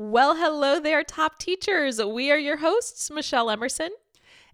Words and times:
Well, 0.00 0.36
hello 0.36 0.78
there, 0.78 1.02
top 1.02 1.40
teachers. 1.40 2.00
We 2.00 2.30
are 2.30 2.38
your 2.38 2.58
hosts, 2.58 3.10
Michelle 3.10 3.50
Emerson. 3.50 3.90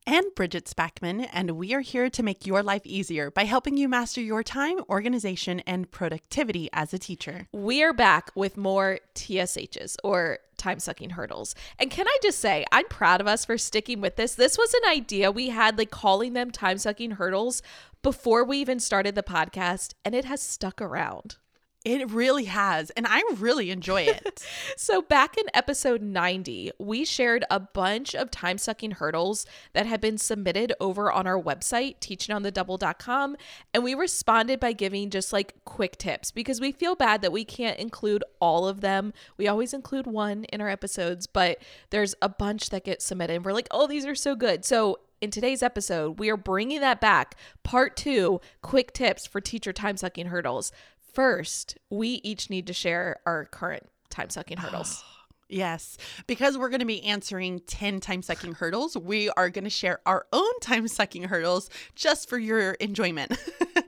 And 0.06 0.24
Bridget 0.34 0.64
Spackman, 0.64 1.28
and 1.30 1.50
we 1.50 1.74
are 1.74 1.82
here 1.82 2.08
to 2.08 2.22
make 2.22 2.46
your 2.46 2.62
life 2.62 2.86
easier 2.86 3.30
by 3.30 3.44
helping 3.44 3.76
you 3.76 3.86
master 3.86 4.22
your 4.22 4.42
time, 4.42 4.80
organization, 4.88 5.60
and 5.66 5.90
productivity 5.90 6.70
as 6.72 6.94
a 6.94 6.98
teacher. 6.98 7.46
We 7.52 7.82
are 7.82 7.92
back 7.92 8.30
with 8.34 8.56
more 8.56 9.00
TSHs 9.14 9.96
or 10.02 10.38
time 10.56 10.78
sucking 10.78 11.10
hurdles. 11.10 11.54
And 11.78 11.90
can 11.90 12.08
I 12.08 12.16
just 12.22 12.38
say, 12.38 12.64
I'm 12.72 12.88
proud 12.88 13.20
of 13.20 13.26
us 13.26 13.44
for 13.44 13.58
sticking 13.58 14.00
with 14.00 14.16
this. 14.16 14.34
This 14.36 14.56
was 14.56 14.72
an 14.72 14.88
idea 14.88 15.30
we 15.30 15.50
had, 15.50 15.76
like 15.76 15.90
calling 15.90 16.32
them 16.32 16.52
time 16.52 16.78
sucking 16.78 17.10
hurdles 17.12 17.60
before 18.02 18.44
we 18.44 18.56
even 18.56 18.80
started 18.80 19.14
the 19.14 19.22
podcast, 19.22 19.92
and 20.06 20.14
it 20.14 20.24
has 20.24 20.40
stuck 20.40 20.80
around. 20.80 21.36
It 21.84 22.10
really 22.10 22.44
has, 22.44 22.88
and 22.90 23.06
I 23.06 23.22
really 23.36 23.70
enjoy 23.70 24.02
it. 24.02 24.42
so, 24.76 25.02
back 25.02 25.36
in 25.36 25.44
episode 25.52 26.00
90, 26.00 26.72
we 26.78 27.04
shared 27.04 27.44
a 27.50 27.60
bunch 27.60 28.14
of 28.14 28.30
time 28.30 28.56
sucking 28.56 28.92
hurdles 28.92 29.44
that 29.74 29.84
had 29.84 30.00
been 30.00 30.16
submitted 30.16 30.72
over 30.80 31.12
on 31.12 31.26
our 31.26 31.38
website, 31.38 31.98
teachingonthedouble.com. 31.98 33.36
And 33.74 33.84
we 33.84 33.94
responded 33.94 34.60
by 34.60 34.72
giving 34.72 35.10
just 35.10 35.30
like 35.30 35.62
quick 35.66 35.98
tips 35.98 36.30
because 36.30 36.58
we 36.58 36.72
feel 36.72 36.94
bad 36.94 37.20
that 37.20 37.32
we 37.32 37.44
can't 37.44 37.78
include 37.78 38.24
all 38.40 38.66
of 38.66 38.80
them. 38.80 39.12
We 39.36 39.46
always 39.46 39.74
include 39.74 40.06
one 40.06 40.44
in 40.44 40.62
our 40.62 40.70
episodes, 40.70 41.26
but 41.26 41.58
there's 41.90 42.14
a 42.22 42.30
bunch 42.30 42.70
that 42.70 42.84
get 42.84 43.02
submitted. 43.02 43.36
And 43.36 43.44
we're 43.44 43.52
like, 43.52 43.68
oh, 43.70 43.86
these 43.86 44.06
are 44.06 44.14
so 44.14 44.34
good. 44.34 44.64
So, 44.64 45.00
in 45.20 45.30
today's 45.30 45.62
episode, 45.62 46.18
we 46.18 46.28
are 46.28 46.36
bringing 46.36 46.80
that 46.80 47.00
back. 47.00 47.36
Part 47.62 47.96
two 47.96 48.42
quick 48.60 48.92
tips 48.92 49.26
for 49.26 49.40
teacher 49.40 49.72
time 49.72 49.96
sucking 49.96 50.26
hurdles. 50.26 50.70
First, 51.14 51.78
we 51.90 52.20
each 52.24 52.50
need 52.50 52.66
to 52.66 52.72
share 52.72 53.20
our 53.24 53.44
current 53.46 53.88
time 54.10 54.30
sucking 54.30 54.58
hurdles. 54.58 55.02
Yes, 55.46 55.98
because 56.26 56.56
we're 56.56 56.70
going 56.70 56.80
to 56.80 56.86
be 56.86 57.04
answering 57.04 57.60
10 57.66 58.00
time 58.00 58.22
sucking 58.22 58.54
hurdles, 58.54 58.96
we 58.96 59.28
are 59.28 59.50
going 59.50 59.64
to 59.64 59.70
share 59.70 60.00
our 60.06 60.26
own 60.32 60.58
time 60.60 60.88
sucking 60.88 61.24
hurdles 61.24 61.68
just 61.94 62.30
for 62.30 62.38
your 62.38 62.72
enjoyment. 62.72 63.36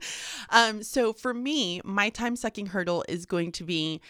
um, 0.51 0.83
so, 0.83 1.13
for 1.13 1.33
me, 1.33 1.81
my 1.83 2.09
time 2.09 2.35
sucking 2.35 2.67
hurdle 2.67 3.03
is 3.09 3.25
going 3.25 3.51
to 3.53 3.63
be 3.63 4.01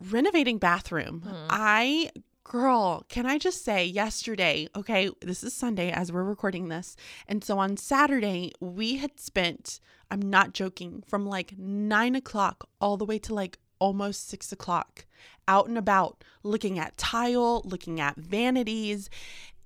renovating 0.00 0.58
bathroom. 0.58 1.22
Hmm. 1.22 1.46
I 1.50 2.10
girl, 2.48 3.04
can 3.08 3.26
I 3.26 3.38
just 3.38 3.62
say 3.62 3.84
yesterday, 3.84 4.68
okay, 4.74 5.10
this 5.20 5.44
is 5.44 5.52
Sunday 5.52 5.92
as 5.92 6.10
we're 6.10 6.24
recording 6.24 6.68
this. 6.68 6.96
And 7.28 7.44
so 7.44 7.58
on 7.58 7.76
Saturday, 7.76 8.52
we 8.58 8.96
had 8.96 9.20
spent, 9.20 9.80
I'm 10.10 10.22
not 10.22 10.54
joking, 10.54 11.04
from 11.06 11.26
like 11.26 11.58
nine 11.58 12.14
o'clock 12.14 12.66
all 12.80 12.96
the 12.96 13.04
way 13.04 13.18
to 13.20 13.34
like 13.34 13.58
almost 13.78 14.28
six 14.28 14.50
o'clock 14.50 15.04
out 15.46 15.68
and 15.68 15.76
about 15.76 16.24
looking 16.42 16.78
at 16.78 16.96
tile, 16.96 17.62
looking 17.64 18.00
at 18.00 18.16
vanities. 18.16 19.10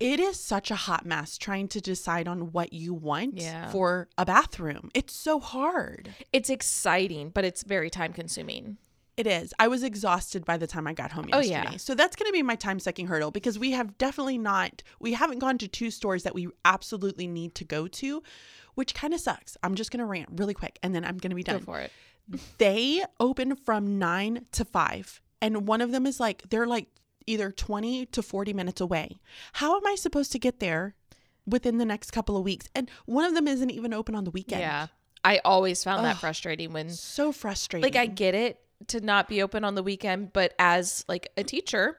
It 0.01 0.19
is 0.19 0.39
such 0.39 0.73
a 0.73 0.75
hot 0.75 1.07
mess 1.07 1.39
trying 1.39 1.69
to 1.69 1.81
decide 1.81 2.27
on 2.27 2.51
what 2.51 2.73
you 2.73 2.93
want 2.93 3.39
yeah. 3.39 3.71
for 3.71 4.09
a 4.19 4.27
bathroom. 4.27 4.91
It's 4.93 5.15
so 5.15 5.39
hard. 5.39 6.15
It's 6.33 6.51
exciting, 6.51 7.31
but 7.31 7.45
it's 7.45 7.63
very 7.63 7.91
time 7.91 8.13
consuming. 8.13 8.79
It 9.17 9.27
is. 9.27 9.53
I 9.59 9.69
was 9.69 9.83
exhausted 9.83 10.45
by 10.45 10.57
the 10.57 10.67
time 10.67 10.87
I 10.87 10.95
got 10.95 11.13
home 11.13 11.29
yesterday. 11.29 11.65
Oh, 11.67 11.71
yeah. 11.73 11.77
So 11.77 11.95
that's 11.95 12.17
going 12.17 12.29
to 12.29 12.33
be 12.33 12.43
my 12.43 12.57
time 12.57 12.81
sucking 12.81 13.09
hurdle 13.09 13.31
because 13.31 13.59
we 13.59 13.73
have 13.73 13.99
definitely 13.99 14.39
not, 14.39 14.83
we 15.01 15.13
haven't 15.13 15.39
gone 15.39 15.59
to 15.59 15.69
two 15.69 15.91
stores 15.91 16.23
that 16.23 16.35
we 16.35 16.49
absolutely 16.65 17.27
need 17.27 17.55
to 17.57 17.65
go 17.65 17.87
to, 17.89 18.23
which 18.75 18.95
kind 18.95 19.13
of 19.13 19.21
sucks. 19.21 19.57
I'm 19.63 19.75
just 19.75 19.91
going 19.91 19.99
to 19.99 20.07
rant 20.07 20.31
really 20.33 20.55
quick 20.55 20.79
and 20.83 20.95
then 20.95 21.05
I'm 21.05 21.19
going 21.19 21.31
to 21.31 21.37
be 21.37 21.43
done. 21.43 21.59
Go 21.59 21.65
for 21.65 21.81
it. 21.81 21.93
they 22.59 23.05
open 23.21 23.55
from 23.57 23.99
nine 23.99 24.47
to 24.53 24.65
five. 24.65 25.21
And 25.43 25.67
one 25.67 25.83
of 25.83 25.93
them 25.93 26.07
is 26.07 26.19
like, 26.19 26.49
they're 26.49 26.67
like 26.67 26.89
either 27.27 27.51
20 27.51 28.07
to 28.07 28.23
40 28.23 28.53
minutes 28.55 28.81
away. 28.81 29.21
How 29.55 29.77
am 29.77 29.87
I 29.87 29.95
supposed 29.95 30.33
to 30.33 30.39
get 30.39 30.59
there 30.59 30.95
within 31.47 31.77
the 31.77 31.85
next 31.85 32.13
couple 32.13 32.37
of 32.37 32.45
weeks? 32.45 32.69
And 32.75 32.91
one 33.05 33.27
of 33.27 33.35
them 33.35 33.47
isn't 33.47 33.71
even 33.71 33.93
open 33.93 34.15
on 34.15 34.25
the 34.25 34.31
weekend. 34.31 34.63
Yeah. 34.63 34.87
I 35.25 35.41
always 35.45 35.85
found 35.85 36.01
Ugh, 36.01 36.07
that 36.07 36.17
frustrating 36.17 36.73
when 36.73 36.91
so 36.91 37.31
frustrating. 37.31 37.85
Like 37.85 37.97
I 38.01 38.07
get 38.07 38.35
it 38.35 38.59
to 38.89 39.01
not 39.01 39.29
be 39.29 39.43
open 39.43 39.65
on 39.65 39.75
the 39.75 39.83
weekend, 39.83 40.33
but 40.33 40.55
as 40.59 41.05
like 41.09 41.31
a 41.37 41.45
teacher, 41.45 41.99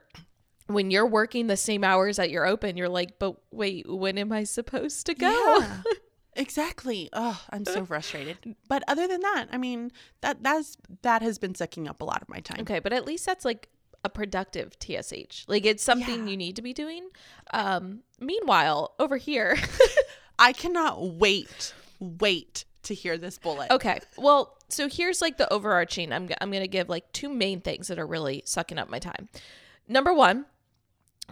when 0.66 0.90
you're 0.90 1.06
working 1.06 1.46
the 1.46 1.56
same 1.56 1.84
hours 1.84 2.16
that 2.16 2.30
you're 2.30 2.46
open, 2.46 2.76
you're 2.76 2.88
like, 2.88 3.18
but 3.18 3.36
wait, 3.50 3.86
when 3.88 4.18
am 4.18 4.32
I 4.32 4.44
supposed 4.44 5.06
to 5.06 5.14
go? 5.14 5.58
Yeah, 5.58 5.82
exactly. 6.36 7.08
Oh, 7.12 7.40
I'm 7.50 7.64
so 7.64 7.84
frustrated. 7.86 8.56
But 8.68 8.82
other 8.88 9.06
than 9.06 9.20
that, 9.20 9.46
I 9.52 9.58
mean, 9.58 9.92
that 10.20 10.42
that's 10.42 10.76
that 11.02 11.22
has 11.22 11.38
been 11.38 11.54
sucking 11.54 11.88
up 11.88 12.00
a 12.00 12.04
lot 12.04 12.22
of 12.22 12.28
my 12.28 12.40
time. 12.40 12.60
Okay, 12.60 12.78
but 12.78 12.92
at 12.92 13.04
least 13.04 13.26
that's 13.26 13.44
like 13.44 13.68
a 14.04 14.08
productive 14.08 14.76
TSH. 14.78 15.44
Like 15.48 15.64
it's 15.66 15.82
something 15.82 16.24
yeah. 16.24 16.30
you 16.30 16.36
need 16.36 16.56
to 16.56 16.62
be 16.62 16.72
doing. 16.72 17.08
Um, 17.52 18.00
meanwhile, 18.20 18.94
over 18.98 19.16
here, 19.16 19.56
I 20.38 20.52
cannot 20.52 21.02
wait, 21.02 21.74
wait 21.98 22.64
to 22.84 22.94
hear 22.94 23.18
this 23.18 23.38
bullet. 23.38 23.70
Okay. 23.70 24.00
Well, 24.16 24.56
so 24.68 24.88
here's 24.88 25.20
like 25.20 25.36
the 25.36 25.52
overarching. 25.52 26.12
I'm 26.12 26.28
I'm 26.40 26.50
going 26.50 26.62
to 26.62 26.68
give 26.68 26.88
like 26.88 27.10
two 27.12 27.28
main 27.28 27.60
things 27.60 27.88
that 27.88 27.98
are 27.98 28.06
really 28.06 28.42
sucking 28.44 28.78
up 28.78 28.88
my 28.88 28.98
time. 28.98 29.28
Number 29.86 30.14
1, 30.14 30.46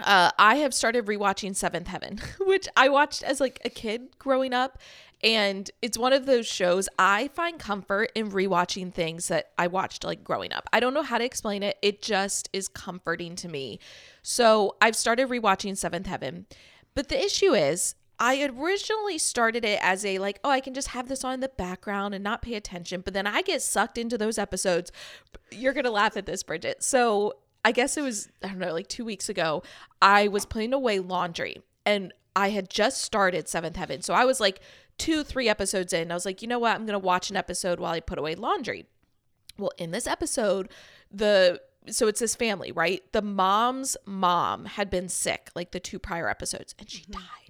uh, 0.02 0.30
I 0.38 0.56
have 0.56 0.74
started 0.74 1.06
rewatching 1.06 1.54
Seventh 1.54 1.88
Heaven, 1.88 2.20
which 2.40 2.68
I 2.76 2.88
watched 2.88 3.22
as 3.22 3.40
like 3.40 3.60
a 3.64 3.70
kid 3.70 4.18
growing 4.18 4.52
up. 4.52 4.78
And 5.24 5.70
it's 5.80 5.96
one 5.96 6.12
of 6.12 6.26
those 6.26 6.48
shows 6.48 6.88
I 6.98 7.28
find 7.28 7.58
comfort 7.58 8.10
in 8.16 8.32
rewatching 8.32 8.92
things 8.92 9.28
that 9.28 9.52
I 9.56 9.68
watched 9.68 10.02
like 10.02 10.24
growing 10.24 10.52
up. 10.52 10.68
I 10.72 10.80
don't 10.80 10.94
know 10.94 11.02
how 11.02 11.18
to 11.18 11.24
explain 11.24 11.62
it. 11.62 11.78
It 11.80 12.02
just 12.02 12.48
is 12.52 12.66
comforting 12.66 13.36
to 13.36 13.48
me. 13.48 13.78
So 14.22 14.76
I've 14.80 14.96
started 14.96 15.28
rewatching 15.28 15.76
Seventh 15.76 16.06
Heaven. 16.06 16.46
But 16.94 17.08
the 17.08 17.24
issue 17.24 17.54
is, 17.54 17.94
I 18.24 18.48
originally 18.56 19.18
started 19.18 19.64
it 19.64 19.80
as 19.82 20.04
a 20.06 20.20
like, 20.20 20.38
oh, 20.44 20.50
I 20.50 20.60
can 20.60 20.74
just 20.74 20.88
have 20.88 21.08
this 21.08 21.24
on 21.24 21.34
in 21.34 21.40
the 21.40 21.48
background 21.48 22.14
and 22.14 22.22
not 22.22 22.40
pay 22.40 22.54
attention. 22.54 23.00
But 23.00 23.14
then 23.14 23.26
I 23.26 23.42
get 23.42 23.62
sucked 23.62 23.98
into 23.98 24.16
those 24.16 24.38
episodes. 24.38 24.92
You're 25.50 25.72
going 25.72 25.86
to 25.86 25.90
laugh 25.90 26.16
at 26.16 26.24
this, 26.24 26.44
Bridget. 26.44 26.84
So 26.84 27.34
I 27.64 27.72
guess 27.72 27.96
it 27.96 28.02
was, 28.02 28.28
I 28.44 28.48
don't 28.48 28.60
know, 28.60 28.72
like 28.72 28.86
two 28.86 29.04
weeks 29.04 29.28
ago, 29.28 29.64
I 30.00 30.28
was 30.28 30.46
putting 30.46 30.72
away 30.72 31.00
laundry 31.00 31.62
and 31.84 32.12
I 32.36 32.50
had 32.50 32.70
just 32.70 33.00
started 33.00 33.48
Seventh 33.48 33.74
Heaven. 33.74 34.02
So 34.02 34.14
I 34.14 34.24
was 34.24 34.38
like 34.38 34.60
two, 34.98 35.24
three 35.24 35.48
episodes 35.48 35.92
in. 35.92 36.12
I 36.12 36.14
was 36.14 36.24
like, 36.24 36.42
you 36.42 36.48
know 36.48 36.60
what? 36.60 36.76
I'm 36.76 36.86
going 36.86 36.92
to 36.92 37.04
watch 37.04 37.28
an 37.28 37.36
episode 37.36 37.80
while 37.80 37.90
I 37.90 37.98
put 37.98 38.20
away 38.20 38.36
laundry. 38.36 38.86
Well, 39.58 39.72
in 39.78 39.90
this 39.90 40.06
episode, 40.06 40.70
the 41.10 41.60
so 41.88 42.06
it's 42.06 42.20
this 42.20 42.36
family, 42.36 42.70
right? 42.70 43.02
The 43.10 43.22
mom's 43.22 43.96
mom 44.06 44.66
had 44.66 44.90
been 44.90 45.08
sick 45.08 45.50
like 45.56 45.72
the 45.72 45.80
two 45.80 45.98
prior 45.98 46.28
episodes 46.28 46.76
and 46.78 46.88
she 46.88 47.02
mm-hmm. 47.02 47.14
died. 47.14 47.41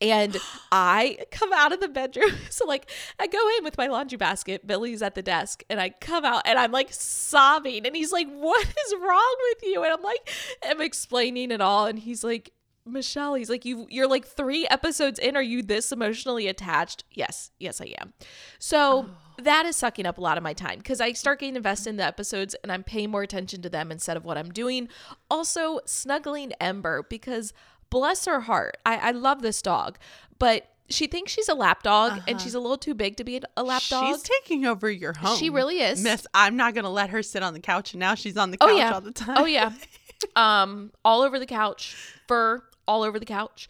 And 0.00 0.36
I 0.72 1.18
come 1.30 1.52
out 1.52 1.72
of 1.72 1.80
the 1.80 1.88
bedroom. 1.88 2.32
So, 2.50 2.66
like, 2.66 2.88
I 3.18 3.26
go 3.26 3.38
in 3.58 3.64
with 3.64 3.76
my 3.76 3.88
laundry 3.88 4.16
basket. 4.16 4.66
Billy's 4.66 5.02
at 5.02 5.16
the 5.16 5.22
desk, 5.22 5.64
and 5.68 5.80
I 5.80 5.90
come 5.90 6.24
out 6.24 6.42
and 6.44 6.56
I'm 6.56 6.70
like 6.70 6.92
sobbing. 6.92 7.84
And 7.86 7.96
he's 7.96 8.12
like, 8.12 8.28
What 8.28 8.66
is 8.66 8.94
wrong 9.00 9.36
with 9.50 9.62
you? 9.64 9.82
And 9.82 9.92
I'm 9.92 10.02
like, 10.02 10.30
I'm 10.64 10.80
explaining 10.80 11.50
it 11.50 11.60
all. 11.60 11.86
And 11.86 11.98
he's 11.98 12.22
like, 12.22 12.52
Michelle, 12.86 13.34
he's 13.34 13.48
like, 13.48 13.64
you 13.64 13.86
you're 13.88 14.08
like 14.08 14.26
three 14.26 14.66
episodes 14.68 15.18
in. 15.18 15.36
Are 15.36 15.42
you 15.42 15.62
this 15.62 15.90
emotionally 15.90 16.48
attached? 16.48 17.04
Yes, 17.10 17.50
yes, 17.58 17.80
I 17.80 17.94
am. 17.98 18.12
So 18.58 19.06
oh. 19.08 19.42
that 19.42 19.64
is 19.64 19.74
sucking 19.74 20.04
up 20.04 20.18
a 20.18 20.20
lot 20.20 20.36
of 20.36 20.44
my 20.44 20.52
time 20.52 20.78
because 20.78 21.00
I 21.00 21.12
start 21.12 21.40
getting 21.40 21.56
invested 21.56 21.90
in 21.90 21.96
the 21.96 22.04
episodes 22.04 22.54
and 22.62 22.70
I'm 22.70 22.84
paying 22.84 23.10
more 23.10 23.22
attention 23.22 23.62
to 23.62 23.70
them 23.70 23.90
instead 23.90 24.18
of 24.18 24.24
what 24.26 24.36
I'm 24.36 24.50
doing. 24.50 24.88
Also, 25.30 25.80
snuggling 25.86 26.52
Ember 26.60 27.06
because 27.08 27.54
bless 27.94 28.24
her 28.24 28.40
heart. 28.40 28.76
I, 28.84 28.96
I 28.96 29.10
love 29.12 29.40
this 29.40 29.62
dog, 29.62 29.98
but 30.40 30.66
she 30.90 31.06
thinks 31.06 31.30
she's 31.30 31.48
a 31.48 31.54
lap 31.54 31.84
dog 31.84 32.12
uh-huh. 32.12 32.20
and 32.26 32.40
she's 32.40 32.54
a 32.54 32.58
little 32.58 32.76
too 32.76 32.92
big 32.92 33.16
to 33.18 33.24
be 33.24 33.40
a 33.56 33.62
lap 33.62 33.82
dog. 33.88 34.08
She's 34.08 34.22
taking 34.22 34.66
over 34.66 34.90
your 34.90 35.12
home. 35.12 35.38
She 35.38 35.48
really 35.48 35.78
is. 35.78 36.02
Miss, 36.02 36.26
I'm 36.34 36.56
not 36.56 36.74
going 36.74 36.82
to 36.82 36.90
let 36.90 37.10
her 37.10 37.22
sit 37.22 37.44
on 37.44 37.54
the 37.54 37.60
couch 37.60 37.92
and 37.92 38.00
now 38.00 38.16
she's 38.16 38.36
on 38.36 38.50
the 38.50 38.58
oh, 38.60 38.66
couch 38.66 38.74
oh, 38.74 38.76
yeah. 38.76 38.92
all 38.92 39.00
the 39.00 39.12
time. 39.12 39.36
Oh 39.38 39.44
yeah. 39.44 39.72
um 40.36 40.90
all 41.04 41.22
over 41.22 41.38
the 41.38 41.46
couch, 41.46 41.94
fur 42.26 42.64
all 42.88 43.04
over 43.04 43.20
the 43.20 43.26
couch. 43.26 43.68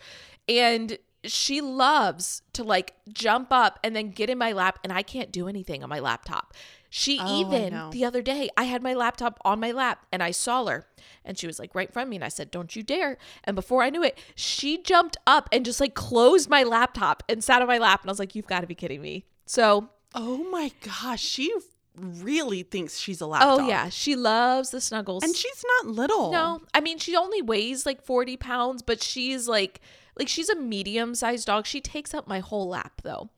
And 0.48 0.96
she 1.24 1.60
loves 1.60 2.40
to 2.54 2.64
like 2.64 2.94
jump 3.12 3.52
up 3.52 3.78
and 3.84 3.94
then 3.94 4.10
get 4.10 4.30
in 4.30 4.38
my 4.38 4.52
lap 4.52 4.78
and 4.82 4.92
I 4.92 5.02
can't 5.02 5.30
do 5.30 5.48
anything 5.48 5.82
on 5.82 5.90
my 5.90 6.00
laptop. 6.00 6.54
She 6.96 7.18
oh, 7.20 7.40
even 7.40 7.90
the 7.90 8.04
other 8.04 8.22
day, 8.22 8.50
I 8.56 8.64
had 8.64 8.80
my 8.80 8.94
laptop 8.94 9.40
on 9.44 9.58
my 9.58 9.72
lap 9.72 10.06
and 10.12 10.22
I 10.22 10.30
saw 10.30 10.64
her. 10.66 10.86
And 11.24 11.36
she 11.36 11.48
was 11.48 11.58
like 11.58 11.74
right 11.74 11.88
in 11.88 11.92
front 11.92 12.06
of 12.06 12.10
me 12.10 12.16
and 12.18 12.24
I 12.24 12.28
said, 12.28 12.52
"Don't 12.52 12.76
you 12.76 12.84
dare." 12.84 13.18
And 13.42 13.56
before 13.56 13.82
I 13.82 13.90
knew 13.90 14.04
it, 14.04 14.16
she 14.36 14.80
jumped 14.80 15.16
up 15.26 15.48
and 15.50 15.64
just 15.64 15.80
like 15.80 15.94
closed 15.94 16.48
my 16.48 16.62
laptop 16.62 17.24
and 17.28 17.42
sat 17.42 17.60
on 17.60 17.66
my 17.66 17.78
lap. 17.78 18.02
And 18.02 18.10
I 18.10 18.12
was 18.12 18.20
like, 18.20 18.36
"You've 18.36 18.46
got 18.46 18.60
to 18.60 18.68
be 18.68 18.76
kidding 18.76 19.02
me." 19.02 19.24
So, 19.44 19.88
oh 20.14 20.48
my 20.52 20.70
gosh, 20.82 21.20
she 21.20 21.52
really 21.96 22.62
thinks 22.62 22.96
she's 22.98 23.20
a 23.20 23.26
lap 23.26 23.42
oh 23.44 23.66
yeah. 23.66 23.88
She 23.88 24.14
loves 24.14 24.70
the 24.70 24.80
snuggles. 24.80 25.24
And 25.24 25.34
she's 25.34 25.64
not 25.78 25.92
little. 25.92 26.30
No 26.30 26.60
i 26.74 26.80
mean 26.80 26.98
she 26.98 27.16
only 27.16 27.42
weighs 27.42 27.86
like 27.86 28.02
40 28.02 28.36
pounds 28.36 28.82
but 28.82 29.02
she's 29.02 29.48
like 29.48 29.80
like 30.16 30.28
she's 30.28 30.48
a 30.48 30.56
medium 30.56 31.14
sized 31.16 31.46
dog. 31.46 31.66
She 31.66 31.80
takes 31.80 32.14
up 32.14 32.28
my 32.28 32.38
whole 32.38 32.68
lap 32.68 33.00
though 33.02 33.30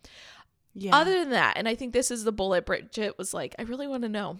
yeah. 0.78 0.94
Other 0.94 1.18
than 1.20 1.30
that, 1.30 1.54
and 1.56 1.66
I 1.66 1.74
think 1.74 1.94
this 1.94 2.10
is 2.10 2.24
the 2.24 2.32
bullet 2.32 2.66
Bridget 2.66 3.16
was 3.16 3.32
like, 3.32 3.54
I 3.58 3.62
really 3.62 3.86
want 3.86 4.02
to 4.02 4.10
know. 4.10 4.38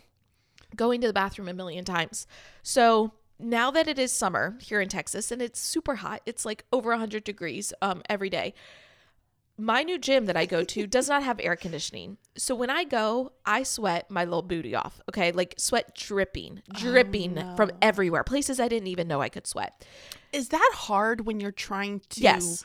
Going 0.76 1.00
to 1.00 1.06
the 1.06 1.12
bathroom 1.14 1.48
a 1.48 1.54
million 1.54 1.84
times. 1.84 2.26
So 2.62 3.12
now 3.38 3.70
that 3.70 3.88
it 3.88 3.98
is 3.98 4.12
summer 4.12 4.58
here 4.60 4.80
in 4.82 4.88
Texas 4.90 5.30
and 5.32 5.40
it's 5.40 5.58
super 5.58 5.94
hot, 5.94 6.20
it's 6.26 6.44
like 6.44 6.64
over 6.72 6.90
100 6.90 7.24
degrees 7.24 7.72
um, 7.80 8.02
every 8.10 8.28
day. 8.28 8.52
My 9.56 9.82
new 9.82 9.98
gym 9.98 10.26
that 10.26 10.36
I 10.36 10.44
go 10.44 10.62
to 10.64 10.86
does 10.98 11.08
not 11.08 11.22
have 11.22 11.40
air 11.42 11.56
conditioning. 11.56 12.18
So 12.36 12.54
when 12.54 12.68
I 12.68 12.84
go, 12.84 13.32
I 13.46 13.62
sweat 13.62 14.10
my 14.10 14.24
little 14.24 14.42
booty 14.42 14.74
off. 14.74 15.00
Okay. 15.08 15.32
Like 15.32 15.54
sweat 15.56 15.94
dripping, 15.94 16.62
dripping 16.74 17.38
Oh, 17.38 17.56
from 17.56 17.70
everywhere, 17.80 18.24
places 18.24 18.60
I 18.60 18.68
didn't 18.68 18.88
even 18.88 19.08
know 19.08 19.22
I 19.22 19.30
could 19.30 19.46
sweat. 19.46 19.86
Is 20.34 20.48
that 20.50 20.70
hard 20.74 21.24
when 21.24 21.40
you're 21.40 21.50
trying 21.52 22.00
to 22.10 22.20
Yes. 22.20 22.64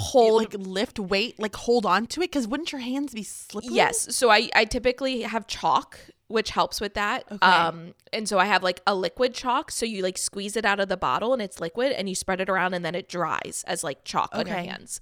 Hold 0.00 0.42
like 0.42 0.54
lift 0.54 1.00
weight, 1.00 1.40
like 1.40 1.56
hold 1.56 1.84
on 1.84 2.06
to 2.06 2.20
it? 2.20 2.30
Because 2.30 2.46
wouldn't 2.46 2.70
your 2.70 2.80
hands 2.80 3.12
be 3.12 3.24
slippery? 3.24 3.74
Yes. 3.74 4.14
So 4.14 4.30
I, 4.30 4.48
I 4.54 4.64
typically 4.64 5.22
have 5.22 5.48
chalk, 5.48 5.98
which 6.28 6.50
helps 6.50 6.80
with 6.80 6.94
that. 6.94 7.24
Okay. 7.30 7.44
Um, 7.44 7.94
and 8.12 8.28
so 8.28 8.38
I 8.38 8.44
have 8.44 8.62
like 8.62 8.80
a 8.86 8.94
liquid 8.94 9.34
chalk. 9.34 9.72
So 9.72 9.84
you 9.84 10.02
like 10.02 10.16
squeeze 10.16 10.56
it 10.56 10.64
out 10.64 10.78
of 10.78 10.88
the 10.88 10.96
bottle 10.96 11.32
and 11.32 11.42
it's 11.42 11.60
liquid 11.60 11.92
and 11.92 12.08
you 12.08 12.14
spread 12.14 12.40
it 12.40 12.48
around 12.48 12.74
and 12.74 12.84
then 12.84 12.94
it 12.94 13.08
dries 13.08 13.64
as 13.66 13.82
like 13.82 14.04
chalk 14.04 14.30
on 14.34 14.46
your 14.46 14.56
hands. 14.56 15.00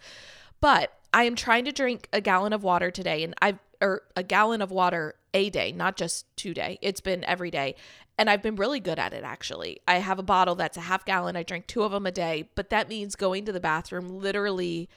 But 0.63 0.93
I 1.13 1.25
am 1.25 1.35
trying 1.35 1.67
to 1.67 1.73
drink 1.73 2.09
a 2.13 2.23
gallon 2.23 2.55
of 2.55 2.63
water 2.63 2.91
today 2.91 3.23
and 3.23 3.35
I've, 3.43 3.59
or 3.83 4.03
a 4.17 4.23
gallon 4.23 4.63
of 4.63 4.71
water 4.71 5.17
a 5.35 5.51
day, 5.51 5.73
not 5.73 5.97
just 5.97 6.25
two 6.37 6.55
day. 6.55 6.79
It's 6.81 7.03
been 7.03 7.23
every 7.25 7.51
day. 7.51 7.75
And 8.19 8.31
I've 8.31 8.43
been 8.43 8.57
really 8.57 8.81
good 8.81 8.99
at 8.99 9.13
it 9.13 9.25
actually. 9.25 9.81
I 9.87 9.97
have 9.97 10.19
a 10.19 10.23
bottle 10.23 10.55
that's 10.55 10.77
a 10.77 10.83
half 10.83 11.05
gallon. 11.05 11.37
I 11.37 11.43
drink 11.43 11.67
two 11.67 11.83
of 11.83 11.93
them 11.93 12.07
a 12.07 12.13
day, 12.13 12.49
but 12.55 12.71
that 12.71 12.89
means 12.89 13.15
going 13.15 13.45
to 13.45 13.53
the 13.53 13.61
bathroom 13.61 14.09
literally 14.09 14.89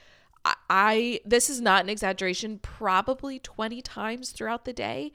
I, 0.70 1.20
this 1.24 1.50
is 1.50 1.60
not 1.60 1.82
an 1.82 1.90
exaggeration, 1.90 2.58
probably 2.60 3.38
20 3.38 3.82
times 3.82 4.30
throughout 4.30 4.64
the 4.64 4.72
day. 4.72 5.12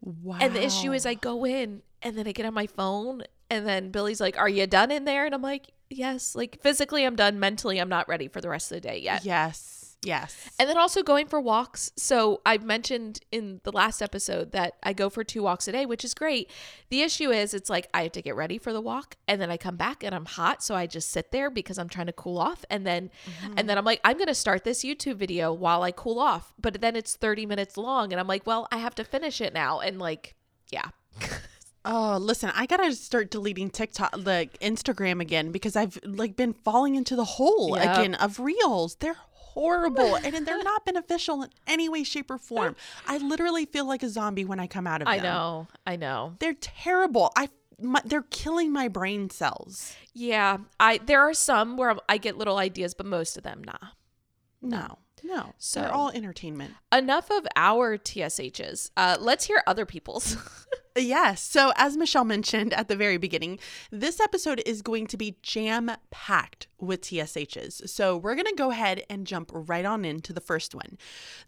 Wow. 0.00 0.38
And 0.40 0.54
the 0.54 0.64
issue 0.64 0.92
is 0.92 1.06
I 1.06 1.14
go 1.14 1.44
in 1.44 1.82
and 2.02 2.16
then 2.16 2.26
I 2.26 2.32
get 2.32 2.46
on 2.46 2.54
my 2.54 2.66
phone 2.66 3.22
and 3.48 3.66
then 3.66 3.90
Billy's 3.90 4.20
like, 4.20 4.38
"Are 4.38 4.48
you 4.48 4.66
done 4.66 4.90
in 4.90 5.04
there?" 5.04 5.26
And 5.26 5.34
I'm 5.34 5.42
like, 5.42 5.72
"Yes." 5.88 6.36
Like 6.36 6.60
physically 6.62 7.04
I'm 7.04 7.16
done, 7.16 7.40
mentally 7.40 7.80
I'm 7.80 7.88
not 7.88 8.08
ready 8.08 8.28
for 8.28 8.40
the 8.40 8.48
rest 8.48 8.70
of 8.70 8.76
the 8.76 8.80
day 8.80 8.98
yet. 8.98 9.24
Yes. 9.24 9.79
Yes. 10.02 10.48
And 10.58 10.68
then 10.68 10.78
also 10.78 11.02
going 11.02 11.26
for 11.26 11.40
walks. 11.40 11.92
So 11.94 12.40
I've 12.46 12.64
mentioned 12.64 13.20
in 13.30 13.60
the 13.64 13.72
last 13.72 14.00
episode 14.00 14.52
that 14.52 14.74
I 14.82 14.94
go 14.94 15.10
for 15.10 15.24
two 15.24 15.42
walks 15.42 15.68
a 15.68 15.72
day, 15.72 15.84
which 15.84 16.04
is 16.04 16.14
great. 16.14 16.50
The 16.88 17.02
issue 17.02 17.30
is 17.30 17.52
it's 17.52 17.68
like 17.68 17.88
I 17.92 18.04
have 18.04 18.12
to 18.12 18.22
get 18.22 18.34
ready 18.34 18.56
for 18.56 18.72
the 18.72 18.80
walk 18.80 19.16
and 19.28 19.40
then 19.40 19.50
I 19.50 19.58
come 19.58 19.76
back 19.76 20.02
and 20.02 20.14
I'm 20.14 20.24
hot, 20.24 20.62
so 20.62 20.74
I 20.74 20.86
just 20.86 21.10
sit 21.10 21.32
there 21.32 21.50
because 21.50 21.78
I'm 21.78 21.88
trying 21.88 22.06
to 22.06 22.12
cool 22.12 22.38
off 22.38 22.64
and 22.70 22.86
then 22.86 23.10
mm-hmm. 23.26 23.54
and 23.58 23.68
then 23.68 23.76
I'm 23.76 23.84
like 23.84 24.00
I'm 24.02 24.16
going 24.16 24.28
to 24.28 24.34
start 24.34 24.64
this 24.64 24.82
YouTube 24.84 25.16
video 25.16 25.52
while 25.52 25.82
I 25.82 25.92
cool 25.92 26.18
off. 26.18 26.54
But 26.58 26.80
then 26.80 26.96
it's 26.96 27.16
30 27.16 27.44
minutes 27.44 27.76
long 27.76 28.12
and 28.12 28.18
I'm 28.18 28.26
like, 28.26 28.46
"Well, 28.46 28.68
I 28.72 28.78
have 28.78 28.94
to 28.96 29.04
finish 29.04 29.40
it 29.40 29.52
now." 29.52 29.80
And 29.80 29.98
like, 29.98 30.34
yeah. 30.70 30.86
Oh, 31.82 32.18
listen, 32.20 32.52
I 32.54 32.66
gotta 32.66 32.92
start 32.92 33.30
deleting 33.30 33.70
TikTok, 33.70 34.14
like 34.18 34.58
Instagram 34.60 35.22
again, 35.22 35.50
because 35.50 35.76
I've 35.76 35.98
like 36.04 36.36
been 36.36 36.52
falling 36.52 36.94
into 36.94 37.16
the 37.16 37.24
hole 37.24 37.74
Yep. 37.74 37.96
again 37.96 38.14
of 38.16 38.38
reels. 38.38 38.96
They're 38.96 39.16
horrible 39.54 40.14
and 40.24 40.46
they're 40.46 40.62
not 40.62 40.84
beneficial 40.84 41.42
in 41.42 41.50
any 41.66 41.88
way, 41.88 42.04
shape, 42.04 42.30
or 42.30 42.38
form. 42.38 42.76
I 43.06 43.18
literally 43.18 43.66
feel 43.66 43.86
like 43.86 44.02
a 44.02 44.08
zombie 44.08 44.44
when 44.44 44.60
I 44.60 44.66
come 44.66 44.86
out 44.86 45.02
of 45.02 45.08
I 45.08 45.18
them. 45.18 45.26
I 45.26 45.28
know. 45.28 45.68
I 45.86 45.96
know. 45.96 46.36
They're 46.38 46.54
terrible. 46.54 47.32
I 47.36 47.48
my, 47.82 48.02
they're 48.04 48.22
killing 48.30 48.72
my 48.72 48.88
brain 48.88 49.30
cells. 49.30 49.94
Yeah. 50.12 50.58
I 50.78 50.98
there 50.98 51.20
are 51.20 51.34
some 51.34 51.76
where 51.76 51.96
I 52.08 52.18
get 52.18 52.36
little 52.36 52.58
ideas, 52.58 52.94
but 52.94 53.06
most 53.06 53.36
of 53.36 53.42
them 53.42 53.62
nah. 53.64 53.88
No, 54.62 54.98
no. 55.22 55.54
So- 55.58 55.80
they're 55.80 55.92
all 55.92 56.10
entertainment. 56.10 56.74
Enough 56.92 57.30
of 57.30 57.46
our 57.56 57.96
TSHs. 57.96 58.90
Uh, 58.96 59.16
let's 59.18 59.46
hear 59.46 59.62
other 59.66 59.86
people's. 59.86 60.36
Yes. 61.00 61.42
So, 61.42 61.72
as 61.76 61.96
Michelle 61.96 62.24
mentioned 62.24 62.72
at 62.74 62.88
the 62.88 62.96
very 62.96 63.16
beginning, 63.16 63.58
this 63.90 64.20
episode 64.20 64.62
is 64.66 64.82
going 64.82 65.06
to 65.08 65.16
be 65.16 65.36
jam 65.42 65.90
packed 66.10 66.68
with 66.78 67.02
TSHs. 67.02 67.88
So, 67.88 68.16
we're 68.16 68.34
going 68.34 68.46
to 68.46 68.54
go 68.54 68.70
ahead 68.70 69.04
and 69.08 69.26
jump 69.26 69.50
right 69.52 69.84
on 69.84 70.04
into 70.04 70.32
the 70.32 70.40
first 70.40 70.74
one. 70.74 70.98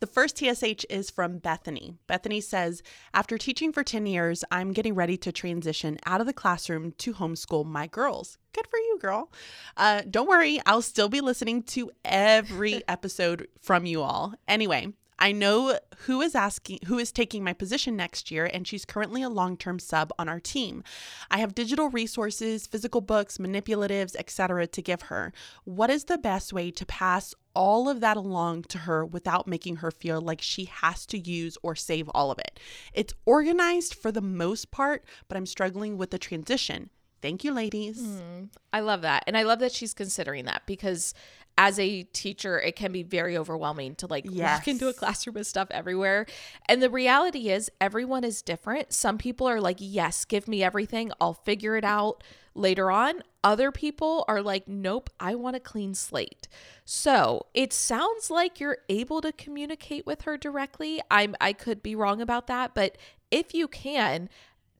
The 0.00 0.06
first 0.06 0.38
TSH 0.38 0.84
is 0.88 1.10
from 1.10 1.38
Bethany. 1.38 1.94
Bethany 2.06 2.40
says, 2.40 2.82
After 3.12 3.37
teaching 3.38 3.72
for 3.72 3.84
10 3.84 4.06
years, 4.06 4.44
I'm 4.50 4.72
getting 4.72 4.94
ready 4.94 5.16
to 5.19 5.32
transition 5.32 5.99
out 6.06 6.20
of 6.20 6.26
the 6.26 6.32
classroom 6.32 6.93
to 6.99 7.14
homeschool 7.14 7.66
my 7.66 7.87
girls. 7.87 8.38
Good 8.52 8.66
for 8.66 8.78
you, 8.78 8.99
girl. 9.00 9.32
Uh, 9.76 10.02
don't 10.08 10.28
worry, 10.28 10.60
I'll 10.66 10.82
still 10.82 11.08
be 11.08 11.20
listening 11.20 11.62
to 11.64 11.90
every 12.04 12.82
episode 12.88 13.49
from 13.60 13.87
you 13.87 14.02
all. 14.02 14.34
Anyway, 14.46 14.93
I 15.23 15.31
know 15.31 15.79
who 16.07 16.21
is 16.21 16.35
asking 16.35 16.81
who 16.87 16.99
is 16.99 17.13
taking 17.13 17.45
my 17.45 17.53
position 17.53 17.95
next 17.95 18.33
year 18.33 18.51
and 18.53 18.67
she's 18.67 18.85
currently 18.85 19.23
a 19.23 19.29
long-term 19.29 19.79
sub 19.79 20.13
on 20.19 20.29
our 20.29 20.41
team. 20.41 20.83
I 21.31 21.39
have 21.39 21.55
digital 21.55 21.89
resources, 21.91 22.67
physical 22.67 23.01
books, 23.01 23.39
manipulatives, 23.39 24.17
etc. 24.17 24.67
to 24.67 24.83
give 24.83 25.03
her. 25.03 25.33
What 25.63 25.91
is 25.91 26.07
the 26.07 26.19
best 26.19 26.53
way 26.53 26.73
to 26.73 26.85
pass 26.85 27.37
all 27.55 27.89
of 27.89 28.01
that 28.01 28.17
along 28.17 28.65
to 28.65 28.79
her 28.79 29.07
without 29.07 29.47
making 29.47 29.77
her 29.77 29.93
feel 29.93 30.21
like 30.21 30.41
she 30.41 30.65
has 30.65 31.07
to 31.07 31.19
use 31.19 31.57
or 31.63 31.77
save 31.77 32.09
all 32.09 32.33
of 32.33 32.41
it? 32.41 32.59
It's 32.93 33.15
organized 33.25 33.95
for 33.95 34.11
the 34.11 34.21
most 34.21 34.73
part, 34.73 35.05
but 35.29 35.37
I'm 35.37 35.47
struggling 35.47 35.97
with 35.97 36.11
the 36.11 36.19
transition. 36.19 36.91
Thank 37.23 37.45
you, 37.45 37.53
ladies. 37.53 38.05
Hmm. 38.05 38.47
I 38.73 38.81
love 38.81 39.03
that. 39.03 39.23
And 39.29 39.37
I 39.39 39.45
love 39.45 39.61
that 39.61 39.71
she's 39.71 39.95
considering 39.95 40.45
that 40.47 40.63
because 40.67 41.15
as 41.58 41.78
a 41.78 42.02
teacher, 42.04 42.58
it 42.58 42.76
can 42.76 42.93
be 42.93 43.02
very 43.02 43.37
overwhelming 43.37 43.94
to 43.96 44.06
like 44.06 44.25
walk 44.28 44.66
into 44.69 44.88
a 44.88 44.93
classroom 44.93 45.34
with 45.34 45.46
stuff 45.46 45.69
everywhere. 45.70 46.26
And 46.66 46.82
the 46.82 46.90
reality 46.90 47.50
is, 47.50 47.70
everyone 47.81 48.25
is 48.25 48.43
different. 48.43 48.93
Some 48.93 49.19
people 49.19 49.46
are 49.49 49.60
like, 49.60 49.76
yes, 49.78 50.25
give 50.25 50.49
me 50.49 50.62
everything, 50.62 51.12
I'll 51.20 51.34
figure 51.34 51.76
it 51.76 51.84
out 51.84 52.25
later 52.54 52.90
on. 52.90 53.22
Other 53.44 53.72
people 53.72 54.25
are 54.28 54.40
like, 54.43 54.69
nope, 54.69 55.10
I 55.19 55.34
want 55.34 55.56
a 55.56 55.60
clean 55.60 55.94
slate. 55.94 56.49
So 56.84 57.46
it 57.54 57.72
sounds 57.72 58.31
like 58.31 58.60
you're 58.60 58.78
able 58.88 59.20
to 59.20 59.32
communicate 59.32 60.06
with 60.06 60.22
her 60.22 60.37
directly. 60.37 61.00
I'm 61.10 61.34
I 61.40 61.52
could 61.52 61.82
be 61.82 61.94
wrong 61.94 62.20
about 62.20 62.46
that, 62.46 62.75
but 62.75 62.96
if 63.31 63.54
you 63.54 63.66
can, 63.66 64.28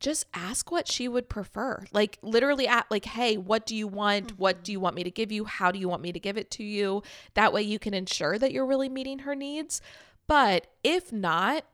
just 0.03 0.27
ask 0.35 0.71
what 0.71 0.89
she 0.89 1.09
would 1.09 1.29
prefer. 1.29 1.85
Like 1.93 2.19
literally 2.21 2.69
at 2.69 2.91
like, 2.91 3.07
hey, 3.07 3.37
what 3.37 3.65
do 3.65 3.75
you 3.75 3.89
want? 3.89 4.39
What 4.39 4.63
do 4.63 4.71
mm-hmm. 4.71 4.73
you 4.73 4.81
want 4.81 4.97
me 4.97 5.05
to 5.05 5.11
give 5.11 5.33
you? 5.33 5.45
How 5.45 5.71
do 5.71 5.79
you 5.79 5.89
want 5.89 6.03
me 6.03 6.13
to 6.13 6.21
give 6.21 6.37
it 6.37 6.51
to 6.53 6.65
you? 6.65 7.03
That 7.35 7.53
way 7.53 7.63
you 7.63 7.79
can 7.79 7.95
ensure 7.95 8.39
that 8.39 8.53
you're 8.53 8.67
really 8.67 8.89
meeting 8.89 9.21
her 9.21 9.35
needs. 9.35 9.81
But 10.27 10.67
if 10.85 11.13
not, 11.13 11.65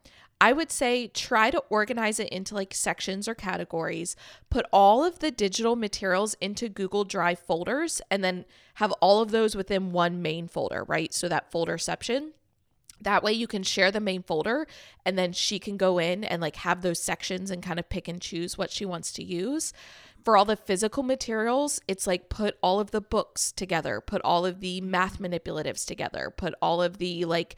I 0.40 0.52
would 0.52 0.70
say 0.70 1.08
try 1.08 1.50
to 1.50 1.62
organize 1.68 2.20
it 2.20 2.28
into 2.28 2.54
like 2.54 2.72
sections 2.72 3.26
or 3.26 3.34
categories. 3.34 4.14
Put 4.50 4.66
all 4.72 5.04
of 5.04 5.18
the 5.18 5.30
digital 5.30 5.74
materials 5.74 6.36
into 6.40 6.68
Google 6.68 7.04
Drive 7.04 7.40
folders 7.40 8.00
and 8.10 8.22
then 8.22 8.44
have 8.74 8.92
all 9.00 9.20
of 9.20 9.32
those 9.32 9.56
within 9.56 9.90
one 9.90 10.22
main 10.22 10.46
folder, 10.46 10.84
right? 10.84 11.12
So 11.12 11.28
that 11.28 11.50
folder 11.50 11.78
section. 11.78 12.34
That 13.00 13.22
way 13.22 13.32
you 13.32 13.46
can 13.46 13.62
share 13.62 13.90
the 13.90 14.00
main 14.00 14.22
folder 14.22 14.66
and 15.04 15.18
then 15.18 15.32
she 15.32 15.58
can 15.58 15.76
go 15.76 15.98
in 15.98 16.24
and 16.24 16.42
like 16.42 16.56
have 16.56 16.82
those 16.82 17.00
sections 17.00 17.50
and 17.50 17.62
kind 17.62 17.78
of 17.78 17.88
pick 17.88 18.08
and 18.08 18.20
choose 18.20 18.58
what 18.58 18.70
she 18.70 18.84
wants 18.84 19.12
to 19.12 19.22
use. 19.22 19.72
For 20.24 20.36
all 20.36 20.44
the 20.44 20.56
physical 20.56 21.02
materials, 21.02 21.80
it's 21.86 22.06
like 22.06 22.28
put 22.28 22.58
all 22.62 22.80
of 22.80 22.90
the 22.90 23.00
books 23.00 23.52
together, 23.52 24.00
put 24.00 24.20
all 24.22 24.44
of 24.44 24.60
the 24.60 24.80
math 24.80 25.18
manipulatives 25.18 25.86
together, 25.86 26.32
put 26.36 26.54
all 26.60 26.82
of 26.82 26.98
the 26.98 27.24
like, 27.24 27.56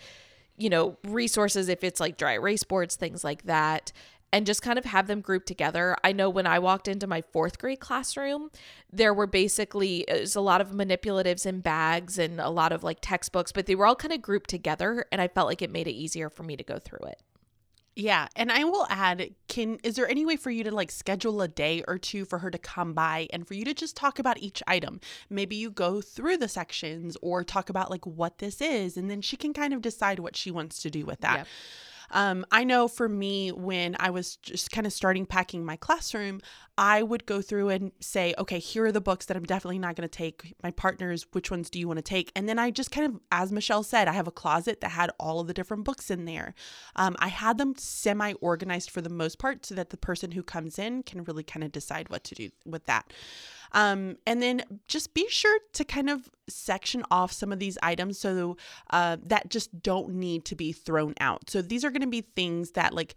you 0.56 0.68
know, 0.68 0.99
resources 1.04 1.68
if 1.68 1.82
it's 1.82 2.00
like 2.00 2.18
dry 2.18 2.35
erase 2.35 2.64
boards, 2.64 2.97
things 2.97 3.25
like 3.25 3.44
that, 3.44 3.92
and 4.32 4.46
just 4.46 4.62
kind 4.62 4.78
of 4.78 4.84
have 4.84 5.06
them 5.06 5.20
grouped 5.20 5.46
together. 5.46 5.96
I 6.04 6.12
know 6.12 6.30
when 6.30 6.46
I 6.46 6.58
walked 6.58 6.88
into 6.88 7.06
my 7.06 7.22
fourth 7.22 7.58
grade 7.58 7.80
classroom, 7.80 8.50
there 8.92 9.14
were 9.14 9.26
basically 9.26 10.00
it 10.08 10.20
was 10.20 10.37
a 10.37 10.40
lot 10.40 10.60
of 10.60 10.70
manipulatives 10.70 11.46
in 11.46 11.60
bags 11.60 12.18
and 12.18 12.40
a 12.40 12.50
lot 12.50 12.72
of 12.72 12.84
like 12.84 12.99
textbooks, 13.00 13.52
but 13.52 13.66
they 13.66 13.75
were 13.75 13.87
all 13.87 13.96
kind 13.96 14.12
of 14.12 14.22
grouped 14.22 14.50
together, 14.50 15.06
and 15.10 15.20
I 15.20 15.28
felt 15.28 15.49
like 15.49 15.62
it 15.62 15.70
made 15.70 15.88
it 15.88 15.92
easier 15.92 16.30
for 16.30 16.42
me 16.42 16.56
to 16.56 16.64
go 16.64 16.78
through 16.78 17.06
it. 17.08 17.20
Yeah, 17.96 18.28
and 18.37 18.52
I 18.52 18.64
will 18.64 18.87
add, 18.88 19.34
can 19.49 19.78
is 19.82 19.96
there 19.96 20.08
any 20.08 20.25
way 20.25 20.37
for 20.37 20.50
you 20.50 20.64
to 20.64 20.70
like 20.70 20.90
schedule 20.90 21.42
a 21.42 21.49
day 21.49 21.82
or 21.87 21.99
two 21.99 22.25
for 22.25 22.38
her 22.38 22.50
to 22.50 22.56
come 22.56 22.94
by 22.94 23.28
and 23.32 23.46
for 23.46 23.54
you 23.54 23.64
to 23.64 23.75
just 23.75 23.96
talk 23.96 24.18
about 24.18 24.38
each 24.38 24.62
item? 24.66 25.00
Maybe 25.28 25.56
you 25.56 25.70
go 25.70 26.00
through 26.00 26.38
the 26.38 26.49
sections 26.49 27.16
or 27.20 27.42
talk 27.42 27.68
about 27.68 27.90
like 27.90 28.06
what 28.06 28.38
this 28.38 28.60
is 28.60 28.96
and 28.96 29.10
then 29.10 29.20
she 29.20 29.37
can 29.37 29.52
kind 29.52 29.75
of 29.75 29.82
decide 29.82 30.20
what 30.20 30.37
she 30.37 30.50
wants 30.50 30.80
to 30.82 30.90
do 30.90 31.04
with 31.04 31.20
that. 31.20 31.38
Yep. 31.38 31.46
Um, 32.11 32.45
I 32.50 32.64
know 32.64 32.88
for 32.88 33.09
me, 33.09 33.50
when 33.50 33.97
I 33.99 34.11
was 34.11 34.37
just 34.37 34.71
kind 34.71 34.87
of 34.87 34.93
starting 34.93 35.26
packing 35.26 35.64
my 35.64 35.76
classroom, 35.76 36.40
I 36.76 37.02
would 37.02 37.26
go 37.26 37.43
through 37.43 37.69
and 37.69 37.93
say, 38.00 38.35
okay, 38.38 38.59
here 38.59 38.87
are 38.87 38.93
the 38.93 39.00
books 39.00 39.26
that 39.26 39.37
I'm 39.37 39.45
definitely 39.45 39.79
not 39.79 39.97
going 39.97 40.09
to 40.09 40.17
take. 40.17 40.55
My 40.62 40.71
partners, 40.71 41.26
which 41.33 41.50
ones 41.50 41.69
do 41.69 41.79
you 41.79 41.87
want 41.87 41.99
to 41.99 42.02
take? 42.02 42.33
And 42.35 42.49
then 42.49 42.59
I 42.59 42.71
just 42.71 42.90
kind 42.90 43.07
of, 43.14 43.21
as 43.31 43.52
Michelle 43.52 43.83
said, 43.83 44.09
I 44.09 44.12
have 44.12 44.26
a 44.26 44.33
closet 44.33 44.81
that 44.81 44.90
had 44.90 45.11
all 45.21 45.40
of 45.40 45.47
the 45.47 45.55
different 45.55 45.85
books 45.85 46.11
in 46.11 46.25
there. 46.25 46.55
Um, 46.97 47.17
I 47.19 47.29
had 47.29 47.59
them 47.59 47.75
semi 47.76 48.33
organized 48.40 48.90
for 48.90 49.02
the 49.02 49.11
most 49.11 49.38
part 49.38 49.67
so 49.67 49.75
that 49.75 49.90
the 49.90 49.97
person 49.97 50.31
who 50.31 50.43
comes 50.43 50.79
in 50.79 51.02
can 51.02 51.25
really 51.25 51.45
kind 51.45 51.64
of 51.64 51.73
decide 51.73 52.09
what 52.09 52.25
to 52.25 52.35
do 52.35 52.50
with 52.64 52.87
that. 52.87 53.12
Um, 53.73 54.17
and 54.27 54.43
then 54.43 54.62
just 54.89 55.15
be 55.15 55.29
sure 55.29 55.59
to 55.75 55.85
kind 55.85 56.11
of 56.11 56.29
section 56.49 57.05
off 57.11 57.33
some 57.33 57.53
of 57.53 57.59
these 57.59 57.79
items 57.83 58.19
so 58.19 58.57
uh, 58.91 59.17
that 59.27 59.49
just 59.50 59.83
don't 59.83 60.11
need 60.15 60.45
to 60.47 60.57
be 60.57 60.73
thrown 60.73 61.15
out. 61.21 61.49
So 61.50 61.62
these 61.62 61.85
are 61.85 61.91
going 61.91 62.00
to 62.03 62.09
be 62.09 62.23
things 62.23 62.73
that 62.73 62.93
like 62.95 63.15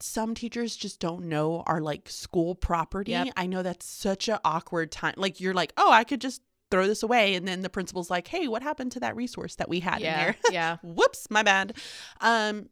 some 0.00 0.34
teachers 0.34 0.74
just 0.74 0.98
don't 0.98 1.26
know 1.26 1.62
are 1.66 1.80
like 1.80 2.08
school 2.08 2.54
property. 2.56 3.12
Yep. 3.12 3.28
I 3.36 3.46
know 3.46 3.62
that's 3.62 3.86
such 3.86 4.28
an 4.28 4.38
awkward 4.44 4.90
time. 4.90 5.14
Like 5.16 5.40
you're 5.40 5.54
like, 5.54 5.72
oh, 5.76 5.92
I 5.92 6.02
could 6.04 6.20
just 6.20 6.42
throw 6.72 6.86
this 6.86 7.02
away, 7.02 7.34
and 7.34 7.46
then 7.46 7.60
the 7.60 7.68
principal's 7.68 8.10
like, 8.10 8.26
hey, 8.26 8.48
what 8.48 8.62
happened 8.62 8.90
to 8.92 9.00
that 9.00 9.14
resource 9.14 9.56
that 9.56 9.68
we 9.68 9.78
had 9.80 9.96
in 9.98 10.04
Yeah. 10.06 10.24
there? 10.24 10.36
yeah. 10.50 10.76
Whoops, 10.82 11.28
my 11.30 11.42
bad. 11.42 11.76
Um, 12.20 12.68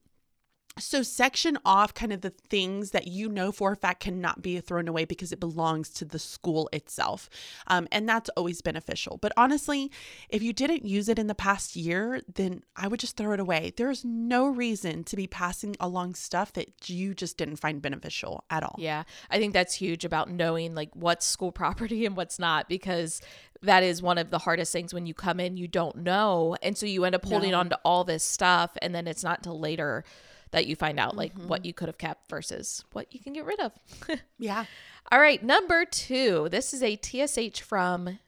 so 0.78 1.02
section 1.02 1.58
off 1.64 1.92
kind 1.92 2.12
of 2.12 2.20
the 2.22 2.30
things 2.30 2.92
that 2.92 3.06
you 3.06 3.28
know 3.28 3.52
for 3.52 3.72
a 3.72 3.76
fact 3.76 4.00
cannot 4.00 4.40
be 4.40 4.58
thrown 4.60 4.88
away 4.88 5.04
because 5.04 5.32
it 5.32 5.40
belongs 5.40 5.90
to 5.90 6.04
the 6.04 6.18
school 6.18 6.68
itself. 6.72 7.28
Um, 7.66 7.86
and 7.92 8.08
that's 8.08 8.30
always 8.30 8.62
beneficial. 8.62 9.18
But 9.18 9.32
honestly, 9.36 9.90
if 10.28 10.42
you 10.42 10.52
didn't 10.52 10.84
use 10.86 11.08
it 11.08 11.18
in 11.18 11.26
the 11.26 11.34
past 11.34 11.76
year, 11.76 12.22
then 12.32 12.62
I 12.76 12.88
would 12.88 13.00
just 13.00 13.16
throw 13.16 13.32
it 13.32 13.40
away. 13.40 13.72
There's 13.76 14.04
no 14.04 14.46
reason 14.46 15.04
to 15.04 15.16
be 15.16 15.26
passing 15.26 15.76
along 15.80 16.14
stuff 16.14 16.52
that 16.54 16.88
you 16.88 17.14
just 17.14 17.36
didn't 17.36 17.56
find 17.56 17.82
beneficial 17.82 18.44
at 18.48 18.62
all. 18.62 18.76
Yeah. 18.78 19.02
I 19.30 19.38
think 19.38 19.52
that's 19.52 19.74
huge 19.74 20.04
about 20.04 20.30
knowing 20.30 20.74
like 20.74 20.90
what's 20.94 21.26
school 21.26 21.52
property 21.60 22.06
and 22.06 22.16
what's 22.16 22.38
not 22.38 22.68
because 22.68 23.20
that 23.62 23.82
is 23.82 24.00
one 24.00 24.16
of 24.16 24.30
the 24.30 24.38
hardest 24.38 24.72
things 24.72 24.94
when 24.94 25.04
you 25.04 25.12
come 25.12 25.40
in, 25.40 25.58
you 25.58 25.68
don't 25.68 25.96
know. 25.96 26.56
And 26.62 26.78
so 26.78 26.86
you 26.86 27.04
end 27.04 27.14
up 27.14 27.26
holding 27.26 27.50
No. 27.50 27.58
on 27.58 27.68
to 27.70 27.78
all 27.84 28.04
this 28.04 28.24
stuff. 28.24 28.70
And 28.80 28.94
then 28.94 29.06
it's 29.06 29.22
not 29.22 29.38
until 29.40 29.58
later 29.60 30.04
that 30.52 30.66
you 30.66 30.76
find 30.76 30.98
out 30.98 31.16
like 31.16 31.34
Mm-hmm. 31.34 31.48
what 31.48 31.64
you 31.64 31.72
could 31.72 31.88
have 31.88 31.98
kept 31.98 32.28
versus 32.28 32.84
what 32.92 33.12
you 33.14 33.20
can 33.20 33.32
get 33.32 33.44
rid 33.44 33.60
of. 33.60 33.72
Yeah. 34.38 34.64
All 35.12 35.20
right. 35.20 35.42
Number 35.42 35.84
two. 35.84 36.48
This 36.50 36.72
is 36.74 36.82
a 36.82 36.96
TSH 37.02 37.60
from 37.62 38.18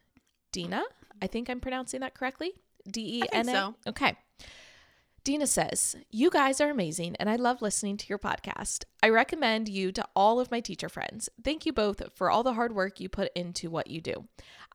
Dina. 0.52 0.82
I 1.20 1.26
think 1.26 1.48
I'm 1.48 1.60
pronouncing 1.60 2.00
that 2.00 2.14
correctly. 2.14 2.52
D 2.90 3.20
E 3.20 3.22
N 3.32 3.48
A. 3.48 3.52
so. 3.52 3.74
Okay. 3.88 4.16
Dina 5.24 5.46
says, 5.46 5.94
You 6.10 6.30
guys 6.30 6.60
are 6.60 6.68
amazing, 6.70 7.14
and 7.20 7.30
I 7.30 7.36
love 7.36 7.62
listening 7.62 7.96
to 7.98 8.06
your 8.08 8.18
podcast. 8.18 8.84
I 9.04 9.08
recommend 9.08 9.68
you 9.68 9.92
to 9.92 10.04
all 10.16 10.40
of 10.40 10.50
my 10.50 10.58
teacher 10.58 10.88
friends. 10.88 11.28
Thank 11.44 11.64
you 11.64 11.72
both 11.72 12.02
for 12.12 12.28
all 12.28 12.42
the 12.42 12.54
hard 12.54 12.74
work 12.74 12.98
you 12.98 13.08
put 13.08 13.30
into 13.36 13.70
what 13.70 13.86
you 13.88 14.00
do. 14.00 14.24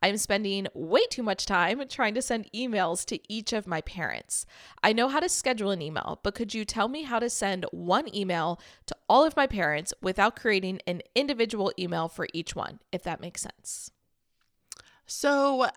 I'm 0.01 0.18
spending 0.18 0.68
way 0.74 1.06
too 1.10 1.24
much 1.24 1.46
time 1.46 1.88
trying 1.88 2.13
to 2.16 2.22
send 2.22 2.51
emails 2.54 3.06
to 3.06 3.20
each 3.32 3.54
of 3.54 3.68
my 3.68 3.82
parents. 3.82 4.46
I 4.84 4.94
know 4.94 5.08
how 5.08 5.20
to 5.20 5.30
schedule 5.30 5.72
an 5.72 5.82
email, 5.82 6.20
but 6.24 6.36
could 6.36 6.54
you 6.54 6.66
tell 6.66 6.88
me 6.88 7.04
how 7.04 7.20
to 7.20 7.30
send 7.30 7.66
one 7.72 8.13
email 8.13 8.60
to 8.86 8.96
all 9.10 9.24
of 9.24 9.36
my 9.36 9.48
parents 9.48 9.94
without 10.01 10.36
creating 10.36 10.82
an 10.88 11.01
individual 11.16 11.72
email 11.80 12.08
for 12.08 12.27
each 12.34 12.56
one, 12.56 12.80
if 12.92 13.04
that 13.04 13.22
makes 13.22 13.42
sense? 13.42 13.92
So, 15.06 15.68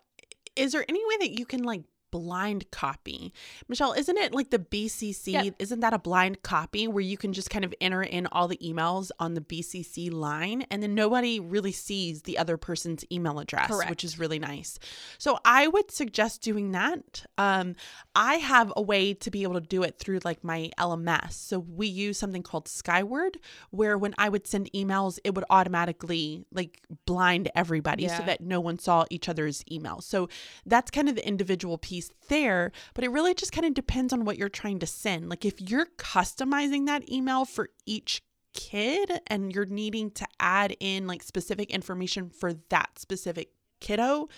is 0.57 0.73
there 0.73 0.85
any 0.89 1.05
way 1.07 1.17
that 1.21 1.39
you 1.39 1.47
can 1.47 1.63
like 1.63 1.83
blind 2.11 2.71
copy? 2.71 3.33
Michelle, 3.69 3.93
isn't 3.93 4.17
it 4.17 4.35
like 4.35 4.51
the 4.51 4.59
BCC? 4.59 5.33
Yeah. 5.33 5.51
Isn't 5.59 5.81
that 5.81 5.93
a 5.93 5.99
blind 5.99 6.43
copy 6.43 6.89
where 6.89 7.03
you 7.03 7.17
can 7.17 7.33
just 7.33 7.51
kind 7.51 7.65
of 7.65 7.75
enter 7.81 8.03
in 8.03 8.27
all 8.33 8.49
the 8.49 8.59
emails 8.59 9.11
on 9.19 9.35
the 9.35 9.41
BCC 9.41 10.13
line 10.13 10.63
and 10.71 10.83
then 10.83 10.95
nobody 10.95 11.41
really 11.41 11.73
sees 11.73 12.23
the 12.23 12.39
other 12.39 12.57
person's 12.57 13.05
email 13.13 13.39
address, 13.39 13.69
Correct. 13.69 13.91
which 13.91 14.05
is 14.05 14.19
really 14.19 14.39
nice. 14.39 14.79
So, 15.19 15.39
I 15.45 15.67
would 15.69 15.91
suggest 15.91 16.43
doing 16.43 16.73
that. 16.73 17.25
Um, 17.39 17.77
I 18.15 18.35
have 18.37 18.73
a 18.77 18.83
way 18.83 19.15
to 19.15 19.31
be 19.31 19.43
able 19.43 19.55
to 19.55 19.61
do 19.61 19.83
it 19.83 19.99
through 19.99 20.21
like 20.25 20.43
my 20.45 20.71
LMS. 20.79 21.33
So, 21.33 21.59
we 21.59 21.87
use 21.87 22.19
something 22.19 22.43
called 22.43 22.69
Skyward 22.69 23.39
where 23.71 23.97
when 23.97 24.15
I 24.19 24.29
would 24.29 24.47
send 24.47 24.71
emails, 24.73 25.19
it 25.25 25.35
would 25.35 25.45
automatically 25.51 26.45
like 26.53 26.81
blind 27.07 27.51
everybody 27.55 28.09
so 28.09 28.23
that 28.25 28.41
no 28.41 28.61
one 28.61 28.79
saw 28.79 29.05
each 29.11 29.29
other's 29.29 29.63
emails. 29.65 30.05
So 30.05 30.29
that's 30.67 30.91
kind 30.91 31.09
of 31.09 31.15
the 31.15 31.27
individual 31.27 31.79
piece 31.79 32.00
there, 32.29 32.73
but 32.95 33.05
it 33.05 33.11
really 33.11 33.35
just 33.35 33.53
kind 33.53 33.67
of 33.67 33.75
depends 33.75 34.13
on 34.13 34.25
what 34.25 34.39
you're 34.39 34.49
trying 34.49 34.79
to 34.81 34.87
send. 34.87 35.29
Like 35.29 35.45
if 35.45 35.61
you're 35.61 35.87
customizing 35.99 36.87
that 36.87 37.11
email 37.11 37.45
for 37.45 37.69
each 37.87 38.23
kid 38.53 39.21
and 39.27 39.53
you're 39.53 39.67
needing 39.67 40.11
to 40.13 40.27
add 40.39 40.77
in 40.81 41.07
like 41.07 41.23
specific 41.23 41.71
information 41.71 42.31
for 42.31 42.53
that 42.71 42.99
specific 42.99 43.51
kiddo, 43.81 44.29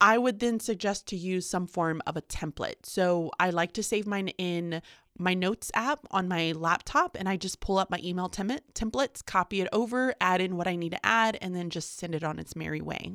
I 0.00 0.18
would 0.18 0.38
then 0.38 0.60
suggest 0.60 1.08
to 1.08 1.16
use 1.16 1.48
some 1.48 1.66
form 1.66 2.02
of 2.06 2.16
a 2.16 2.22
template. 2.22 2.84
So 2.84 3.30
I 3.40 3.50
like 3.50 3.72
to 3.72 3.82
save 3.82 4.06
mine 4.06 4.28
in 4.38 4.80
my 5.18 5.34
notes 5.34 5.72
app 5.74 6.06
on 6.12 6.28
my 6.28 6.52
laptop 6.52 7.16
and 7.18 7.28
I 7.28 7.36
just 7.36 7.58
pull 7.60 7.78
up 7.78 7.90
my 7.90 7.98
email 8.02 8.28
tem- 8.28 8.60
templates, 8.74 9.24
copy 9.24 9.60
it 9.60 9.68
over, 9.72 10.14
add 10.20 10.40
in 10.40 10.56
what 10.56 10.68
I 10.68 10.76
need 10.76 10.92
to 10.92 11.04
add, 11.04 11.36
and 11.42 11.54
then 11.54 11.70
just 11.70 11.98
send 11.98 12.14
it 12.14 12.22
on 12.22 12.38
its 12.38 12.54
merry 12.54 12.80
way. 12.80 13.12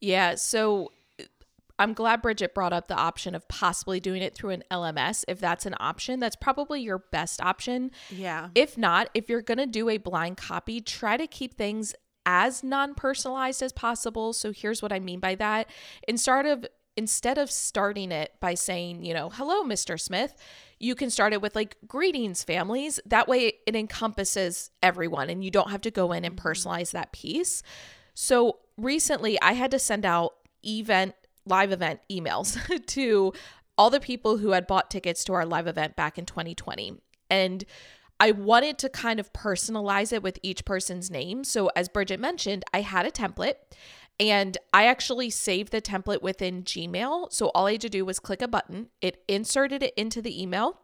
Yeah. 0.00 0.34
So 0.34 0.92
I'm 1.78 1.92
glad 1.92 2.22
Bridget 2.22 2.54
brought 2.54 2.72
up 2.72 2.88
the 2.88 2.96
option 2.96 3.34
of 3.34 3.46
possibly 3.48 4.00
doing 4.00 4.22
it 4.22 4.34
through 4.34 4.50
an 4.50 4.64
LMS. 4.70 5.24
If 5.28 5.40
that's 5.40 5.66
an 5.66 5.74
option, 5.78 6.20
that's 6.20 6.36
probably 6.36 6.80
your 6.80 6.98
best 6.98 7.40
option. 7.40 7.90
Yeah. 8.10 8.48
If 8.54 8.78
not, 8.78 9.10
if 9.14 9.28
you're 9.28 9.42
going 9.42 9.58
to 9.58 9.66
do 9.66 9.88
a 9.88 9.98
blind 9.98 10.36
copy, 10.36 10.80
try 10.80 11.16
to 11.16 11.26
keep 11.26 11.56
things 11.56 11.94
as 12.24 12.64
non-personalized 12.64 13.62
as 13.62 13.72
possible. 13.72 14.32
So 14.32 14.52
here's 14.52 14.82
what 14.82 14.92
I 14.92 14.98
mean 14.98 15.20
by 15.20 15.34
that. 15.36 15.70
Instead 16.08 16.46
of 16.46 16.66
instead 16.96 17.36
of 17.36 17.50
starting 17.50 18.10
it 18.10 18.32
by 18.40 18.54
saying, 18.54 19.04
you 19.04 19.12
know, 19.12 19.28
hello 19.28 19.62
Mr. 19.62 20.00
Smith, 20.00 20.34
you 20.80 20.94
can 20.94 21.10
start 21.10 21.34
it 21.34 21.42
with 21.42 21.54
like 21.54 21.76
greetings 21.86 22.42
families. 22.42 22.98
That 23.04 23.28
way 23.28 23.52
it 23.66 23.76
encompasses 23.76 24.70
everyone 24.82 25.28
and 25.28 25.44
you 25.44 25.50
don't 25.50 25.70
have 25.70 25.82
to 25.82 25.90
go 25.90 26.12
in 26.12 26.24
and 26.24 26.36
mm-hmm. 26.36 26.48
personalize 26.48 26.92
that 26.92 27.12
piece. 27.12 27.62
So 28.14 28.60
recently 28.78 29.40
I 29.42 29.52
had 29.52 29.70
to 29.72 29.78
send 29.78 30.06
out 30.06 30.32
event 30.64 31.14
live 31.46 31.72
event 31.72 32.00
emails 32.10 32.58
to 32.86 33.32
all 33.78 33.90
the 33.90 34.00
people 34.00 34.38
who 34.38 34.50
had 34.50 34.66
bought 34.66 34.90
tickets 34.90 35.24
to 35.24 35.32
our 35.32 35.46
live 35.46 35.66
event 35.66 35.96
back 35.96 36.18
in 36.18 36.26
2020. 36.26 37.00
And 37.30 37.64
I 38.18 38.30
wanted 38.32 38.78
to 38.78 38.88
kind 38.88 39.20
of 39.20 39.32
personalize 39.32 40.12
it 40.12 40.22
with 40.22 40.38
each 40.42 40.64
person's 40.64 41.10
name. 41.10 41.44
So, 41.44 41.70
as 41.76 41.88
Bridget 41.88 42.18
mentioned, 42.18 42.64
I 42.72 42.80
had 42.80 43.04
a 43.04 43.10
template 43.10 43.56
and 44.18 44.56
I 44.72 44.86
actually 44.86 45.28
saved 45.28 45.72
the 45.72 45.82
template 45.82 46.22
within 46.22 46.62
Gmail. 46.62 47.30
So, 47.32 47.48
all 47.48 47.66
I 47.66 47.72
had 47.72 47.82
to 47.82 47.90
do 47.90 48.04
was 48.04 48.18
click 48.18 48.40
a 48.40 48.48
button, 48.48 48.88
it 49.00 49.22
inserted 49.28 49.82
it 49.82 49.92
into 49.96 50.22
the 50.22 50.40
email. 50.40 50.80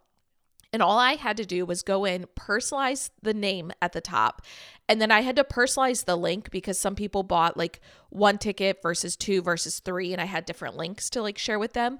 And 0.74 0.82
all 0.82 0.98
I 0.98 1.14
had 1.14 1.36
to 1.36 1.44
do 1.44 1.66
was 1.66 1.82
go 1.82 2.06
in, 2.06 2.26
personalize 2.34 3.10
the 3.20 3.34
name 3.34 3.72
at 3.82 3.92
the 3.92 4.00
top. 4.00 4.40
And 4.92 5.00
then 5.00 5.10
I 5.10 5.22
had 5.22 5.36
to 5.36 5.44
personalize 5.44 6.04
the 6.04 6.16
link 6.16 6.50
because 6.50 6.78
some 6.78 6.94
people 6.94 7.22
bought 7.22 7.56
like 7.56 7.80
one 8.10 8.36
ticket 8.36 8.82
versus 8.82 9.16
two 9.16 9.40
versus 9.40 9.78
three. 9.78 10.12
And 10.12 10.20
I 10.20 10.26
had 10.26 10.44
different 10.44 10.76
links 10.76 11.08
to 11.10 11.22
like 11.22 11.38
share 11.38 11.58
with 11.58 11.72
them. 11.72 11.98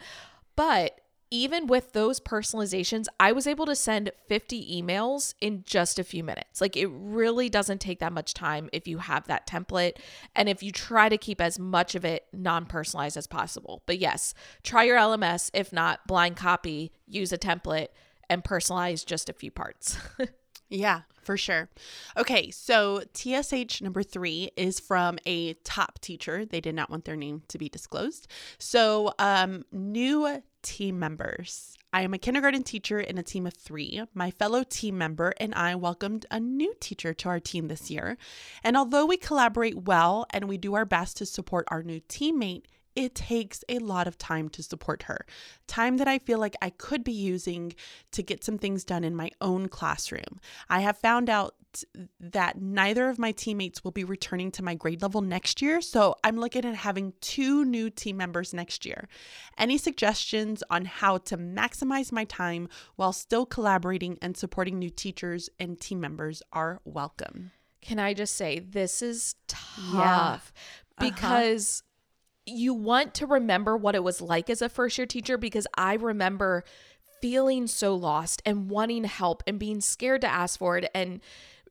But 0.57 1.01
even 1.31 1.67
with 1.67 1.95
those 1.95 2.21
personalizations, 2.21 3.07
I 3.19 3.33
was 3.33 3.47
able 3.47 3.65
to 3.65 3.75
send 3.75 4.11
50 4.29 4.83
emails 4.83 5.33
in 5.41 5.65
just 5.67 5.99
a 5.99 6.05
few 6.05 6.23
minutes. 6.23 6.61
Like 6.61 6.77
it 6.77 6.91
really 6.93 7.49
doesn't 7.49 7.81
take 7.81 8.01
that 8.01 8.13
much 8.13 8.35
time 8.35 8.69
if 8.75 8.87
you 8.87 8.99
have 8.99 9.27
that 9.27 9.47
template 9.47 9.95
and 10.37 10.51
if 10.51 10.63
you 10.63 10.71
try 10.71 11.09
to 11.09 11.17
keep 11.17 11.41
as 11.41 11.59
much 11.59 11.95
of 11.95 12.05
it 12.05 12.27
non 12.35 12.67
personalized 12.67 13.17
as 13.17 13.27
possible. 13.27 13.83
But 13.87 14.01
yes, 14.01 14.35
try 14.63 14.85
your 14.85 14.99
LMS. 14.99 15.51
If 15.55 15.73
not, 15.73 16.07
blind 16.07 16.37
copy, 16.37 16.93
use 17.07 17.33
a 17.33 17.39
template 17.39 17.89
and 18.29 18.45
personalize 18.45 19.07
just 19.07 19.31
a 19.31 19.33
few 19.33 19.51
parts. 19.51 19.97
Yeah, 20.73 21.03
for 21.23 21.37
sure. 21.37 21.69
Okay, 22.17 22.51
so 22.51 23.03
TSH 23.13 23.83
number 23.83 24.03
three 24.03 24.51
is 24.57 24.81
from 24.81 25.19
a 25.27 25.53
top 25.65 25.99
teacher. 26.01 26.47
They 26.47 26.63
did 26.63 26.75
not 26.75 26.89
want 26.89 27.05
their 27.05 27.15
name 27.15 27.43
to 27.49 27.59
be 27.59 27.69
disclosed. 27.69 28.27
So, 28.59 29.13
um, 29.19 29.65
new 29.71 30.43
team 30.63 30.99
members. 30.99 31.77
I 31.93 32.03
am 32.03 32.15
a 32.15 32.19
kindergarten 32.19 32.63
teacher 32.63 32.99
in 32.99 33.19
a 33.19 33.23
team 33.23 33.47
of 33.47 33.53
three. 33.53 34.03
My 34.15 34.31
fellow 34.31 34.63
team 34.63 34.97
member 34.97 35.35
and 35.39 35.55
I 35.55 35.75
welcomed 35.75 36.25
a 36.31 36.41
new 36.41 36.73
teacher 36.81 37.13
to 37.13 37.29
our 37.29 37.41
team 37.41 37.69
this 37.69 37.91
year. 37.91 38.17
And 38.65 38.75
although 38.75 39.05
we 39.05 39.19
collaborate 39.19 39.83
well 39.83 40.25
and 40.31 40.49
we 40.49 40.57
do 40.57 40.73
our 40.73 40.87
best 40.87 41.19
to 41.19 41.27
support 41.27 41.67
our 41.69 41.83
new 41.83 42.01
teammate, 42.01 42.65
it 42.95 43.15
takes 43.15 43.65
a 43.69 43.79
lot 43.79 44.07
of 44.07 44.19
time 44.19 44.49
to 44.51 44.63
support 44.63 45.05
her. 45.05 45.25
Time 45.67 45.97
that 45.99 46.09
I 46.09 46.19
feel 46.19 46.39
like 46.39 46.57
I 46.61 46.71
could 46.71 47.05
be 47.05 47.13
using 47.13 47.75
to 48.13 48.23
get 48.23 48.45
some 48.45 48.59
things 48.59 48.85
done 48.85 49.05
in 49.05 49.15
my 49.17 49.31
own 49.41 49.69
classroom. 49.69 50.41
I 50.69 50.81
have 50.81 50.99
found 50.99 51.31
out 51.31 51.55
that 52.21 52.61
neither 52.61 53.09
of 53.09 53.19
my 53.19 53.33
teammates 53.33 53.83
will 53.83 53.93
be 53.93 54.05
returning 54.05 54.51
to 54.53 54.63
my 54.63 54.75
grade 54.75 55.01
level 55.01 55.23
next 55.23 55.63
year, 55.63 55.81
so 55.81 56.15
I'm 56.23 56.37
looking 56.37 56.67
at 56.67 56.75
having 56.75 57.15
two 57.23 57.65
new 57.65 57.89
team 57.89 58.19
members 58.19 58.53
next 58.53 58.85
year. 58.85 59.09
Any 59.57 59.79
suggestions 59.79 60.63
on 60.69 60.85
how 60.85 61.17
to 61.19 61.39
maximize 61.39 62.13
my 62.13 62.25
time 62.25 62.69
while 62.97 63.15
still 63.15 63.47
collaborating 63.47 64.19
and 64.21 64.37
supporting 64.37 64.79
new 64.79 64.91
teachers 64.91 65.49
and 65.59 65.81
team 65.81 65.99
members 65.99 66.43
are 66.53 66.81
welcome. 66.85 67.53
Can 67.81 67.99
I 67.99 68.13
just 68.13 68.35
say, 68.37 68.59
this 68.59 69.01
is 69.01 69.35
tough 69.49 70.53
Yeah. 71.01 71.09
because 71.09 71.83
you 72.47 72.75
want 72.75 73.15
to 73.15 73.27
remember 73.27 73.77
what 73.77 73.95
it 73.95 74.03
was 74.03 74.21
like 74.21 74.51
as 74.51 74.63
a 74.63 74.69
first 74.69 74.99
year 74.99 75.07
teacher 75.07 75.39
because 75.39 75.67
I 75.77 75.95
remember 75.95 76.65
feeling 77.21 77.69
so 77.69 77.95
lost 77.95 78.43
and 78.45 78.69
wanting 78.69 79.05
help 79.05 79.43
and 79.47 79.59
being 79.59 79.81
scared 79.81 80.23
to 80.23 80.27
ask 80.27 80.59
for 80.59 80.77
it 80.79 80.91
and 80.95 81.21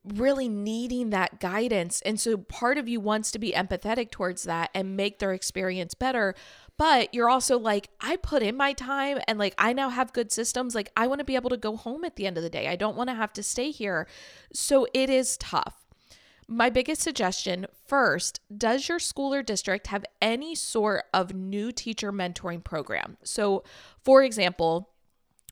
really 0.04 0.48
needing 0.48 1.10
that 1.10 1.38
guidance. 1.38 2.00
And 2.02 2.18
so 2.18 2.36
part 2.36 2.78
of 2.78 2.88
you 2.88 3.00
wants 3.00 3.30
to 3.32 3.38
be 3.38 3.52
empathetic 3.52 4.10
towards 4.10 4.44
that 4.44 4.70
and 4.74 4.96
make 4.96 5.18
their 5.18 5.32
experience 5.32 5.94
better. 5.94 6.34
But 6.76 7.14
you're 7.14 7.30
also 7.30 7.58
like, 7.58 7.90
I 8.00 8.16
put 8.16 8.42
in 8.42 8.56
my 8.56 8.72
time 8.72 9.18
and 9.28 9.38
like 9.38 9.54
I 9.58 9.72
now 9.72 9.90
have 9.90 10.12
good 10.12 10.32
systems. 10.32 10.74
Like 10.74 10.90
I 10.96 11.06
want 11.06 11.20
to 11.20 11.24
be 11.24 11.36
able 11.36 11.50
to 11.50 11.56
go 11.56 11.76
home 11.76 12.02
at 12.04 12.16
the 12.16 12.26
end 12.26 12.36
of 12.36 12.42
the 12.42 12.50
day. 12.50 12.66
I 12.66 12.76
don't 12.76 12.96
want 12.96 13.10
to 13.10 13.14
have 13.14 13.32
to 13.34 13.42
stay 13.42 13.70
here. 13.70 14.08
So 14.52 14.86
it 14.92 15.08
is 15.08 15.36
tough. 15.36 15.81
My 16.48 16.70
biggest 16.70 17.02
suggestion 17.02 17.66
first 17.86 18.40
does 18.56 18.88
your 18.88 18.98
school 18.98 19.32
or 19.32 19.42
district 19.42 19.86
have 19.86 20.04
any 20.20 20.54
sort 20.54 21.04
of 21.14 21.34
new 21.34 21.72
teacher 21.72 22.12
mentoring 22.12 22.62
program? 22.62 23.16
So, 23.22 23.64
for 24.02 24.22
example, 24.22 24.90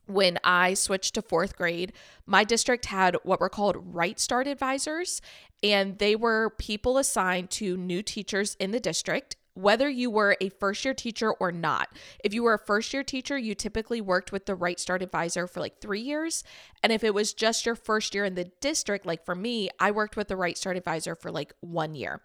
when 0.05 0.37
I 0.43 0.73
switched 0.73 1.13
to 1.15 1.21
fourth 1.21 1.55
grade, 1.55 1.93
my 2.25 2.43
district 2.43 2.85
had 2.85 3.17
what 3.23 3.39
were 3.39 3.49
called 3.49 3.77
Right 3.79 4.19
Start 4.19 4.47
advisors, 4.47 5.21
and 5.63 5.97
they 5.99 6.15
were 6.15 6.49
people 6.57 6.97
assigned 6.97 7.49
to 7.51 7.77
new 7.77 8.01
teachers 8.01 8.55
in 8.59 8.71
the 8.71 8.79
district. 8.79 9.35
Whether 9.53 9.89
you 9.89 10.09
were 10.09 10.37
a 10.39 10.49
first 10.49 10.85
year 10.85 10.93
teacher 10.93 11.31
or 11.31 11.51
not. 11.51 11.89
If 12.23 12.33
you 12.33 12.43
were 12.43 12.53
a 12.53 12.59
first 12.59 12.93
year 12.93 13.03
teacher, 13.03 13.37
you 13.37 13.53
typically 13.53 14.01
worked 14.01 14.31
with 14.31 14.45
the 14.45 14.55
Right 14.55 14.79
Start 14.79 15.01
advisor 15.01 15.47
for 15.47 15.59
like 15.59 15.79
three 15.79 16.01
years. 16.01 16.43
And 16.81 16.91
if 16.91 17.03
it 17.03 17.13
was 17.13 17.33
just 17.33 17.65
your 17.65 17.75
first 17.75 18.15
year 18.15 18.25
in 18.25 18.35
the 18.35 18.51
district, 18.61 19.05
like 19.05 19.25
for 19.25 19.35
me, 19.35 19.69
I 19.79 19.91
worked 19.91 20.15
with 20.15 20.29
the 20.29 20.37
Right 20.37 20.57
Start 20.57 20.77
advisor 20.77 21.15
for 21.15 21.31
like 21.31 21.53
one 21.59 21.95
year. 21.95 22.21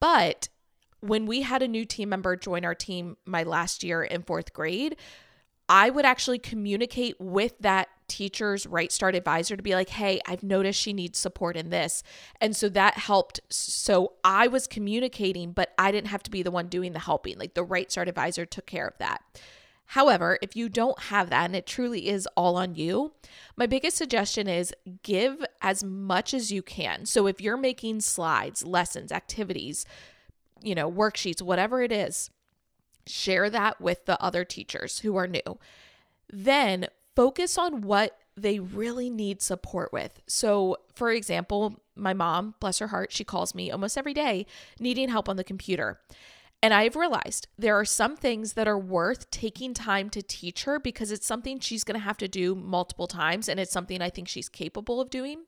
But 0.00 0.48
when 1.00 1.26
we 1.26 1.42
had 1.42 1.62
a 1.62 1.68
new 1.68 1.84
team 1.84 2.08
member 2.08 2.36
join 2.36 2.64
our 2.64 2.74
team 2.74 3.16
my 3.26 3.42
last 3.42 3.82
year 3.82 4.02
in 4.02 4.22
fourth 4.22 4.52
grade, 4.52 4.96
I 5.68 5.90
would 5.90 6.04
actually 6.04 6.38
communicate 6.38 7.16
with 7.20 7.58
that 7.60 7.88
teacher's 8.08 8.66
right 8.66 8.92
start 8.92 9.14
advisor 9.14 9.56
to 9.56 9.62
be 9.62 9.74
like, 9.74 9.88
hey, 9.88 10.20
I've 10.26 10.42
noticed 10.42 10.78
she 10.78 10.92
needs 10.92 11.18
support 11.18 11.56
in 11.56 11.70
this. 11.70 12.02
And 12.40 12.54
so 12.54 12.68
that 12.70 12.98
helped. 12.98 13.40
So 13.48 14.14
I 14.22 14.48
was 14.48 14.66
communicating, 14.66 15.52
but 15.52 15.72
I 15.78 15.90
didn't 15.92 16.08
have 16.08 16.22
to 16.24 16.30
be 16.30 16.42
the 16.42 16.50
one 16.50 16.68
doing 16.68 16.92
the 16.92 16.98
helping. 16.98 17.38
Like 17.38 17.54
the 17.54 17.64
right 17.64 17.90
start 17.90 18.08
advisor 18.08 18.44
took 18.44 18.66
care 18.66 18.86
of 18.86 18.98
that. 18.98 19.22
However, 19.86 20.38
if 20.40 20.56
you 20.56 20.68
don't 20.68 20.98
have 21.04 21.30
that 21.30 21.46
and 21.46 21.56
it 21.56 21.66
truly 21.66 22.08
is 22.08 22.26
all 22.36 22.56
on 22.56 22.74
you, 22.74 23.12
my 23.56 23.66
biggest 23.66 23.96
suggestion 23.96 24.48
is 24.48 24.74
give 25.02 25.44
as 25.60 25.84
much 25.84 26.32
as 26.32 26.50
you 26.50 26.62
can. 26.62 27.04
So 27.04 27.26
if 27.26 27.40
you're 27.40 27.56
making 27.56 28.00
slides, 28.00 28.64
lessons, 28.64 29.12
activities, 29.12 29.84
you 30.62 30.74
know, 30.74 30.90
worksheets, 30.90 31.42
whatever 31.42 31.82
it 31.82 31.92
is, 31.92 32.30
share 33.06 33.50
that 33.50 33.80
with 33.80 34.04
the 34.06 34.20
other 34.22 34.44
teachers 34.44 35.00
who 35.00 35.16
are 35.16 35.26
new. 35.26 35.58
Then 36.30 36.86
focus 37.14 37.58
on 37.58 37.82
what 37.82 38.18
they 38.36 38.58
really 38.58 39.10
need 39.10 39.42
support 39.42 39.92
with. 39.92 40.22
So, 40.26 40.78
for 40.94 41.10
example, 41.10 41.80
my 41.94 42.14
mom, 42.14 42.54
bless 42.60 42.78
her 42.78 42.88
heart, 42.88 43.12
she 43.12 43.24
calls 43.24 43.54
me 43.54 43.70
almost 43.70 43.98
every 43.98 44.14
day 44.14 44.46
needing 44.80 45.08
help 45.10 45.28
on 45.28 45.36
the 45.36 45.44
computer. 45.44 46.00
And 46.62 46.72
I've 46.72 46.94
realized 46.94 47.48
there 47.58 47.74
are 47.74 47.84
some 47.84 48.16
things 48.16 48.52
that 48.52 48.68
are 48.68 48.78
worth 48.78 49.28
taking 49.32 49.74
time 49.74 50.08
to 50.10 50.22
teach 50.22 50.62
her 50.62 50.78
because 50.78 51.10
it's 51.10 51.26
something 51.26 51.58
she's 51.58 51.82
going 51.82 51.98
to 51.98 52.04
have 52.04 52.18
to 52.18 52.28
do 52.28 52.54
multiple 52.54 53.08
times 53.08 53.48
and 53.48 53.58
it's 53.58 53.72
something 53.72 54.00
I 54.00 54.10
think 54.10 54.28
she's 54.28 54.48
capable 54.48 55.00
of 55.00 55.10
doing. 55.10 55.42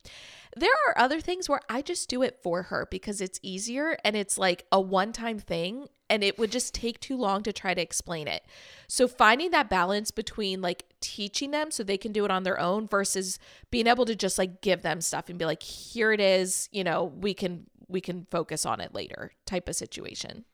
There 0.57 0.73
are 0.89 0.99
other 0.99 1.21
things 1.21 1.49
where 1.49 1.61
I 1.69 1.83
just 1.83 2.09
do 2.09 2.23
it 2.23 2.41
for 2.43 2.65
her 2.65 2.89
because 2.91 3.21
it's 3.21 3.39
easier 3.43 3.97
and 4.05 4.17
it's 4.17 4.37
like 4.37 4.67
a 4.73 4.81
one 4.81 5.13
time 5.13 5.39
thing 5.39 5.87
and 6.11 6.25
it 6.25 6.37
would 6.37 6.51
just 6.51 6.75
take 6.75 6.99
too 6.99 7.17
long 7.17 7.45
to 7.45 7.53
try 7.53 7.75
to 7.75 7.81
explain 7.81 8.27
it. 8.27 8.45
So 8.89 9.07
finding 9.07 9.53
that 9.53 9.71
balance 9.71 10.11
between 10.11 10.61
like 10.61 10.85
teaching 11.01 11.53
them 11.53 11.71
so 11.71 11.85
they 11.85 11.97
can 11.97 12.11
do 12.11 12.25
it 12.25 12.31
on 12.33 12.43
their 12.43 12.59
own 12.59 12.89
versus 12.89 13.39
being 13.71 13.87
able 13.87 14.05
to 14.07 14.17
just 14.17 14.37
like 14.37 14.61
give 14.61 14.83
them 14.83 15.01
stuff 15.01 15.29
and 15.29 15.39
be 15.39 15.45
like 15.45 15.63
here 15.63 16.11
it 16.11 16.21
is, 16.21 16.69
you 16.73 16.83
know, 16.83 17.05
we 17.05 17.35
can 17.35 17.67
we 17.87 18.01
can 18.01 18.27
focus 18.33 18.67
on 18.67 18.81
it 18.81 18.93
later 18.93 19.31
type 19.47 19.69
of 19.69 19.77
situation. 19.77 20.45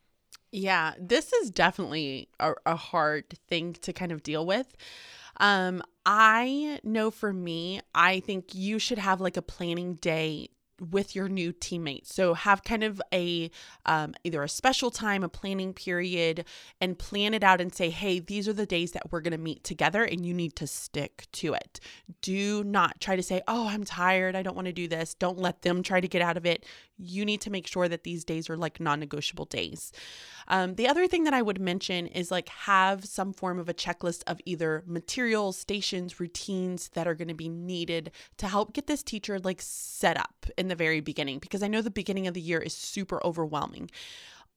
Yeah, 0.52 0.94
this 0.98 1.32
is 1.32 1.50
definitely 1.50 2.28
a, 2.40 2.54
a 2.66 2.76
hard 2.76 3.38
thing 3.48 3.74
to 3.82 3.92
kind 3.92 4.10
of 4.10 4.22
deal 4.22 4.44
with. 4.44 4.76
Um, 5.38 5.82
I 6.04 6.80
know 6.82 7.10
for 7.10 7.32
me, 7.32 7.80
I 7.94 8.20
think 8.20 8.54
you 8.54 8.78
should 8.78 8.98
have 8.98 9.20
like 9.20 9.36
a 9.36 9.42
planning 9.42 9.94
day 9.94 10.48
with 10.90 11.14
your 11.14 11.28
new 11.28 11.52
teammates. 11.52 12.14
So 12.14 12.32
have 12.32 12.64
kind 12.64 12.82
of 12.82 13.02
a 13.12 13.50
um, 13.84 14.14
either 14.24 14.42
a 14.42 14.48
special 14.48 14.90
time, 14.90 15.22
a 15.22 15.28
planning 15.28 15.74
period, 15.74 16.46
and 16.80 16.98
plan 16.98 17.34
it 17.34 17.44
out 17.44 17.60
and 17.60 17.74
say, 17.74 17.90
hey, 17.90 18.18
these 18.18 18.48
are 18.48 18.52
the 18.52 18.66
days 18.66 18.92
that 18.92 19.12
we're 19.12 19.20
going 19.20 19.32
to 19.32 19.38
meet 19.38 19.62
together, 19.62 20.04
and 20.04 20.24
you 20.24 20.32
need 20.32 20.56
to 20.56 20.66
stick 20.66 21.26
to 21.32 21.52
it. 21.52 21.80
Do 22.22 22.64
not 22.64 23.00
try 23.00 23.14
to 23.14 23.22
say, 23.22 23.42
oh, 23.46 23.68
I'm 23.68 23.84
tired, 23.84 24.34
I 24.34 24.42
don't 24.42 24.56
want 24.56 24.66
to 24.66 24.72
do 24.72 24.88
this. 24.88 25.14
Don't 25.14 25.38
let 25.38 25.62
them 25.62 25.82
try 25.82 26.00
to 26.00 26.08
get 26.08 26.22
out 26.22 26.38
of 26.38 26.46
it. 26.46 26.64
You 26.98 27.24
need 27.24 27.42
to 27.42 27.50
make 27.50 27.66
sure 27.66 27.88
that 27.88 28.04
these 28.04 28.24
days 28.24 28.48
are 28.48 28.56
like 28.56 28.80
non-negotiable 28.80 29.46
days. 29.46 29.92
Um, 30.50 30.74
the 30.74 30.88
other 30.88 31.06
thing 31.06 31.22
that 31.24 31.32
I 31.32 31.42
would 31.42 31.60
mention 31.60 32.08
is 32.08 32.32
like 32.32 32.48
have 32.48 33.04
some 33.04 33.32
form 33.32 33.60
of 33.60 33.68
a 33.68 33.74
checklist 33.74 34.24
of 34.26 34.40
either 34.44 34.82
materials, 34.84 35.56
stations, 35.56 36.18
routines 36.18 36.88
that 36.94 37.06
are 37.06 37.14
going 37.14 37.28
to 37.28 37.34
be 37.34 37.48
needed 37.48 38.10
to 38.38 38.48
help 38.48 38.72
get 38.72 38.88
this 38.88 39.04
teacher 39.04 39.38
like 39.38 39.62
set 39.62 40.18
up 40.18 40.46
in 40.58 40.66
the 40.66 40.74
very 40.74 41.00
beginning 41.00 41.38
because 41.38 41.62
I 41.62 41.68
know 41.68 41.80
the 41.80 41.90
beginning 41.90 42.26
of 42.26 42.34
the 42.34 42.40
year 42.40 42.58
is 42.58 42.74
super 42.74 43.24
overwhelming. 43.24 43.92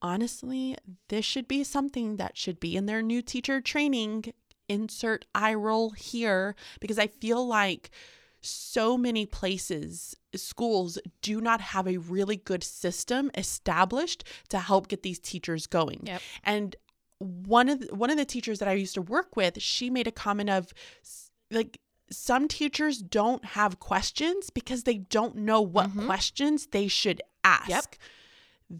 Honestly, 0.01 0.75
this 1.09 1.25
should 1.25 1.47
be 1.47 1.63
something 1.63 2.17
that 2.17 2.35
should 2.35 2.59
be 2.59 2.75
in 2.75 2.87
their 2.87 3.03
new 3.03 3.21
teacher 3.21 3.61
training. 3.61 4.33
Insert 4.67 5.25
eye 5.35 5.53
roll 5.53 5.91
here 5.91 6.55
because 6.79 6.97
I 6.97 7.05
feel 7.05 7.45
like 7.45 7.91
so 8.45 8.97
many 8.97 9.25
places, 9.25 10.15
schools 10.35 10.99
do 11.21 11.39
not 11.41 11.61
have 11.61 11.87
a 11.87 11.97
really 11.97 12.35
good 12.37 12.63
system 12.63 13.31
established 13.35 14.23
to 14.49 14.59
help 14.59 14.87
get 14.87 15.03
these 15.03 15.19
teachers 15.19 15.67
going. 15.67 16.01
Yep. 16.03 16.21
And 16.43 16.75
one 17.19 17.69
of 17.69 17.79
the, 17.79 17.95
one 17.95 18.09
of 18.09 18.17
the 18.17 18.25
teachers 18.25 18.59
that 18.59 18.67
I 18.67 18.73
used 18.73 18.95
to 18.95 19.01
work 19.01 19.35
with, 19.35 19.61
she 19.61 19.89
made 19.89 20.07
a 20.07 20.11
comment 20.11 20.49
of 20.49 20.73
like 21.51 21.79
some 22.11 22.47
teachers 22.47 22.99
don't 23.01 23.43
have 23.45 23.79
questions 23.79 24.49
because 24.49 24.83
they 24.83 24.97
don't 24.97 25.37
know 25.37 25.61
what 25.61 25.89
Mhm. 25.91 26.05
questions 26.05 26.67
they 26.67 26.87
should 26.87 27.21
ask. 27.43 27.69
Yep. 27.69 27.95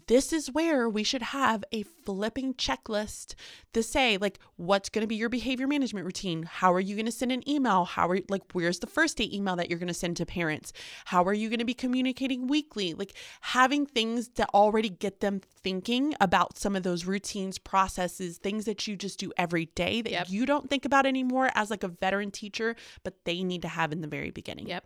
This 0.06 0.32
is 0.32 0.50
where 0.50 0.88
we 0.88 1.04
should 1.04 1.22
have 1.22 1.64
a 1.72 1.82
flipping 1.82 2.54
checklist 2.54 3.34
to 3.72 3.82
say, 3.82 4.16
like, 4.16 4.38
what's 4.56 4.88
going 4.88 5.02
to 5.02 5.06
be 5.06 5.14
your 5.14 5.28
behavior 5.28 5.66
management 5.66 6.04
routine? 6.04 6.42
How 6.42 6.72
are 6.72 6.80
you 6.80 6.96
going 6.96 7.06
to 7.06 7.12
send 7.12 7.30
an 7.32 7.48
email? 7.48 7.84
How 7.84 8.08
are 8.08 8.18
like, 8.28 8.42
where's 8.52 8.80
the 8.80 8.86
first 8.86 9.16
day 9.18 9.30
email 9.32 9.56
that 9.56 9.70
you're 9.70 9.78
going 9.78 9.88
to 9.88 9.94
send 9.94 10.16
to 10.16 10.26
parents? 10.26 10.72
How 11.04 11.24
are 11.24 11.32
you 11.32 11.48
going 11.48 11.60
to 11.60 11.64
be 11.64 11.74
communicating 11.74 12.46
weekly? 12.46 12.94
Like, 12.94 13.14
having 13.40 13.86
things 13.86 14.28
to 14.30 14.46
already 14.48 14.88
get 14.88 15.20
them 15.20 15.40
thinking 15.62 16.14
about 16.20 16.58
some 16.58 16.74
of 16.74 16.82
those 16.82 17.04
routines, 17.04 17.58
processes, 17.58 18.38
things 18.38 18.64
that 18.64 18.86
you 18.88 18.96
just 18.96 19.18
do 19.18 19.32
every 19.36 19.66
day 19.66 20.02
that 20.02 20.12
Yep. 20.12 20.26
you 20.28 20.46
don't 20.46 20.68
think 20.68 20.84
about 20.84 21.06
anymore 21.06 21.50
as 21.54 21.70
like 21.70 21.82
a 21.82 21.88
veteran 21.88 22.30
teacher, 22.30 22.74
but 23.02 23.24
they 23.24 23.42
need 23.42 23.62
to 23.62 23.68
have 23.68 23.92
in 23.92 24.00
the 24.00 24.08
very 24.08 24.30
beginning. 24.30 24.68
Yep. 24.68 24.84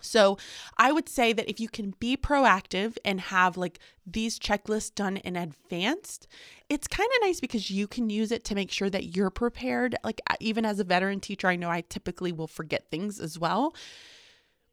So 0.00 0.38
I 0.78 0.92
would 0.92 1.08
say 1.08 1.32
that 1.32 1.48
if 1.48 1.60
you 1.60 1.68
can 1.68 1.94
be 2.00 2.16
proactive 2.16 2.96
and 3.04 3.20
have 3.20 3.56
like 3.56 3.78
these 4.06 4.38
checklists 4.38 4.94
done 4.94 5.18
in 5.18 5.36
advance, 5.36 6.20
it's 6.68 6.88
kind 6.88 7.08
of 7.16 7.26
nice 7.26 7.40
because 7.40 7.70
you 7.70 7.86
can 7.86 8.10
use 8.10 8.32
it 8.32 8.44
to 8.44 8.54
make 8.54 8.70
sure 8.70 8.90
that 8.90 9.16
you're 9.16 9.30
prepared. 9.30 9.94
Like 10.02 10.20
even 10.40 10.64
as 10.64 10.80
a 10.80 10.84
veteran 10.84 11.20
teacher, 11.20 11.46
I 11.46 11.56
know 11.56 11.70
I 11.70 11.82
typically 11.82 12.32
will 12.32 12.48
forget 12.48 12.90
things 12.90 13.20
as 13.20 13.38
well. 13.38 13.74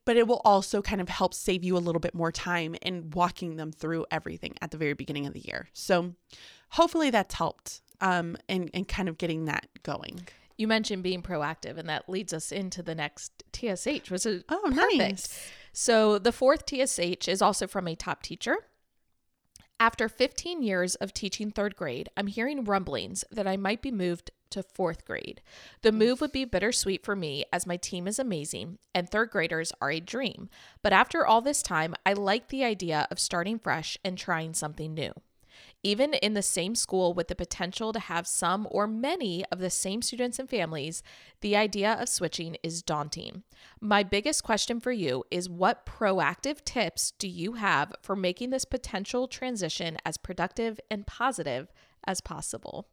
But 0.06 0.18
it 0.18 0.28
will 0.28 0.42
also 0.44 0.82
kind 0.82 1.02
of 1.02 1.10
help 1.10 1.36
save 1.36 1.64
you 1.64 1.78
a 1.78 1.80
little 1.80 2.00
bit 2.00 2.16
more 2.16 2.32
time 2.32 2.76
in 2.82 3.12
walking 3.12 3.58
them 3.58 3.72
through 3.72 4.08
everything 4.10 4.56
at 4.62 4.72
the 4.72 4.78
very 4.78 4.94
beginning 4.94 5.28
of 5.28 5.34
the 5.34 5.42
year. 5.42 5.68
So 5.74 6.16
hopefully 6.70 7.12
that's 7.12 7.36
helped 7.36 7.82
um, 8.02 8.36
and, 8.48 8.72
and 8.74 8.88
kind 8.88 9.08
of 9.08 9.20
getting 9.20 9.46
that 9.46 9.68
going. 9.84 10.28
You 10.60 10.68
mentioned 10.68 11.04
being 11.04 11.22
proactive, 11.24 11.78
and 11.78 11.88
that 11.88 12.10
leads 12.10 12.34
us 12.34 12.52
into 12.52 12.84
the 12.84 12.94
next 12.94 13.32
TSH, 13.54 14.12
which 14.12 14.26
is 14.26 14.44
Oh, 14.50 14.62
perfect. 14.66 14.98
nice. 14.98 15.50
So 15.72 16.20
the 16.20 16.34
fourth 16.34 16.66
TSH 16.70 17.30
is 17.30 17.42
also 17.42 17.66
from 17.66 17.88
a 17.88 17.96
top 17.96 18.22
teacher. 18.22 18.58
After 19.80 20.10
15 20.10 20.62
years 20.62 20.96
of 20.96 21.14
teaching 21.14 21.50
third 21.50 21.78
grade, 21.78 22.10
I'm 22.18 22.28
hearing 22.28 22.66
rumblings 22.66 23.24
that 23.32 23.48
I 23.48 23.56
might 23.56 23.82
be 23.82 23.90
moved 23.90 24.32
to 24.50 24.62
fourth 24.62 25.06
grade. 25.06 25.42
The 25.82 25.94
move 25.94 26.20
would 26.20 26.34
be 26.34 26.44
bittersweet 26.44 27.06
for 27.06 27.16
me 27.16 27.46
as 27.54 27.66
my 27.66 27.78
team 27.78 28.06
is 28.06 28.20
amazing 28.20 28.80
and 28.94 29.08
third 29.10 29.30
graders 29.30 29.72
are 29.80 29.92
a 29.92 30.02
dream. 30.02 30.50
But 30.82 30.92
after 30.92 31.26
all 31.26 31.40
this 31.40 31.62
time, 31.62 31.96
I 32.06 32.12
like 32.12 32.50
the 32.50 32.66
idea 32.66 33.08
of 33.10 33.20
starting 33.20 33.60
fresh 33.60 33.98
and 34.04 34.18
trying 34.18 34.54
something 34.54 34.94
new. 34.94 35.14
Even 35.82 36.14
in 36.16 36.34
the 36.34 36.42
same 36.42 36.76
school 36.76 37.14
with 37.14 37.30
the 37.30 37.36
potential 37.36 37.94
to 37.94 38.00
have 38.00 38.28
some 38.28 38.68
or 38.70 38.86
many 38.86 39.46
of 39.52 39.60
the 39.60 39.70
same 39.70 40.02
students 40.02 40.38
and 40.38 40.50
families, 40.50 41.02
the 41.42 41.56
idea 41.56 41.94
of 41.94 42.10
switching 42.10 42.58
is 42.64 42.82
daunting. 42.82 43.44
My 43.80 44.04
biggest 44.04 44.44
question 44.44 44.80
for 44.80 44.92
you 44.92 45.24
is 45.32 45.50
what 45.50 45.86
proactive 45.86 46.66
tips 46.66 47.12
do 47.12 47.28
you 47.30 47.54
have 47.54 47.94
for 48.02 48.16
making 48.16 48.50
this 48.50 48.66
potential 48.66 49.28
transition 49.28 49.98
as 50.06 50.18
productive 50.18 50.80
and 50.92 51.08
positive 51.08 51.72
as 52.06 52.20
possible? 52.20 52.88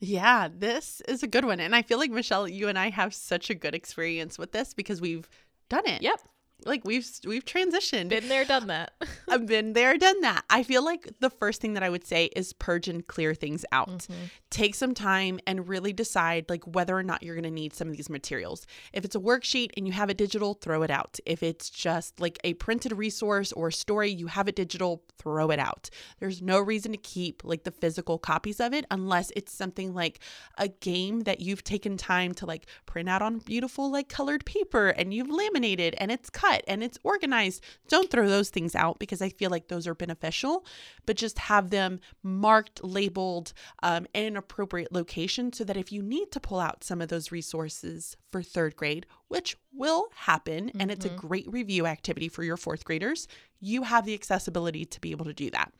Yeah, 0.00 0.48
this 0.54 1.02
is 1.08 1.22
a 1.22 1.26
good 1.26 1.44
one. 1.44 1.60
And 1.60 1.74
I 1.74 1.82
feel 1.82 1.98
like, 1.98 2.10
Michelle, 2.10 2.48
you 2.48 2.68
and 2.68 2.78
I 2.78 2.90
have 2.90 3.14
such 3.14 3.50
a 3.50 3.54
good 3.54 3.74
experience 3.74 4.38
with 4.38 4.52
this 4.52 4.74
because 4.74 5.00
we've 5.00 5.28
done 5.68 5.86
it. 5.86 6.02
Yep. 6.02 6.20
Like 6.64 6.84
we've 6.84 7.08
we've 7.26 7.44
transitioned. 7.44 8.08
Been 8.08 8.28
there, 8.28 8.44
done 8.44 8.66
that. 8.68 8.92
I've 9.28 9.46
been 9.46 9.72
there, 9.72 9.96
done 9.96 10.20
that. 10.22 10.44
I 10.50 10.62
feel 10.62 10.84
like 10.84 11.08
the 11.20 11.30
first 11.30 11.60
thing 11.60 11.74
that 11.74 11.82
I 11.82 11.90
would 11.90 12.06
say 12.06 12.26
is 12.36 12.52
purge 12.52 12.88
and 12.88 13.06
clear 13.06 13.34
things 13.34 13.64
out. 13.72 13.88
Mm-hmm. 13.88 14.24
Take 14.50 14.74
some 14.74 14.94
time 14.94 15.40
and 15.46 15.68
really 15.68 15.92
decide 15.92 16.46
like 16.48 16.64
whether 16.64 16.96
or 16.96 17.02
not 17.02 17.22
you're 17.22 17.34
going 17.34 17.44
to 17.44 17.50
need 17.50 17.74
some 17.74 17.88
of 17.88 17.96
these 17.96 18.10
materials. 18.10 18.66
If 18.92 19.04
it's 19.04 19.16
a 19.16 19.20
worksheet 19.20 19.70
and 19.76 19.86
you 19.86 19.92
have 19.92 20.10
it 20.10 20.16
digital, 20.16 20.54
throw 20.54 20.82
it 20.82 20.90
out. 20.90 21.18
If 21.26 21.42
it's 21.42 21.70
just 21.70 22.20
like 22.20 22.38
a 22.44 22.54
printed 22.54 22.92
resource 22.92 23.52
or 23.52 23.70
story, 23.70 24.10
you 24.10 24.28
have 24.28 24.48
it 24.48 24.56
digital, 24.56 25.02
throw 25.18 25.50
it 25.50 25.58
out. 25.58 25.90
There's 26.20 26.40
no 26.40 26.60
reason 26.60 26.92
to 26.92 26.98
keep 26.98 27.42
like 27.44 27.64
the 27.64 27.70
physical 27.70 28.18
copies 28.18 28.60
of 28.60 28.72
it 28.72 28.84
unless 28.90 29.32
it's 29.36 29.52
something 29.52 29.94
like 29.94 30.20
a 30.58 30.68
game 30.68 31.20
that 31.20 31.40
you've 31.40 31.64
taken 31.64 31.96
time 31.96 32.32
to 32.34 32.46
like 32.46 32.66
print 32.86 33.08
out 33.08 33.22
on 33.22 33.38
beautiful 33.38 33.90
like 33.90 34.08
colored 34.08 34.44
paper 34.44 34.88
and 34.88 35.12
you've 35.12 35.30
laminated 35.30 35.94
and 35.98 36.12
it's 36.12 36.30
cut 36.30 36.53
and 36.66 36.82
it's 36.82 36.98
organized. 37.02 37.64
Don't 37.88 38.10
throw 38.10 38.28
those 38.28 38.50
things 38.50 38.74
out 38.74 38.98
because 38.98 39.20
I 39.20 39.28
feel 39.28 39.50
like 39.50 39.68
those 39.68 39.86
are 39.86 39.94
beneficial, 39.94 40.64
but 41.06 41.16
just 41.16 41.38
have 41.38 41.70
them 41.70 42.00
marked, 42.22 42.84
labeled, 42.84 43.52
um, 43.82 44.06
in 44.14 44.24
an 44.24 44.36
appropriate 44.36 44.92
location 44.92 45.52
so 45.52 45.64
that 45.64 45.76
if 45.76 45.90
you 45.90 46.02
need 46.02 46.30
to 46.32 46.40
pull 46.40 46.60
out 46.60 46.84
some 46.84 47.00
of 47.00 47.08
those 47.08 47.32
resources 47.32 48.16
for 48.30 48.42
third 48.42 48.76
grade, 48.76 49.06
which 49.28 49.56
will 49.72 50.08
happen, 50.14 50.70
and 50.78 50.90
it's 50.90 51.04
a 51.04 51.08
great 51.08 51.50
review 51.52 51.86
activity 51.86 52.28
for 52.28 52.44
your 52.44 52.56
fourth 52.56 52.84
graders, 52.84 53.26
you 53.60 53.82
have 53.82 54.04
the 54.04 54.14
accessibility 54.14 54.84
to 54.84 55.00
be 55.00 55.10
able 55.10 55.24
to 55.24 55.32
do 55.32 55.50
that. 55.50 55.72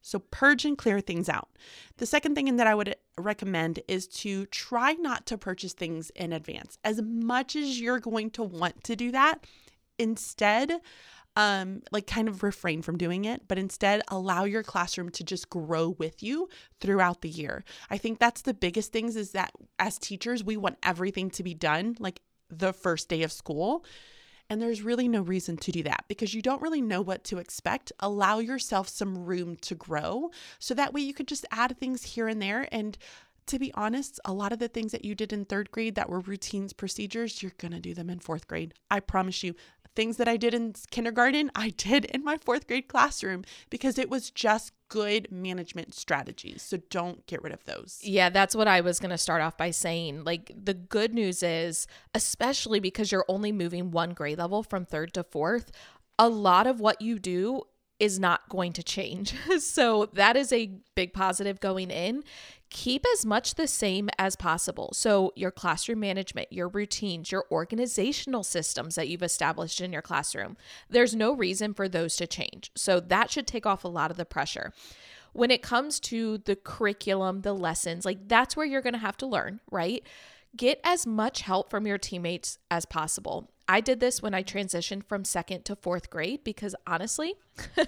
So 0.00 0.18
purge 0.18 0.64
and 0.64 0.76
clear 0.76 1.00
things 1.00 1.28
out. 1.28 1.48
The 1.98 2.06
second 2.06 2.34
thing 2.34 2.56
that 2.56 2.66
I 2.66 2.74
would 2.74 2.96
recommend 3.18 3.80
is 3.88 4.06
to 4.08 4.46
try 4.46 4.94
not 4.94 5.26
to 5.26 5.38
purchase 5.38 5.72
things 5.72 6.10
in 6.10 6.32
advance. 6.32 6.78
As 6.84 7.00
much 7.02 7.56
as 7.56 7.80
you're 7.80 8.00
going 8.00 8.30
to 8.30 8.42
want 8.42 8.82
to 8.84 8.96
do 8.96 9.10
that, 9.12 9.46
instead, 9.98 10.80
um, 11.36 11.82
like 11.90 12.06
kind 12.06 12.28
of 12.28 12.42
refrain 12.42 12.82
from 12.82 12.98
doing 12.98 13.24
it, 13.24 13.48
but 13.48 13.58
instead 13.58 14.02
allow 14.08 14.44
your 14.44 14.62
classroom 14.62 15.08
to 15.10 15.24
just 15.24 15.48
grow 15.48 15.90
with 15.90 16.22
you 16.22 16.48
throughout 16.80 17.22
the 17.22 17.28
year. 17.28 17.64
I 17.90 17.98
think 17.98 18.18
that's 18.18 18.42
the 18.42 18.54
biggest 18.54 18.92
things 18.92 19.16
is 19.16 19.32
that 19.32 19.52
as 19.78 19.98
teachers, 19.98 20.44
we 20.44 20.56
want 20.56 20.78
everything 20.82 21.30
to 21.30 21.42
be 21.42 21.54
done 21.54 21.96
like 21.98 22.20
the 22.50 22.72
first 22.72 23.08
day 23.08 23.22
of 23.22 23.32
school. 23.32 23.84
And 24.50 24.60
there's 24.60 24.82
really 24.82 25.08
no 25.08 25.22
reason 25.22 25.56
to 25.58 25.72
do 25.72 25.82
that 25.84 26.04
because 26.08 26.34
you 26.34 26.42
don't 26.42 26.60
really 26.60 26.82
know 26.82 27.00
what 27.00 27.24
to 27.24 27.38
expect. 27.38 27.92
Allow 28.00 28.40
yourself 28.40 28.88
some 28.88 29.24
room 29.24 29.56
to 29.62 29.74
grow 29.74 30.30
so 30.58 30.74
that 30.74 30.92
way 30.92 31.00
you 31.00 31.14
could 31.14 31.28
just 31.28 31.46
add 31.50 31.78
things 31.78 32.02
here 32.02 32.28
and 32.28 32.42
there. 32.42 32.68
And 32.70 32.98
to 33.46 33.58
be 33.58 33.72
honest, 33.74 34.20
a 34.26 34.32
lot 34.32 34.52
of 34.52 34.58
the 34.58 34.68
things 34.68 34.92
that 34.92 35.04
you 35.04 35.14
did 35.14 35.32
in 35.32 35.46
third 35.46 35.70
grade 35.70 35.94
that 35.94 36.10
were 36.10 36.20
routines, 36.20 36.74
procedures, 36.74 37.42
you're 37.42 37.52
going 37.56 37.72
to 37.72 37.80
do 37.80 37.94
them 37.94 38.10
in 38.10 38.18
fourth 38.18 38.46
grade. 38.46 38.74
I 38.90 39.00
promise 39.00 39.42
you. 39.42 39.54
Things 39.94 40.16
that 40.16 40.28
I 40.28 40.36
did 40.36 40.54
in 40.54 40.74
kindergarten, 40.90 41.50
I 41.54 41.70
did 41.70 42.06
in 42.06 42.24
my 42.24 42.36
fourth 42.36 42.66
grade 42.66 42.88
classroom 42.88 43.44
because 43.70 43.98
it 43.98 44.08
was 44.08 44.30
just 44.30 44.72
good 44.88 45.30
management 45.30 45.94
strategies. 45.94 46.62
So 46.62 46.78
don't 46.90 47.26
get 47.26 47.42
rid 47.42 47.52
of 47.52 47.64
those. 47.64 48.00
Yeah, 48.02 48.28
that's 48.28 48.54
what 48.54 48.68
I 48.68 48.80
was 48.80 48.98
going 48.98 49.10
to 49.10 49.18
start 49.18 49.42
off 49.42 49.56
by 49.56 49.70
saying. 49.70 50.24
Like, 50.24 50.52
the 50.54 50.74
good 50.74 51.14
news 51.14 51.42
is, 51.42 51.86
especially 52.14 52.80
because 52.80 53.10
you're 53.10 53.24
only 53.28 53.52
moving 53.52 53.90
one 53.90 54.10
grade 54.10 54.38
level 54.38 54.62
from 54.62 54.84
third 54.84 55.14
to 55.14 55.24
fourth, 55.24 55.72
a 56.18 56.28
lot 56.28 56.66
of 56.66 56.80
what 56.80 57.00
you 57.00 57.18
do 57.18 57.62
is 58.02 58.18
not 58.18 58.48
going 58.48 58.72
to 58.72 58.82
change. 58.82 59.34
so 59.60 60.06
that 60.12 60.36
is 60.36 60.52
a 60.52 60.72
big 60.96 61.14
positive 61.14 61.60
going 61.60 61.90
in. 61.90 62.24
Keep 62.72 63.04
as 63.12 63.26
much 63.26 63.56
the 63.56 63.66
same 63.66 64.08
as 64.18 64.34
possible. 64.34 64.92
So, 64.94 65.30
your 65.36 65.50
classroom 65.50 66.00
management, 66.00 66.50
your 66.50 66.68
routines, 66.68 67.30
your 67.30 67.44
organizational 67.50 68.42
systems 68.42 68.94
that 68.94 69.08
you've 69.08 69.22
established 69.22 69.82
in 69.82 69.92
your 69.92 70.00
classroom, 70.00 70.56
there's 70.88 71.14
no 71.14 71.34
reason 71.34 71.74
for 71.74 71.86
those 71.86 72.16
to 72.16 72.26
change. 72.26 72.72
So, 72.74 72.98
that 72.98 73.30
should 73.30 73.46
take 73.46 73.66
off 73.66 73.84
a 73.84 73.88
lot 73.88 74.10
of 74.10 74.16
the 74.16 74.24
pressure. 74.24 74.72
When 75.34 75.50
it 75.50 75.60
comes 75.60 76.00
to 76.00 76.38
the 76.38 76.56
curriculum, 76.56 77.42
the 77.42 77.52
lessons, 77.52 78.06
like 78.06 78.26
that's 78.26 78.56
where 78.56 78.66
you're 78.66 78.80
going 78.80 78.94
to 78.94 78.98
have 78.98 79.18
to 79.18 79.26
learn, 79.26 79.60
right? 79.70 80.02
Get 80.56 80.80
as 80.82 81.06
much 81.06 81.42
help 81.42 81.68
from 81.68 81.86
your 81.86 81.98
teammates 81.98 82.58
as 82.70 82.86
possible. 82.86 83.51
I 83.68 83.80
did 83.80 84.00
this 84.00 84.20
when 84.20 84.34
I 84.34 84.42
transitioned 84.42 85.04
from 85.04 85.24
second 85.24 85.64
to 85.66 85.76
fourth 85.76 86.10
grade 86.10 86.44
because 86.44 86.74
honestly, 86.86 87.34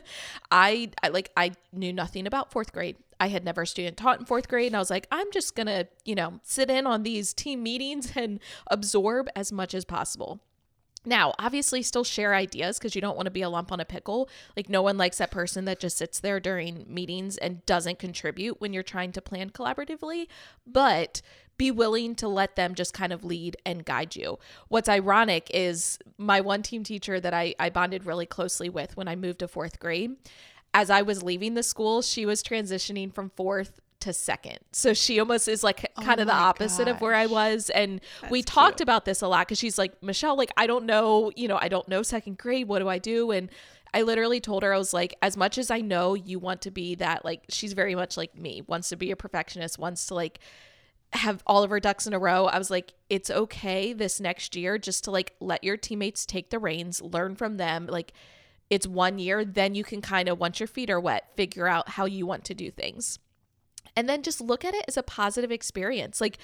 I, 0.50 0.90
I 1.02 1.08
like 1.08 1.30
I 1.36 1.52
knew 1.72 1.92
nothing 1.92 2.26
about 2.26 2.52
fourth 2.52 2.72
grade. 2.72 2.96
I 3.20 3.28
had 3.28 3.44
never 3.44 3.64
student 3.64 3.96
taught 3.96 4.18
in 4.18 4.26
fourth 4.26 4.48
grade, 4.48 4.68
and 4.68 4.76
I 4.76 4.78
was 4.78 4.90
like, 4.90 5.06
I'm 5.10 5.30
just 5.32 5.54
gonna, 5.54 5.86
you 6.04 6.14
know, 6.14 6.40
sit 6.42 6.70
in 6.70 6.86
on 6.86 7.02
these 7.02 7.32
team 7.32 7.62
meetings 7.62 8.12
and 8.16 8.40
absorb 8.70 9.28
as 9.36 9.52
much 9.52 9.74
as 9.74 9.84
possible. 9.84 10.40
Now, 11.06 11.34
obviously, 11.38 11.82
still 11.82 12.04
share 12.04 12.34
ideas 12.34 12.78
because 12.78 12.94
you 12.94 13.02
don't 13.02 13.16
want 13.16 13.26
to 13.26 13.30
be 13.30 13.42
a 13.42 13.50
lump 13.50 13.70
on 13.70 13.80
a 13.80 13.84
pickle. 13.84 14.28
Like, 14.56 14.70
no 14.70 14.80
one 14.80 14.96
likes 14.96 15.18
that 15.18 15.30
person 15.30 15.66
that 15.66 15.78
just 15.78 15.98
sits 15.98 16.18
there 16.18 16.40
during 16.40 16.86
meetings 16.88 17.36
and 17.36 17.64
doesn't 17.66 17.98
contribute 17.98 18.60
when 18.60 18.72
you're 18.72 18.82
trying 18.82 19.12
to 19.12 19.20
plan 19.20 19.50
collaboratively. 19.50 20.28
But 20.66 21.20
be 21.56 21.70
willing 21.70 22.14
to 22.16 22.28
let 22.28 22.56
them 22.56 22.74
just 22.74 22.92
kind 22.94 23.12
of 23.12 23.24
lead 23.24 23.56
and 23.64 23.84
guide 23.84 24.16
you. 24.16 24.38
What's 24.68 24.88
ironic 24.88 25.50
is 25.52 25.98
my 26.18 26.40
one 26.40 26.62
team 26.62 26.82
teacher 26.84 27.20
that 27.20 27.34
I, 27.34 27.54
I 27.58 27.70
bonded 27.70 28.06
really 28.06 28.26
closely 28.26 28.68
with 28.68 28.96
when 28.96 29.08
I 29.08 29.16
moved 29.16 29.40
to 29.40 29.48
fourth 29.48 29.78
grade. 29.78 30.16
As 30.72 30.90
I 30.90 31.02
was 31.02 31.22
leaving 31.22 31.54
the 31.54 31.62
school, 31.62 32.02
she 32.02 32.26
was 32.26 32.42
transitioning 32.42 33.14
from 33.14 33.30
fourth 33.30 33.80
to 34.00 34.12
second. 34.12 34.58
So 34.72 34.92
she 34.92 35.18
almost 35.18 35.48
is 35.48 35.64
like 35.64 35.90
kind 35.96 36.18
Oh 36.18 36.22
of 36.22 36.26
the 36.28 36.34
opposite 36.34 36.88
of 36.88 37.00
where 37.00 37.14
I 37.14 37.26
was. 37.26 37.70
And 37.70 38.00
we 38.30 38.42
talked 38.42 38.78
cute. 38.78 38.82
about 38.82 39.04
this 39.04 39.22
a 39.22 39.28
lot 39.28 39.46
because 39.46 39.58
she's 39.58 39.78
like, 39.78 40.02
Michelle, 40.02 40.36
like, 40.36 40.50
I 40.56 40.66
don't 40.66 40.84
know, 40.84 41.32
you 41.36 41.48
know, 41.48 41.58
I 41.60 41.68
don't 41.68 41.88
know 41.88 42.02
second 42.02 42.36
grade. 42.36 42.68
What 42.68 42.80
do 42.80 42.88
I 42.88 42.98
do? 42.98 43.30
And 43.30 43.50
I 43.94 44.02
literally 44.02 44.40
told 44.40 44.64
her, 44.64 44.74
I 44.74 44.78
was 44.78 44.92
like, 44.92 45.14
as 45.22 45.36
much 45.36 45.56
as 45.56 45.70
I 45.70 45.80
know 45.80 46.14
you 46.14 46.38
want 46.38 46.62
to 46.62 46.72
be 46.72 46.96
that, 46.96 47.24
like, 47.24 47.44
she's 47.48 47.72
very 47.72 47.94
much 47.94 48.16
like 48.16 48.36
me, 48.36 48.62
wants 48.66 48.88
to 48.88 48.96
be 48.96 49.12
a 49.12 49.16
perfectionist, 49.16 49.78
wants 49.78 50.06
to 50.08 50.14
like 50.14 50.40
have 51.14 51.42
all 51.46 51.62
of 51.62 51.70
our 51.70 51.80
ducks 51.80 52.06
in 52.06 52.12
a 52.12 52.18
row. 52.18 52.46
I 52.46 52.58
was 52.58 52.70
like, 52.70 52.92
it's 53.08 53.30
okay 53.30 53.92
this 53.92 54.20
next 54.20 54.56
year 54.56 54.78
just 54.78 55.04
to 55.04 55.10
like 55.10 55.34
let 55.40 55.64
your 55.64 55.76
teammates 55.76 56.26
take 56.26 56.50
the 56.50 56.58
reins, 56.58 57.00
learn 57.00 57.36
from 57.36 57.56
them. 57.56 57.86
Like, 57.86 58.12
it's 58.70 58.86
one 58.86 59.18
year, 59.18 59.44
then 59.44 59.74
you 59.74 59.84
can 59.84 60.00
kind 60.00 60.28
of, 60.28 60.40
once 60.40 60.58
your 60.58 60.66
feet 60.66 60.90
are 60.90 60.98
wet, 60.98 61.30
figure 61.36 61.68
out 61.68 61.90
how 61.90 62.06
you 62.06 62.26
want 62.26 62.44
to 62.46 62.54
do 62.54 62.70
things. 62.70 63.18
And 63.94 64.08
then 64.08 64.22
just 64.22 64.40
look 64.40 64.64
at 64.64 64.74
it 64.74 64.84
as 64.88 64.96
a 64.96 65.02
positive 65.02 65.52
experience. 65.52 66.20
Like, 66.20 66.38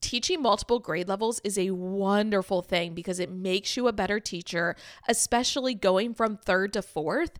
teaching 0.00 0.40
multiple 0.40 0.78
grade 0.78 1.08
levels 1.08 1.40
is 1.42 1.58
a 1.58 1.72
wonderful 1.72 2.62
thing 2.62 2.94
because 2.94 3.18
it 3.18 3.30
makes 3.30 3.76
you 3.76 3.88
a 3.88 3.92
better 3.92 4.20
teacher, 4.20 4.76
especially 5.08 5.74
going 5.74 6.14
from 6.14 6.36
third 6.36 6.72
to 6.74 6.82
fourth. 6.82 7.38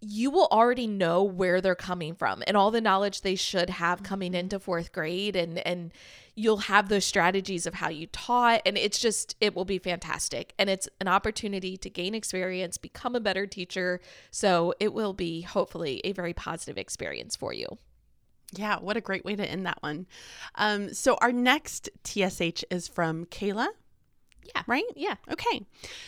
You 0.00 0.30
will 0.30 0.48
already 0.50 0.86
know 0.86 1.22
where 1.22 1.60
they're 1.60 1.74
coming 1.74 2.14
from 2.14 2.42
and 2.46 2.56
all 2.56 2.70
the 2.70 2.80
knowledge 2.80 3.20
they 3.20 3.34
should 3.34 3.70
have 3.70 4.02
coming 4.02 4.34
into 4.34 4.58
fourth 4.58 4.92
grade 4.92 5.36
and 5.36 5.58
and 5.58 5.92
you'll 6.34 6.58
have 6.58 6.88
those 6.88 7.04
strategies 7.04 7.66
of 7.66 7.74
how 7.74 7.90
you 7.90 8.06
taught 8.06 8.62
and 8.64 8.78
it's 8.78 8.98
just 8.98 9.36
it 9.40 9.54
will 9.54 9.66
be 9.66 9.78
fantastic 9.78 10.54
and 10.58 10.70
it's 10.70 10.88
an 11.00 11.08
opportunity 11.08 11.76
to 11.76 11.90
gain 11.90 12.14
experience 12.14 12.78
become 12.78 13.14
a 13.14 13.20
better 13.20 13.46
teacher 13.46 14.00
so 14.30 14.72
it 14.80 14.94
will 14.94 15.12
be 15.12 15.42
hopefully 15.42 16.00
a 16.04 16.12
very 16.12 16.32
positive 16.32 16.78
experience 16.78 17.36
for 17.36 17.52
you 17.52 17.66
Yeah, 18.52 18.78
what 18.78 18.96
a 18.96 19.00
great 19.00 19.24
way 19.24 19.36
to 19.36 19.48
end 19.48 19.66
that 19.66 19.82
one. 19.82 20.06
Um, 20.54 20.92
so 20.92 21.16
our 21.20 21.32
next 21.32 21.88
TSH 22.04 22.64
is 22.70 22.88
from 22.88 23.26
Kayla. 23.26 23.68
Yeah. 24.54 24.62
Right? 24.66 24.84
yeah 24.96 25.14
Okay. 25.30 25.62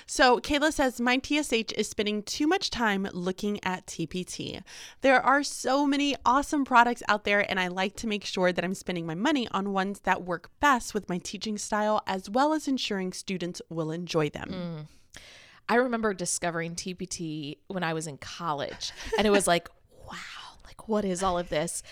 So 0.07 0.39
Kayla 0.39 0.73
says, 0.73 1.01
My 1.01 1.21
TSH 1.23 1.73
is 1.77 1.89
spending 1.89 2.23
too 2.23 2.47
much 2.47 2.71
time 2.71 3.09
looking 3.13 3.61
at 3.65 3.87
TPT. 3.87 4.63
There 5.01 5.21
are 5.21 5.43
so 5.43 5.87
many 5.87 6.17
awesome 6.25 6.65
products 6.65 7.03
out 7.09 7.25
there, 7.25 7.49
and 7.51 7.61
I 7.61 7.69
like 7.69 7.97
to 7.97 8.07
make 8.07 8.25
sure 8.25 8.53
that 8.53 8.65
I'm 8.65 8.75
spending 8.75 9.07
my 9.07 9.15
money 9.15 9.49
on 9.51 9.73
ones 9.73 10.01
that 10.01 10.23
work 10.23 10.51
best 10.61 10.95
with 10.95 11.09
my 11.09 11.19
teaching 11.19 11.59
style, 11.59 12.03
as 12.07 12.29
well 12.29 12.53
as 12.53 12.69
ensuring 12.69 13.13
students 13.13 13.63
will 13.69 13.91
enjoy 13.91 14.31
them. 14.31 14.49
Mm. 14.51 15.23
I 15.69 15.77
remember 15.77 16.13
discovering 16.13 16.75
TPT 16.75 17.59
when 17.69 17.83
I 17.83 17.95
was 17.95 18.07
in 18.07 18.19
college, 18.19 18.93
and 19.17 19.27
it 19.27 19.31
was 19.31 19.47
like, 19.47 19.69
wow, 20.07 20.59
like 20.65 20.89
what 20.89 21.05
is 21.05 21.23
all 21.23 21.39
of 21.39 21.49
this? 21.49 21.83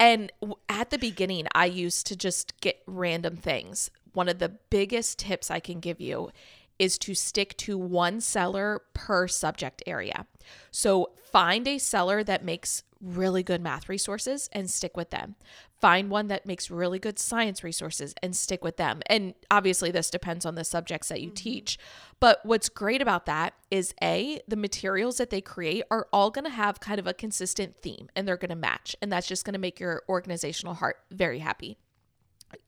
And 0.00 0.32
at 0.68 0.90
the 0.90 0.98
beginning, 0.98 1.46
I 1.54 1.66
used 1.66 2.06
to 2.08 2.16
just 2.16 2.60
get 2.60 2.82
random 2.86 3.36
things. 3.36 3.90
One 4.18 4.28
of 4.28 4.40
the 4.40 4.48
biggest 4.48 5.20
tips 5.20 5.48
I 5.48 5.60
can 5.60 5.78
give 5.78 6.00
you 6.00 6.30
is 6.76 6.98
to 6.98 7.14
stick 7.14 7.56
to 7.58 7.78
one 7.78 8.20
seller 8.20 8.82
per 8.92 9.28
subject 9.28 9.80
area. 9.86 10.26
So 10.72 11.10
find 11.30 11.68
a 11.68 11.78
seller 11.78 12.24
that 12.24 12.44
makes 12.44 12.82
really 13.00 13.44
good 13.44 13.60
math 13.60 13.88
resources 13.88 14.50
and 14.52 14.68
stick 14.68 14.96
with 14.96 15.10
them. 15.10 15.36
Find 15.80 16.10
one 16.10 16.26
that 16.26 16.46
makes 16.46 16.68
really 16.68 16.98
good 16.98 17.16
science 17.16 17.62
resources 17.62 18.12
and 18.20 18.34
stick 18.34 18.64
with 18.64 18.76
them. 18.76 19.02
And 19.06 19.34
obviously, 19.52 19.92
this 19.92 20.10
depends 20.10 20.44
on 20.44 20.56
the 20.56 20.64
subjects 20.64 21.10
that 21.10 21.20
you 21.20 21.28
mm-hmm. 21.28 21.34
teach. 21.34 21.78
But 22.18 22.40
what's 22.42 22.68
great 22.68 23.00
about 23.00 23.26
that 23.26 23.54
is 23.70 23.94
A, 24.02 24.40
the 24.48 24.56
materials 24.56 25.18
that 25.18 25.30
they 25.30 25.40
create 25.40 25.84
are 25.92 26.08
all 26.12 26.32
going 26.32 26.44
to 26.44 26.50
have 26.50 26.80
kind 26.80 26.98
of 26.98 27.06
a 27.06 27.14
consistent 27.14 27.76
theme 27.82 28.08
and 28.16 28.26
they're 28.26 28.36
going 28.36 28.48
to 28.48 28.56
match. 28.56 28.96
And 29.00 29.12
that's 29.12 29.28
just 29.28 29.44
going 29.44 29.52
to 29.52 29.60
make 29.60 29.78
your 29.78 30.02
organizational 30.08 30.74
heart 30.74 30.96
very 31.12 31.38
happy 31.38 31.78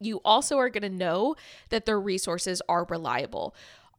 you 0.00 0.20
also 0.24 0.58
are 0.58 0.68
going 0.68 0.82
to 0.82 0.88
know 0.90 1.34
that 1.70 1.86
their 1.86 2.00
resources 2.00 2.60
are 2.68 2.84
reliable. 2.84 3.54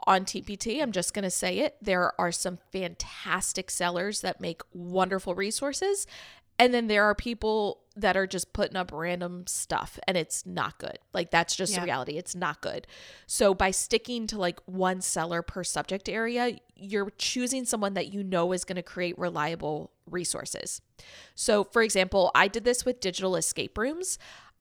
on 0.08 0.26
TPT. 0.26 0.82
I'm 0.82 0.92
just 0.92 1.14
going 1.14 1.22
to 1.22 1.30
say 1.30 1.60
it. 1.60 1.76
There 1.80 2.20
are 2.20 2.32
some 2.32 2.58
fantastic 2.72 3.70
sellers 3.70 4.22
that 4.22 4.42
make 4.42 4.62
wonderful 4.74 5.36
resources. 5.36 6.08
And 6.58 6.74
then 6.74 6.88
there 6.88 7.04
are 7.04 7.14
people 7.14 7.82
that 7.96 8.18
are 8.18 8.26
just 8.26 8.52
putting 8.52 8.76
up 8.78 8.92
random 8.92 9.46
stuff 9.46 10.00
and 10.08 10.18
it's 10.18 10.44
not 10.44 10.80
good. 10.80 10.98
Like 11.14 11.30
that's 11.30 11.56
just 11.56 11.74
Yeah. 11.74 11.82
the 11.82 11.86
reality. 11.86 12.18
It's 12.18 12.34
not 12.34 12.62
good. 12.62 12.88
So 13.28 13.54
by 13.54 13.70
sticking 13.70 14.26
to 14.28 14.40
like 14.40 14.60
one 14.66 15.02
seller 15.02 15.44
per 15.44 15.64
subject 15.64 16.10
area, 16.10 16.58
you're 16.76 17.12
choosing 17.20 17.64
someone 17.66 17.94
that 17.94 18.12
you 18.12 18.24
know 18.24 18.54
is 18.54 18.64
going 18.64 18.78
to 18.78 18.82
create 18.84 19.18
reliable 19.20 19.92
resources. 20.10 20.82
So 21.36 21.64
for 21.66 21.84
example, 21.84 22.32
I 22.34 22.48
did 22.48 22.64
this 22.64 22.86
with 22.86 23.00
digital 23.02 23.36
escape 23.36 23.78
rooms. 23.78 24.18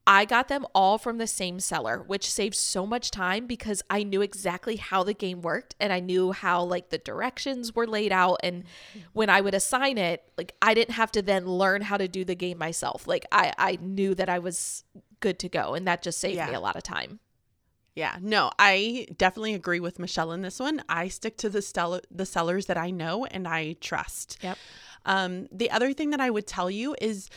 I 0.06 0.24
got 0.24 0.48
them 0.48 0.66
all 0.74 0.98
from 0.98 1.18
the 1.18 1.26
same 1.26 1.60
seller, 1.60 2.02
which 2.06 2.30
saved 2.30 2.56
so 2.56 2.86
much 2.86 3.10
time 3.10 3.46
because 3.46 3.82
I 3.90 4.02
knew 4.02 4.22
exactly 4.22 4.76
how 4.76 5.04
the 5.04 5.14
game 5.14 5.40
worked 5.42 5.76
and 5.78 5.92
I 5.92 6.00
knew 6.00 6.32
how 6.32 6.64
like 6.64 6.88
the 6.88 6.98
directions 6.98 7.74
were 7.74 7.86
laid 7.86 8.10
out 8.10 8.40
and 8.42 8.64
when 9.12 9.30
I 9.30 9.40
would 9.40 9.54
assign 9.54 9.98
it, 9.98 10.24
like 10.36 10.54
I 10.62 10.74
didn't 10.74 10.94
have 10.94 11.12
to 11.12 11.22
then 11.22 11.46
learn 11.46 11.82
how 11.82 11.96
to 11.96 12.08
do 12.08 12.24
the 12.24 12.34
game 12.34 12.58
myself. 12.58 13.06
Like 13.06 13.26
I 13.30 13.52
I 13.58 13.78
knew 13.80 14.14
that 14.14 14.28
I 14.28 14.38
was 14.38 14.84
good 15.20 15.38
to 15.40 15.48
go 15.48 15.74
and 15.74 15.86
that 15.86 16.02
just 16.02 16.18
saved 16.18 16.38
me 16.48 16.54
a 16.54 16.60
lot 16.60 16.76
of 16.76 16.82
time. 16.82 17.20
Yeah, 17.94 18.16
no, 18.20 18.50
I 18.58 19.08
definitely 19.18 19.54
agree 19.54 19.80
with 19.80 19.98
Michelle 19.98 20.32
in 20.32 20.42
this 20.42 20.58
one. 20.58 20.82
I 20.88 21.08
stick 21.08 21.36
to 21.38 21.50
the 21.50 21.60
sell- 21.60 22.00
the 22.10 22.24
sellers 22.24 22.66
that 22.66 22.78
I 22.78 22.90
know 22.90 23.26
and 23.26 23.46
I 23.46 23.74
trust. 23.80 24.38
Yep. 24.42 24.58
Um, 25.04 25.48
the 25.50 25.70
other 25.70 25.92
thing 25.92 26.10
that 26.10 26.20
I 26.20 26.30
would 26.30 26.46
tell 26.46 26.70
you 26.70 26.94
is 27.00 27.28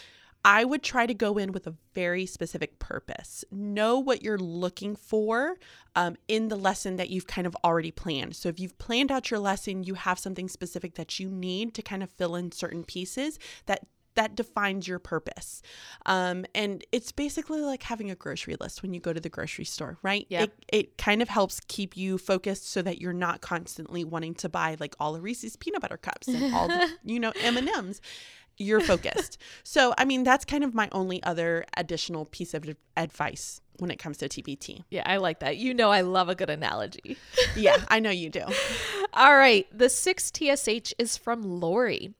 I 0.45 0.65
would 0.65 0.84
try 0.84 1.06
to 1.06 1.13
go 1.13 1.38
in 1.38 1.51
with 1.53 1.67
a 1.67 1.75
very 1.93 2.25
specific 2.25 2.77
purpose. 2.79 3.45
Know 3.49 3.99
what 3.99 4.21
you're 4.21 4.38
looking 4.38 4.95
for 4.95 5.56
um, 5.95 6.17
in 6.27 6.49
the 6.49 6.58
lesson 6.58 6.97
that 6.97 7.10
you've 7.10 7.27
kind 7.27 7.47
of 7.47 7.56
already 7.63 7.91
planned. 7.91 8.36
So 8.36 8.49
if 8.49 8.60
you've 8.60 8.77
planned 8.77 9.12
out 9.12 9.32
your 9.32 9.39
lesson, 9.39 9.84
you 9.84 9.93
have 9.93 10.19
something 10.19 10.49
specific 10.49 10.95
that 10.95 11.19
you 11.19 11.29
need 11.29 11.73
to 11.75 11.82
kind 11.82 12.03
of 12.03 12.10
fill 12.10 12.36
in 12.36 12.51
certain 12.51 12.84
pieces 12.84 13.39
that 13.67 13.88
that 14.15 14.36
defines 14.36 14.88
your 14.88 14.99
purpose. 14.99 15.62
Um, 16.06 16.45
and 16.53 16.84
it's 16.91 17.12
basically 17.12 17.62
like 17.62 17.84
having 17.84 18.12
a 18.12 18.15
grocery 18.15 18.56
list 18.60 18.82
when 18.82 18.93
you 18.93 18.99
go 18.99 19.13
to 19.13 19.19
the 19.19 19.29
grocery 19.29 19.65
store, 19.65 19.97
right? 20.01 20.25
Yep. 20.29 20.43
It, 20.43 20.65
it 20.71 20.97
kind 20.97 21.21
of 21.21 21.29
helps 21.29 21.60
keep 21.67 21.97
you 21.97 22.17
focused 22.17 22.69
so 22.69 22.82
that 22.82 23.01
you're 23.01 23.13
not 23.13 23.41
constantly 23.41 24.03
wanting 24.03 24.36
to 24.36 24.49
buy 24.49 24.77
like 24.79 24.95
all 24.99 25.13
the 25.13 25.21
Reese's 25.21 25.56
peanut 25.56 25.82
butter 25.82 25.97
cups 25.97 26.27
and 26.27 26.53
all 26.53 26.67
the, 26.67 26.91
you 27.03 27.19
know, 27.19 27.34
M&Ms. 27.41 28.01
You're 28.57 28.81
focused. 28.81 29.37
so, 29.63 29.93
I 29.97 30.05
mean, 30.05 30.23
that's 30.23 30.45
kind 30.45 30.63
of 30.63 30.73
my 30.73 30.89
only 30.91 31.21
other 31.23 31.65
additional 31.75 32.25
piece 32.25 32.53
of 32.53 32.69
advice 32.95 33.61
when 33.79 33.89
it 33.91 33.97
comes 33.97 34.17
to 34.17 34.29
TPT. 34.29 34.83
Yeah, 34.89 35.03
I 35.05 35.17
like 35.17 35.39
that. 35.39 35.57
You 35.57 35.73
know 35.73 35.89
I 35.89 36.01
love 36.01 36.29
a 36.29 36.35
good 36.35 36.49
analogy. 36.49 37.17
Yeah, 37.55 37.77
I 37.87 37.99
know 37.99 38.09
you 38.09 38.31
do. 38.31 38.45
All 39.13 39.35
right. 39.35 39.67
The 39.71 39.87
sixth 39.87 40.35
TSH 40.35 40.93
is 40.97 41.17
from 41.17 41.43
Lori. 41.59 42.15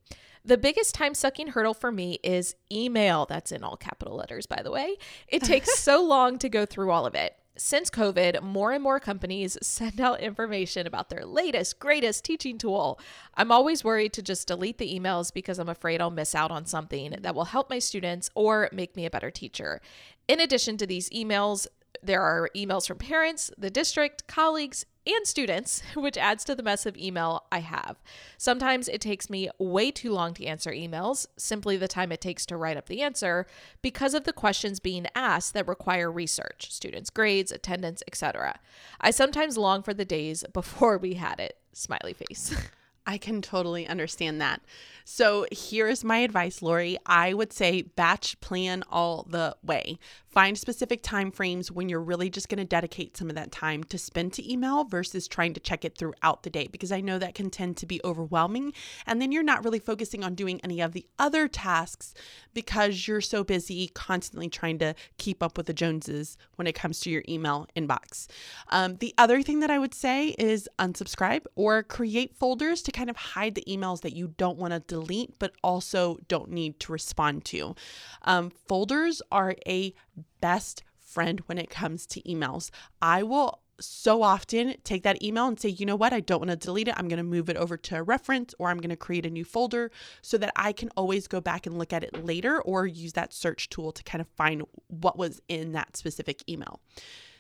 The 0.46 0.58
biggest 0.58 0.94
time 0.94 1.16
sucking 1.16 1.48
hurdle 1.48 1.74
for 1.74 1.92
me 1.92 2.20
is 2.24 2.56
email. 2.72 3.26
That's 3.26 3.52
in 3.52 3.64
all 3.64 3.78
capital 3.78 4.16
letters, 4.16 4.46
by 4.46 4.62
the 4.62 4.70
way. 4.70 4.98
It 5.28 5.42
takes 5.42 5.80
so 5.80 6.04
long 6.04 6.38
to 6.40 6.50
go 6.50 6.66
through 6.68 6.92
all 6.92 7.08
of 7.08 7.16
it. 7.16 7.36
Since 7.56 7.92
COVID, 7.92 8.42
more 8.42 8.72
and 8.72 8.82
more 8.82 9.00
companies 9.00 9.58
send 9.62 10.02
out 10.02 10.22
information 10.22 10.88
about 10.88 11.10
their 11.10 11.26
latest, 11.26 11.80
greatest 11.80 12.26
teaching 12.26 12.58
tool. 12.58 13.00
I'm 13.36 13.52
always 13.52 13.84
worried 13.84 14.14
to 14.14 14.24
just 14.24 14.48
delete 14.48 14.80
the 14.80 15.00
emails 15.00 15.32
because 15.32 15.60
I'm 15.60 15.70
afraid 15.70 16.02
I'll 16.02 16.10
miss 16.10 16.34
out 16.34 16.50
on 16.50 16.66
something 16.66 17.16
that 17.22 17.36
will 17.36 17.46
help 17.46 17.70
my 17.70 17.80
students 17.80 18.32
or 18.34 18.70
make 18.72 18.96
me 18.96 19.06
a 19.06 19.12
better 19.12 19.30
teacher. 19.30 19.82
In 20.28 20.40
addition 20.40 20.78
to 20.78 20.88
these 20.88 21.10
emails, 21.12 21.68
there 22.02 22.22
are 22.22 22.50
emails 22.56 22.88
from 22.88 22.98
parents, 22.98 23.52
the 23.58 23.70
district, 23.70 24.28
colleagues, 24.28 24.86
and 25.06 25.28
students, 25.28 25.82
which 25.96 26.18
adds 26.18 26.44
to 26.46 26.56
the 26.56 26.64
mess 26.64 26.86
of 26.86 26.98
email 26.98 27.46
I 27.52 27.60
have. 27.60 27.98
Sometimes 28.38 28.88
it 28.88 29.02
takes 29.02 29.30
me 29.30 29.50
way 29.60 29.92
too 29.92 30.12
long 30.12 30.34
to 30.36 30.46
answer 30.46 30.72
emails, 30.72 31.26
simply 31.38 31.78
the 31.78 31.88
time 31.88 32.12
it 32.12 32.22
takes 32.22 32.46
to 32.48 32.58
write 32.58 32.78
up 32.78 32.88
the 32.88 33.02
answer, 33.02 33.46
because 33.82 34.14
of 34.14 34.24
the 34.24 34.34
questions 34.34 34.80
being 34.80 35.08
asked 35.16 35.54
that 35.54 35.68
require 35.68 36.12
research, 36.12 36.72
students' 36.72 37.10
grades, 37.10 37.52
attendance, 37.52 38.02
etc. 38.08 38.60
I 39.00 39.12
sometimes 39.12 39.58
long 39.58 39.84
for 39.84 39.94
the 39.94 40.06
days 40.06 40.44
before 40.54 40.98
we 40.98 41.16
had 41.16 41.40
it. 41.40 41.58
Smiley 41.74 42.14
face. 42.14 42.56
I 43.06 43.18
can 43.18 43.42
totally 43.42 43.86
understand 43.86 44.40
that. 44.40 44.62
So 45.04 45.46
here's 45.52 46.06
my 46.06 46.20
advice, 46.20 46.62
Lori. 46.62 46.98
I 47.06 47.34
would 47.34 47.52
say 47.52 47.82
batch 47.82 48.40
plan 48.40 48.84
all 48.90 49.28
the 49.30 49.58
way. 49.62 50.00
Find 50.34 50.58
specific 50.58 51.04
time 51.04 51.30
frames 51.30 51.72
when 51.72 51.90
you're 51.90 52.02
really 52.02 52.28
just 52.28 52.50
going 52.50 52.58
to 52.58 52.66
dedicate 52.66 53.16
some 53.16 53.30
of 53.30 53.36
that 53.36 53.52
time 53.52 53.84
to 53.84 54.00
spend 54.00 54.34
to 54.34 54.52
email 54.52 54.84
versus 54.84 55.28
trying 55.28 55.54
to 55.54 55.60
check 55.60 55.86
it 55.86 55.96
throughout 55.96 56.42
the 56.42 56.50
day 56.50 56.68
because 56.72 56.92
I 56.92 57.02
know 57.02 57.20
that 57.20 57.36
can 57.36 57.52
tend 57.52 57.78
to 57.78 57.86
be 57.86 58.02
overwhelming 58.04 58.74
and 59.06 59.22
then 59.22 59.32
you're 59.32 59.44
not 59.44 59.64
really 59.64 59.78
focusing 59.78 60.24
on 60.24 60.34
doing 60.34 60.60
any 60.64 60.82
of 60.82 60.94
the 60.94 61.06
other 61.20 61.48
tasks 61.48 62.16
because 62.56 63.08
you're 63.08 63.22
so 63.22 63.44
busy 63.44 63.90
constantly 63.94 64.50
trying 64.50 64.80
to 64.80 64.96
keep 65.20 65.44
up 65.44 65.56
with 65.56 65.68
the 65.68 65.74
Joneses 65.74 66.36
when 66.56 66.66
it 66.66 66.74
comes 66.74 67.00
to 67.02 67.12
your 67.12 67.22
email 67.30 67.68
inbox. 67.76 68.26
Um, 68.70 68.96
the 68.96 69.14
other 69.20 69.44
thing 69.44 69.60
that 69.60 69.70
I 69.70 69.78
would 69.78 69.94
say 69.94 70.30
is 70.40 70.68
unsubscribe 70.80 71.46
or 71.56 71.84
create 71.84 72.36
folders 72.36 72.82
to 72.84 72.92
kind 72.92 73.12
of 73.12 73.18
hide 73.18 73.54
the 73.54 73.66
emails 73.68 74.02
that 74.02 74.16
you 74.16 74.34
don't 74.38 74.58
want 74.58 74.74
to 74.74 74.80
delete 74.80 75.38
but 75.38 75.52
also 75.64 76.18
don't 76.28 76.50
need 76.50 76.80
to 76.80 76.92
respond 76.92 77.46
to. 77.46 77.76
Um, 78.24 78.52
folders 78.68 79.22
are 79.32 79.56
a 79.68 79.94
best 80.42 80.84
friend 81.00 81.42
when 81.46 81.58
it 81.58 81.70
comes 81.70 82.06
to 82.08 82.22
emails. 82.24 82.70
I 83.02 83.24
will 83.24 83.60
so 83.80 84.22
often 84.22 84.76
take 84.84 85.04
that 85.04 85.22
email 85.24 85.48
and 85.48 85.60
say, 85.60 85.70
you 85.70 85.86
know 85.86 85.96
what, 85.96 86.14
I 86.14 86.20
don't 86.20 86.40
want 86.40 86.52
to 86.52 86.56
delete 86.56 86.88
it. 86.88 86.96
I'm 86.98 87.08
going 87.08 87.18
to 87.18 87.24
move 87.24 87.50
it 87.50 87.58
over 87.58 87.76
to 87.78 87.98
a 87.98 88.04
reference 88.04 88.54
or 88.60 88.70
I'm 88.70 88.78
going 88.78 88.90
to 88.90 88.96
create 88.96 89.26
a 89.26 89.30
new 89.30 89.44
folder 89.44 89.92
so 90.22 90.38
that 90.38 90.54
I 90.56 90.74
can 90.74 90.90
always 90.96 91.28
go 91.28 91.42
back 91.42 91.66
and 91.66 91.78
look 91.78 91.94
at 91.94 92.04
it 92.04 92.26
later 92.26 92.62
or 92.62 92.86
use 92.86 93.14
that 93.14 93.34
search 93.34 93.70
tool 93.70 93.92
to 93.92 94.04
kind 94.04 94.22
of 94.22 94.28
find 94.28 94.64
what 94.88 95.18
was 95.18 95.42
in 95.48 95.72
that 95.74 95.98
specific 95.98 96.44
email. 96.48 96.80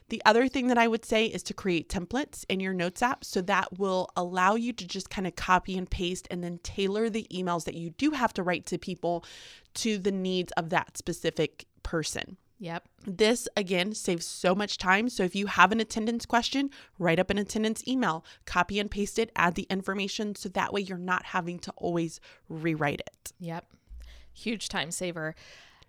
The 0.09 0.21
other 0.25 0.47
thing 0.47 0.67
that 0.67 0.77
I 0.77 0.87
would 0.87 1.05
say 1.05 1.25
is 1.25 1.43
to 1.43 1.53
create 1.53 1.89
templates 1.89 2.45
in 2.49 2.59
your 2.59 2.73
notes 2.73 3.01
app 3.01 3.23
so 3.23 3.41
that 3.43 3.79
will 3.79 4.09
allow 4.15 4.55
you 4.55 4.73
to 4.73 4.87
just 4.87 5.09
kind 5.09 5.25
of 5.25 5.35
copy 5.35 5.77
and 5.77 5.89
paste 5.89 6.27
and 6.29 6.43
then 6.43 6.59
tailor 6.61 7.09
the 7.09 7.25
emails 7.31 7.63
that 7.65 7.75
you 7.75 7.91
do 7.91 8.11
have 8.11 8.33
to 8.33 8.43
write 8.43 8.65
to 8.67 8.77
people 8.77 9.23
to 9.75 9.97
the 9.97 10.11
needs 10.11 10.51
of 10.53 10.69
that 10.69 10.97
specific 10.97 11.65
person. 11.83 12.37
Yep. 12.63 12.83
This 13.05 13.47
again 13.57 13.93
saves 13.93 14.25
so 14.25 14.55
much 14.55 14.77
time. 14.77 15.09
So 15.09 15.23
if 15.23 15.35
you 15.35 15.47
have 15.47 15.71
an 15.71 15.79
attendance 15.81 16.25
question, 16.25 16.69
write 16.97 17.19
up 17.19 17.29
an 17.29 17.37
attendance 17.37 17.85
email, 17.87 18.23
copy 18.45 18.79
and 18.79 18.89
paste 18.89 19.19
it, 19.19 19.31
add 19.35 19.55
the 19.55 19.67
information 19.69 20.35
so 20.35 20.47
that 20.49 20.71
way 20.71 20.81
you're 20.81 20.97
not 20.97 21.25
having 21.25 21.59
to 21.59 21.71
always 21.75 22.19
rewrite 22.47 23.01
it. 23.01 23.33
Yep. 23.39 23.65
Huge 24.33 24.69
time 24.69 24.91
saver. 24.91 25.35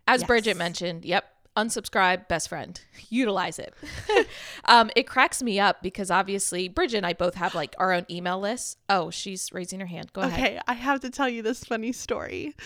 As 0.06 0.22
Yes. 0.22 0.26
Bridget 0.26 0.56
mentioned, 0.56 1.04
yep. 1.04 1.24
Unsubscribe, 1.56 2.26
best 2.26 2.48
friend. 2.48 2.80
Utilize 3.10 3.60
it. 3.60 3.72
um, 4.64 4.90
it 4.96 5.04
cracks 5.06 5.40
me 5.40 5.60
up 5.60 5.80
because 5.82 6.10
obviously 6.10 6.68
Bridget 6.68 6.96
and 6.96 7.06
I 7.06 7.12
both 7.12 7.36
have 7.36 7.54
like 7.54 7.76
our 7.78 7.92
own 7.92 8.04
email 8.10 8.40
lists. 8.40 8.76
Oh, 8.88 9.10
she's 9.10 9.52
raising 9.52 9.78
her 9.78 9.86
hand. 9.86 10.12
Go 10.12 10.22
ahead. 10.22 10.40
Okay, 10.40 10.60
I 10.66 10.72
have 10.72 10.98
to 11.00 11.10
tell 11.10 11.28
you 11.28 11.42
this 11.42 11.62
funny 11.62 11.92
story. 11.92 12.56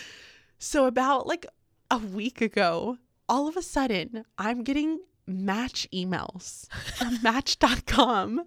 So, 0.59 0.87
about 0.87 1.27
like 1.27 1.45
a 1.91 1.99
week 1.99 2.41
ago, 2.41 2.97
all 3.29 3.49
of 3.49 3.57
a 3.57 3.63
sudden, 3.63 4.25
I'm 4.39 4.65
getting 4.65 5.01
match 5.29 5.87
emails 5.93 6.67
from 6.97 7.19
match.com 7.23 8.43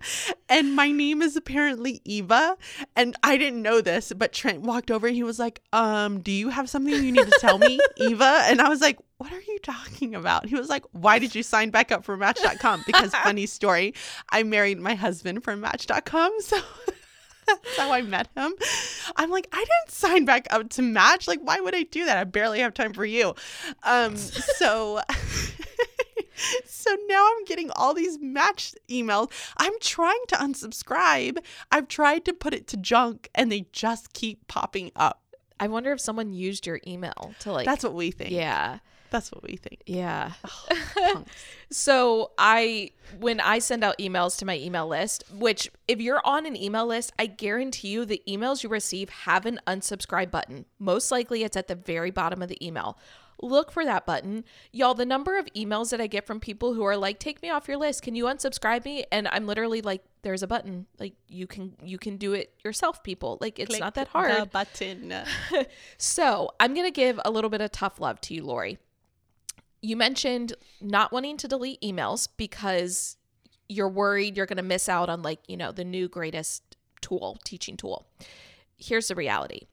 and 0.50 0.76
my 0.76 0.92
name 0.92 1.22
is 1.22 1.36
apparently 1.36 2.02
Eva. 2.04 2.58
And 2.96 3.16
I 3.24 3.38
didn't 3.38 3.62
know 3.62 3.82
this 3.82 4.12
but 4.18 4.34
Trent 4.34 4.62
walked 4.62 4.90
over 4.90 5.06
and 5.06 5.16
he 5.16 5.24
was 5.24 5.38
like 5.38 5.62
um 5.74 6.22
do 6.22 6.32
you 6.32 6.50
have 6.50 6.70
something 6.70 6.92
you 6.92 7.12
need 7.12 7.28
to 7.28 7.38
tell 7.40 7.60
me 7.60 7.80
Eva? 7.98 8.42
And 8.46 8.60
I 8.62 8.68
was 8.68 8.82
like 8.82 8.98
what 9.18 9.32
are 9.32 9.42
you 9.42 9.60
talking 9.60 10.16
about? 10.16 10.48
He 10.48 10.56
was 10.56 10.70
like 10.70 10.84
why 10.92 11.20
did 11.20 11.36
you 11.36 11.44
sign 11.44 11.70
back 11.70 11.92
up 11.92 12.04
for 12.04 12.18
match.com 12.18 12.84
because 12.88 13.14
funny 13.24 13.46
story 13.46 13.94
I 14.32 14.42
married 14.42 14.80
my 14.80 14.96
husband 14.96 15.44
from 15.44 15.62
match.com 15.62 16.32
so 16.42 16.58
that's 17.64 17.78
how 17.78 17.92
I 17.92 18.02
met 18.02 18.28
him. 18.36 18.54
I'm 19.16 19.30
like, 19.30 19.48
I 19.52 19.58
didn't 19.58 19.92
sign 19.92 20.26
back 20.26 20.48
up 20.50 20.70
to 20.72 20.82
match. 20.82 21.28
Like, 21.28 21.40
why 21.42 21.60
would 21.60 21.76
I 21.76 21.84
do 21.84 22.06
that? 22.06 22.18
I 22.18 22.24
barely 22.24 22.60
have 22.60 22.74
time 22.74 22.94
for 22.94 23.06
you. 23.06 23.36
Um, 23.84 24.16
so 24.18 25.00
so 26.66 26.96
now 27.08 27.28
I'm 27.32 27.46
getting 27.46 27.70
all 27.76 27.94
these 27.94 28.20
match 28.20 28.74
emails. 28.90 29.32
I'm 29.58 29.74
trying 29.80 30.24
to 30.30 30.36
unsubscribe. 30.36 31.40
I've 31.72 31.88
tried 31.88 32.26
to 32.26 32.34
put 32.34 32.54
it 32.54 32.68
to 32.68 32.78
junk 32.78 33.30
and 33.36 33.52
they 33.52 33.66
just 33.72 34.14
keep 34.14 34.48
popping 34.48 34.92
up. 34.96 35.22
I 35.60 35.68
wonder 35.68 35.92
if 35.92 36.00
someone 36.00 36.34
used 36.34 36.66
your 36.66 36.80
email 36.88 37.34
to 37.42 37.52
like. 37.52 37.66
That's 37.66 37.84
what 37.84 37.94
we 37.94 38.12
think. 38.12 38.32
yeah. 38.32 38.80
That's 39.12 39.32
what 39.32 39.44
we 39.44 39.58
think. 39.58 39.84
Yeah. 39.86 40.32
Punks. 41.14 41.32
So 41.70 42.32
I 42.38 42.92
when 43.20 43.40
I 43.40 43.60
send 43.60 43.84
out 43.84 43.98
emails 44.00 44.38
to 44.40 44.46
my 44.46 44.58
email 44.58 44.88
list, 44.88 45.24
which 45.32 45.70
if 45.88 46.02
you're 46.02 46.22
on 46.26 46.46
an 46.46 46.56
email 46.56 46.88
list, 46.88 47.12
I 47.20 47.28
guarantee 47.28 47.90
you 47.90 48.06
the 48.06 48.22
emails 48.28 48.64
you 48.64 48.70
receive 48.70 49.10
have 49.10 49.46
an 49.46 49.60
unsubscribe 49.68 50.32
button. 50.32 50.66
Most 50.80 51.12
likely 51.12 51.44
it's 51.44 51.56
at 51.58 51.68
the 51.68 51.76
very 51.76 52.10
bottom 52.10 52.42
of 52.42 52.50
the 52.50 52.66
email. 52.66 52.98
look 53.44 53.72
for 53.72 53.84
that 53.84 54.06
button. 54.06 54.44
Y'all, 54.72 54.94
the 54.94 55.06
number 55.06 55.38
of 55.38 55.48
emails 55.56 55.90
that 55.90 56.00
I 56.00 56.06
get 56.06 56.28
from 56.28 56.40
people 56.40 56.74
who 56.76 56.84
are 56.84 56.96
like, 56.96 57.18
"Take 57.20 57.42
me 57.42 57.50
off 57.50 57.68
your 57.68 57.78
list. 57.78 58.04
Can 58.04 58.14
you 58.16 58.26
unsubscribe 58.26 58.86
me?" 58.86 59.04
And 59.12 59.28
I'm 59.30 59.48
literally 59.48 59.82
like, 59.82 60.04
"There's 60.22 60.44
a 60.44 60.48
button. 60.48 60.86
Like 61.00 61.14
you 61.28 61.48
can 61.48 61.76
you 61.84 61.98
can 61.98 62.18
do 62.18 62.34
it 62.34 62.54
yourself, 62.64 63.02
people. 63.04 63.40
Like 63.42 63.58
it's 63.60 63.70
Click 63.70 63.80
not 63.82 63.96
that 63.96 64.10
hard." 64.10 64.32
The 64.32 64.46
button. 64.46 65.14
So, 65.98 66.52
I'm 66.60 66.74
going 66.76 66.86
to 66.86 66.92
give 66.92 67.20
a 67.26 67.32
little 67.32 67.50
bit 67.50 67.62
of 67.62 67.72
tough 67.72 68.00
love 68.00 68.22
to 68.22 68.34
you, 68.34 68.44
Lori. 68.46 68.78
You 69.82 69.98
mentioned 69.98 70.54
not 70.80 71.12
wanting 71.12 71.38
to 71.38 71.48
delete 71.48 71.82
emails 71.82 72.28
because 72.38 73.18
you're 73.68 73.90
worried 73.90 74.38
you're 74.38 74.46
going 74.46 74.58
to 74.58 74.64
miss 74.64 74.90
out 74.90 75.10
on, 75.10 75.22
like, 75.22 75.40
you 75.48 75.58
know, 75.58 75.72
the 75.72 75.86
new 75.86 76.08
greatest 76.08 76.76
tool, 77.02 77.40
teaching 77.44 77.78
tool. 77.78 78.06
Here's 78.78 79.08
the 79.08 79.16
reality 79.16 79.68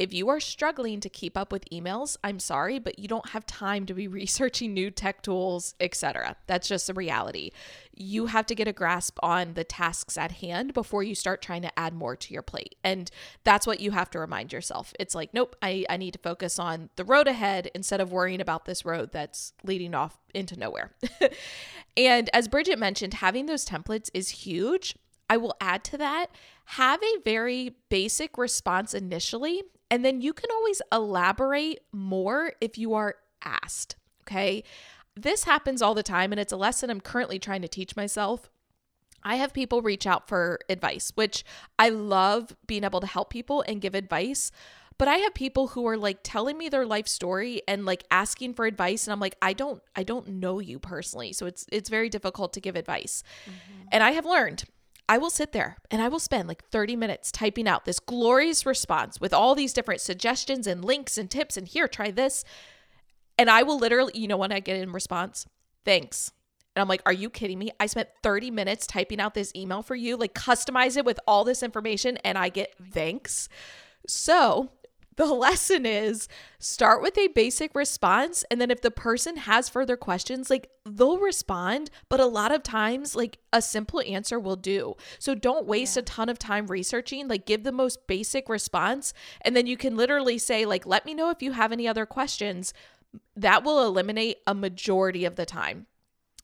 if 0.00 0.14
you 0.14 0.30
are 0.30 0.40
struggling 0.40 0.98
to 1.00 1.10
keep 1.10 1.36
up 1.36 1.52
with 1.52 1.68
emails, 1.70 2.16
I'm 2.24 2.38
sorry, 2.38 2.78
but 2.78 2.98
you 2.98 3.06
don't 3.06 3.28
have 3.28 3.44
time 3.44 3.84
to 3.84 3.92
be 3.92 4.08
researching 4.20 4.72
new 4.72 4.90
tech 4.90 5.22
tools, 5.22 5.74
etc. 5.78 6.36
That's 6.46 6.66
just 6.66 6.86
the 6.86 6.94
reality. 6.94 7.50
You 7.94 8.24
have 8.26 8.46
to 8.46 8.54
get 8.54 8.66
a 8.66 8.72
grasp 8.72 9.18
on 9.22 9.52
the 9.52 9.62
tasks 9.62 10.16
at 10.16 10.32
hand 10.32 10.72
before 10.72 11.02
you 11.02 11.14
start 11.14 11.42
trying 11.42 11.60
to 11.62 11.78
add 11.78 11.92
more 11.92 12.16
to 12.16 12.32
your 12.32 12.40
plate. 12.40 12.76
And 12.82 13.10
that's 13.44 13.66
what 13.66 13.80
you 13.80 13.90
have 13.90 14.08
to 14.12 14.18
remind 14.18 14.54
yourself. 14.54 14.94
It's 14.98 15.14
like, 15.14 15.34
nope, 15.34 15.54
I, 15.60 15.84
I 15.90 15.98
need 15.98 16.12
to 16.12 16.18
focus 16.18 16.58
on 16.58 16.88
the 16.96 17.04
road 17.04 17.28
ahead 17.28 17.70
instead 17.74 18.00
of 18.00 18.10
worrying 18.10 18.40
about 18.40 18.64
this 18.64 18.86
road 18.86 19.12
that's 19.12 19.52
leading 19.64 19.94
off 19.94 20.18
into 20.32 20.58
nowhere. 20.58 20.92
and 21.98 22.30
as 22.32 22.48
Bridget 22.48 22.78
mentioned, 22.78 23.14
having 23.14 23.44
those 23.44 23.66
templates 23.66 24.08
is 24.14 24.30
huge. 24.30 24.96
I 25.28 25.36
will 25.36 25.54
add 25.60 25.84
to 25.84 25.98
that 25.98 26.30
have 26.76 27.02
a 27.02 27.20
very 27.24 27.74
basic 27.88 28.38
response 28.38 28.94
initially 28.94 29.62
and 29.90 30.04
then 30.04 30.20
you 30.20 30.32
can 30.32 30.50
always 30.50 30.80
elaborate 30.92 31.80
more 31.92 32.52
if 32.60 32.78
you 32.78 32.94
are 32.94 33.16
asked. 33.42 33.96
Okay. 34.22 34.62
This 35.16 35.44
happens 35.44 35.82
all 35.82 35.94
the 35.94 36.02
time, 36.02 36.32
and 36.32 36.40
it's 36.40 36.52
a 36.52 36.56
lesson 36.56 36.88
I'm 36.88 37.00
currently 37.00 37.38
trying 37.38 37.62
to 37.62 37.68
teach 37.68 37.96
myself. 37.96 38.48
I 39.22 39.36
have 39.36 39.52
people 39.52 39.82
reach 39.82 40.06
out 40.06 40.28
for 40.28 40.60
advice, 40.68 41.12
which 41.14 41.44
I 41.78 41.90
love 41.90 42.56
being 42.66 42.84
able 42.84 43.00
to 43.00 43.06
help 43.06 43.30
people 43.30 43.62
and 43.66 43.80
give 43.80 43.94
advice. 43.94 44.50
But 44.96 45.08
I 45.08 45.16
have 45.16 45.34
people 45.34 45.68
who 45.68 45.86
are 45.86 45.96
like 45.96 46.18
telling 46.22 46.58
me 46.58 46.68
their 46.68 46.86
life 46.86 47.08
story 47.08 47.62
and 47.66 47.86
like 47.86 48.04
asking 48.10 48.54
for 48.54 48.66
advice 48.66 49.06
and 49.06 49.12
I'm 49.12 49.20
like 49.20 49.34
I 49.40 49.54
don't 49.54 49.82
I 49.96 50.02
don't 50.02 50.28
know 50.28 50.58
you 50.58 50.78
personally. 50.78 51.32
So 51.32 51.46
it's 51.46 51.64
it's 51.72 51.88
very 51.88 52.10
difficult 52.10 52.52
to 52.52 52.60
give 52.60 52.76
advice. 52.76 53.22
Mm-hmm. 53.46 53.88
And 53.92 54.02
I 54.02 54.10
have 54.10 54.26
learned 54.26 54.64
I 55.10 55.18
will 55.18 55.28
sit 55.28 55.50
there 55.50 55.76
and 55.90 56.00
I 56.00 56.06
will 56.06 56.20
spend 56.20 56.46
like 56.46 56.64
30 56.66 56.94
minutes 56.94 57.32
typing 57.32 57.66
out 57.66 57.84
this 57.84 57.98
glorious 57.98 58.64
response 58.64 59.20
with 59.20 59.34
all 59.34 59.56
these 59.56 59.72
different 59.72 60.00
suggestions 60.00 60.68
and 60.68 60.84
links 60.84 61.18
and 61.18 61.28
tips 61.28 61.56
and 61.56 61.66
here, 61.66 61.88
try 61.88 62.12
this. 62.12 62.44
And 63.36 63.50
I 63.50 63.64
will 63.64 63.76
literally, 63.76 64.12
you 64.14 64.28
know, 64.28 64.36
when 64.36 64.52
I 64.52 64.60
get 64.60 64.76
in 64.76 64.92
response, 64.92 65.48
thanks. 65.84 66.30
And 66.76 66.80
I'm 66.80 66.86
like, 66.86 67.02
are 67.06 67.12
you 67.12 67.28
kidding 67.28 67.58
me? 67.58 67.72
I 67.80 67.86
spent 67.86 68.08
30 68.22 68.52
minutes 68.52 68.86
typing 68.86 69.18
out 69.18 69.34
this 69.34 69.52
email 69.56 69.82
for 69.82 69.96
you, 69.96 70.16
like 70.16 70.32
customize 70.32 70.96
it 70.96 71.04
with 71.04 71.18
all 71.26 71.42
this 71.42 71.64
information, 71.64 72.16
and 72.18 72.38
I 72.38 72.48
get 72.48 72.76
thanks. 72.92 73.48
So 74.06 74.70
the 75.16 75.24
lesson 75.34 75.86
is 75.86 76.28
start 76.58 77.02
with 77.02 77.16
a 77.18 77.28
basic 77.28 77.74
response 77.74 78.44
and 78.50 78.60
then 78.60 78.70
if 78.70 78.80
the 78.80 78.90
person 78.90 79.36
has 79.36 79.68
further 79.68 79.96
questions 79.96 80.50
like 80.50 80.70
they'll 80.84 81.18
respond 81.18 81.90
but 82.08 82.20
a 82.20 82.26
lot 82.26 82.52
of 82.52 82.62
times 82.62 83.14
like 83.14 83.38
a 83.52 83.62
simple 83.62 84.00
answer 84.00 84.38
will 84.38 84.56
do. 84.56 84.94
So 85.18 85.34
don't 85.34 85.66
waste 85.66 85.96
yeah. 85.96 86.00
a 86.00 86.04
ton 86.04 86.28
of 86.28 86.38
time 86.38 86.66
researching 86.66 87.28
like 87.28 87.46
give 87.46 87.64
the 87.64 87.72
most 87.72 88.06
basic 88.06 88.48
response 88.48 89.12
and 89.42 89.56
then 89.56 89.66
you 89.66 89.76
can 89.76 89.96
literally 89.96 90.38
say 90.38 90.64
like 90.64 90.86
let 90.86 91.06
me 91.06 91.14
know 91.14 91.30
if 91.30 91.42
you 91.42 91.52
have 91.52 91.72
any 91.72 91.86
other 91.88 92.06
questions. 92.06 92.72
That 93.34 93.64
will 93.64 93.84
eliminate 93.84 94.38
a 94.46 94.54
majority 94.54 95.24
of 95.24 95.34
the 95.34 95.46
time 95.46 95.86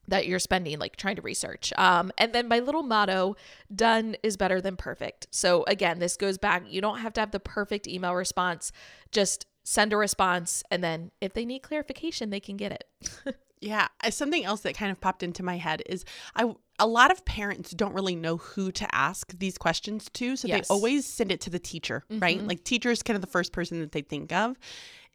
that 0.07 0.27
you're 0.27 0.39
spending 0.39 0.79
like 0.79 0.95
trying 0.95 1.15
to 1.15 1.21
research. 1.21 1.73
Um, 1.77 2.11
and 2.17 2.33
then 2.33 2.47
my 2.47 2.59
little 2.59 2.83
motto 2.83 3.35
done 3.73 4.15
is 4.23 4.37
better 4.37 4.61
than 4.61 4.75
perfect. 4.77 5.27
So 5.31 5.63
again, 5.67 5.99
this 5.99 6.17
goes 6.17 6.37
back, 6.37 6.63
you 6.67 6.81
don't 6.81 6.99
have 6.99 7.13
to 7.13 7.19
have 7.19 7.31
the 7.31 7.39
perfect 7.39 7.87
email 7.87 8.15
response, 8.15 8.71
just 9.11 9.45
send 9.63 9.91
a 9.93 9.97
response. 9.97 10.63
And 10.71 10.83
then 10.83 11.11
if 11.21 11.33
they 11.33 11.45
need 11.45 11.59
clarification, 11.59 12.29
they 12.29 12.39
can 12.39 12.55
get 12.57 12.71
it. 12.71 13.35
yeah. 13.61 13.87
Something 14.09 14.45
else 14.45 14.61
that 14.61 14.75
kind 14.75 14.91
of 14.91 15.01
popped 15.01 15.23
into 15.23 15.43
my 15.43 15.57
head 15.57 15.83
is 15.85 16.05
I, 16.35 16.53
a 16.79 16.87
lot 16.87 17.11
of 17.11 17.25
parents 17.25 17.71
don't 17.71 17.93
really 17.93 18.15
know 18.15 18.37
who 18.37 18.71
to 18.71 18.95
ask 18.95 19.37
these 19.37 19.57
questions 19.57 20.09
to. 20.13 20.37
So 20.37 20.47
yes. 20.47 20.67
they 20.67 20.73
always 20.73 21.05
send 21.05 21.31
it 21.31 21.41
to 21.41 21.49
the 21.49 21.59
teacher, 21.59 22.05
mm-hmm. 22.09 22.19
right? 22.19 22.41
Like 22.41 22.63
teacher 22.63 22.91
is 22.91 23.03
kind 23.03 23.15
of 23.15 23.21
the 23.21 23.27
first 23.27 23.51
person 23.51 23.81
that 23.81 23.91
they 23.91 24.01
think 24.01 24.31
of 24.31 24.57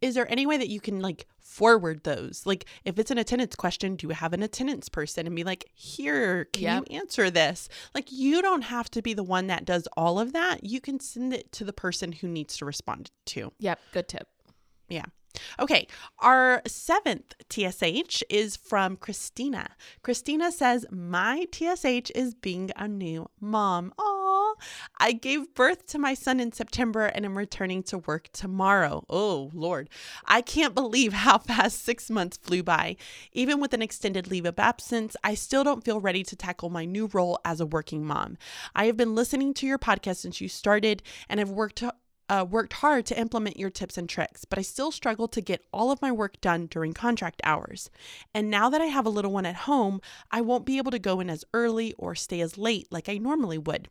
is 0.02 0.16
there 0.16 0.30
any 0.30 0.44
way 0.44 0.58
that 0.58 0.68
you 0.68 0.80
can 0.80 1.00
like 1.00 1.26
forward 1.38 2.02
those? 2.04 2.42
Like 2.44 2.66
if 2.84 2.98
it's 2.98 3.10
an 3.10 3.18
attendance 3.18 3.54
question, 3.54 3.96
do 3.96 4.08
you 4.08 4.14
have 4.14 4.32
an 4.32 4.42
attendance 4.42 4.88
person 4.88 5.26
and 5.26 5.34
be 5.34 5.44
like, 5.44 5.70
here, 5.74 6.46
can 6.52 6.62
yep. 6.62 6.84
you 6.88 6.96
answer 6.98 7.30
this? 7.30 7.68
Like 7.94 8.10
you 8.10 8.42
don't 8.42 8.62
have 8.62 8.90
to 8.90 9.00
be 9.00 9.14
the 9.14 9.22
one 9.22 9.46
that 9.46 9.64
does 9.64 9.88
all 9.96 10.18
of 10.18 10.32
that. 10.32 10.64
You 10.64 10.80
can 10.80 11.00
send 11.00 11.32
it 11.32 11.52
to 11.52 11.64
the 11.64 11.72
person 11.72 12.12
who 12.12 12.28
needs 12.28 12.56
to 12.58 12.64
respond 12.64 13.10
to. 13.26 13.52
Yep, 13.60 13.80
good 13.92 14.08
tip. 14.08 14.28
Yeah. 14.88 15.04
Okay, 15.58 15.86
our 16.18 16.62
seventh 16.66 17.34
TSH 17.50 18.22
is 18.28 18.56
from 18.56 18.96
Christina. 18.96 19.70
Christina 20.02 20.52
says, 20.52 20.84
My 20.90 21.46
TSH 21.52 22.10
is 22.14 22.34
being 22.34 22.70
a 22.76 22.86
new 22.86 23.28
mom. 23.40 23.94
Oh, 23.98 24.11
I 24.98 25.12
gave 25.12 25.54
birth 25.54 25.86
to 25.88 25.98
my 25.98 26.14
son 26.14 26.40
in 26.40 26.52
September 26.52 27.06
and 27.06 27.24
am 27.24 27.36
returning 27.36 27.82
to 27.84 27.98
work 27.98 28.28
tomorrow. 28.32 29.04
Oh, 29.08 29.50
Lord. 29.52 29.88
I 30.24 30.40
can't 30.40 30.74
believe 30.74 31.12
how 31.12 31.38
fast 31.38 31.84
six 31.84 32.10
months 32.10 32.36
flew 32.36 32.62
by. 32.62 32.96
Even 33.32 33.60
with 33.60 33.74
an 33.74 33.82
extended 33.82 34.28
leave 34.28 34.46
of 34.46 34.58
absence, 34.58 35.16
I 35.24 35.34
still 35.34 35.64
don't 35.64 35.84
feel 35.84 36.00
ready 36.00 36.22
to 36.24 36.36
tackle 36.36 36.70
my 36.70 36.84
new 36.84 37.08
role 37.12 37.38
as 37.44 37.60
a 37.60 37.66
working 37.66 38.04
mom. 38.04 38.38
I 38.74 38.86
have 38.86 38.96
been 38.96 39.14
listening 39.14 39.54
to 39.54 39.66
your 39.66 39.78
podcast 39.78 40.16
since 40.16 40.40
you 40.40 40.48
started 40.48 41.02
and 41.28 41.40
have 41.40 41.50
worked 41.50 41.82
uh, 42.32 42.46
worked 42.48 42.74
hard 42.74 43.04
to 43.04 43.18
implement 43.18 43.58
your 43.58 43.68
tips 43.68 43.98
and 43.98 44.08
tricks, 44.08 44.46
but 44.46 44.58
I 44.58 44.62
still 44.62 44.90
struggle 44.90 45.28
to 45.28 45.40
get 45.42 45.66
all 45.70 45.90
of 45.90 46.00
my 46.00 46.10
work 46.10 46.40
done 46.40 46.66
during 46.66 46.94
contract 46.94 47.42
hours. 47.44 47.90
And 48.32 48.50
now 48.50 48.70
that 48.70 48.80
I 48.80 48.86
have 48.86 49.04
a 49.04 49.10
little 49.10 49.32
one 49.32 49.44
at 49.44 49.54
home, 49.54 50.00
I 50.30 50.40
won't 50.40 50.64
be 50.64 50.78
able 50.78 50.92
to 50.92 50.98
go 50.98 51.20
in 51.20 51.28
as 51.28 51.44
early 51.52 51.92
or 51.98 52.14
stay 52.14 52.40
as 52.40 52.56
late 52.56 52.88
like 52.90 53.08
I 53.08 53.18
normally 53.18 53.58
would. 53.58 53.90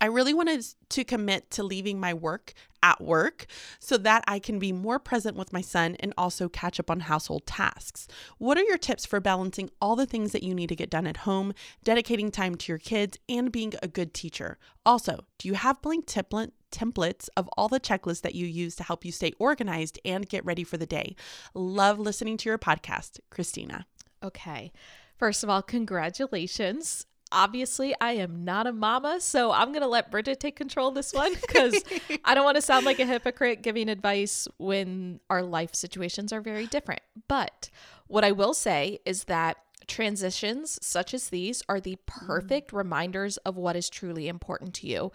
I 0.00 0.06
really 0.06 0.34
wanted 0.34 0.64
to 0.90 1.04
commit 1.04 1.50
to 1.52 1.62
leaving 1.62 1.98
my 1.98 2.14
work 2.14 2.52
at 2.82 3.00
work 3.00 3.46
so 3.78 3.98
that 3.98 4.24
I 4.26 4.38
can 4.38 4.58
be 4.58 4.72
more 4.72 4.98
present 4.98 5.36
with 5.36 5.52
my 5.52 5.60
son 5.60 5.96
and 6.00 6.14
also 6.16 6.48
catch 6.48 6.80
up 6.80 6.90
on 6.90 7.00
household 7.00 7.46
tasks. 7.46 8.06
What 8.38 8.56
are 8.58 8.62
your 8.62 8.78
tips 8.78 9.04
for 9.04 9.20
balancing 9.20 9.70
all 9.80 9.96
the 9.96 10.06
things 10.06 10.32
that 10.32 10.42
you 10.42 10.54
need 10.54 10.68
to 10.68 10.76
get 10.76 10.90
done 10.90 11.06
at 11.06 11.18
home, 11.18 11.52
dedicating 11.84 12.30
time 12.30 12.54
to 12.54 12.72
your 12.72 12.78
kids, 12.78 13.18
and 13.28 13.52
being 13.52 13.74
a 13.82 13.88
good 13.88 14.14
teacher? 14.14 14.58
Also, 14.86 15.24
do 15.38 15.48
you 15.48 15.54
have 15.54 15.82
blank 15.82 16.06
template? 16.06 16.52
templates 16.70 17.28
of 17.36 17.48
all 17.56 17.66
the 17.66 17.80
checklists 17.80 18.22
that 18.22 18.36
you 18.36 18.46
use 18.46 18.76
to 18.76 18.84
help 18.84 19.04
you 19.04 19.10
stay 19.10 19.32
organized 19.40 19.98
and 20.04 20.28
get 20.28 20.44
ready 20.44 20.62
for 20.62 20.76
the 20.76 20.86
day. 20.86 21.16
Love 21.52 21.98
listening 21.98 22.36
to 22.36 22.48
your 22.48 22.58
podcast, 22.58 23.18
Christina. 23.28 23.86
Okay. 24.22 24.70
First 25.18 25.42
of 25.42 25.50
all, 25.50 25.62
congratulations 25.62 27.06
obviously 27.32 27.94
I 28.00 28.12
am 28.12 28.44
not 28.44 28.66
a 28.66 28.72
mama, 28.72 29.20
so 29.20 29.52
I'm 29.52 29.68
going 29.68 29.82
to 29.82 29.88
let 29.88 30.10
Bridget 30.10 30.40
take 30.40 30.56
control 30.56 30.88
of 30.88 30.94
this 30.94 31.12
one 31.12 31.34
because 31.34 31.82
I 32.24 32.34
don't 32.34 32.44
want 32.44 32.56
to 32.56 32.62
sound 32.62 32.86
like 32.86 32.98
a 32.98 33.06
hypocrite 33.06 33.62
giving 33.62 33.88
advice 33.88 34.48
when 34.58 35.20
our 35.30 35.42
life 35.42 35.74
situations 35.74 36.32
are 36.32 36.40
very 36.40 36.66
different. 36.66 37.02
But 37.28 37.70
what 38.06 38.24
I 38.24 38.32
will 38.32 38.54
say 38.54 38.98
is 39.04 39.24
that 39.24 39.56
transitions 39.86 40.78
such 40.82 41.14
as 41.14 41.28
these 41.28 41.62
are 41.68 41.80
the 41.80 41.96
mm-hmm. 41.96 42.26
perfect 42.26 42.72
reminders 42.72 43.36
of 43.38 43.56
what 43.56 43.76
is 43.76 43.90
truly 43.90 44.28
important 44.28 44.74
to 44.74 44.86
you. 44.86 45.12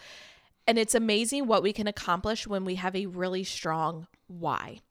And 0.67 0.78
it's 0.78 0.95
amazing 0.95 1.47
what 1.47 1.63
we 1.63 1.73
can 1.73 1.88
accomplish 1.88 2.47
when 2.47 2.65
we 2.65 2.75
have 2.75 2.95
a 2.95 3.06
really 3.06 3.43
strong 3.43 4.08
why. 4.28 4.82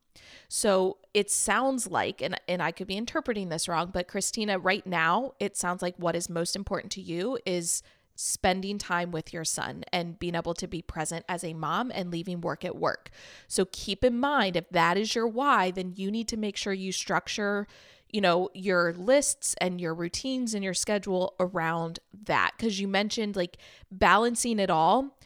So 0.49 0.99
it 1.13 1.31
sounds 1.31 1.91
like, 1.91 2.23
and, 2.23 2.41
and 2.49 2.63
I 2.63 2.73
could 2.73 2.87
be 2.87 2.97
interpreting 2.97 3.49
this 3.49 3.69
wrong, 3.69 3.91
but 3.93 4.09
Christina, 4.09 4.59
right 4.59 4.87
now, 4.87 5.33
it 5.41 5.57
sounds 5.57 5.83
like 5.83 5.95
what 5.97 6.17
is 6.17 6.29
most 6.29 6.57
important 6.57 6.93
to 6.93 7.01
you 7.01 7.39
is 7.45 7.83
spending 8.17 8.79
time 8.79 9.11
with 9.11 9.33
your 9.33 9.45
son 9.45 9.85
and 9.93 10.19
being 10.19 10.35
able 10.35 10.55
to 10.55 10.69
be 10.69 10.81
present 10.81 11.25
as 11.29 11.43
a 11.43 11.53
mom 11.53 11.91
and 11.93 12.11
leaving 12.11 12.41
work 12.41 12.65
at 12.65 12.77
work. 12.77 13.11
So 13.49 13.67
keep 13.73 14.05
in 14.05 14.19
mind 14.21 14.57
if 14.57 14.69
that 14.71 14.97
is 14.97 15.15
your 15.15 15.27
why, 15.27 15.71
then 15.71 15.95
you 15.97 16.11
need 16.11 16.29
to 16.29 16.37
make 16.37 16.57
sure 16.57 16.73
you 16.73 16.93
structure 16.93 17.67
you 18.11 18.21
know 18.21 18.49
your 18.55 18.93
lists 18.93 19.57
and 19.61 19.81
your 19.81 19.93
routines 19.93 20.55
and 20.55 20.63
your 20.63 20.73
schedule 20.73 21.35
around 21.41 21.99
that 22.27 22.53
because 22.57 22.79
you 22.79 22.87
mentioned 22.87 23.35
like 23.35 23.57
balancing 23.91 24.61
it 24.61 24.71
all 24.71 25.19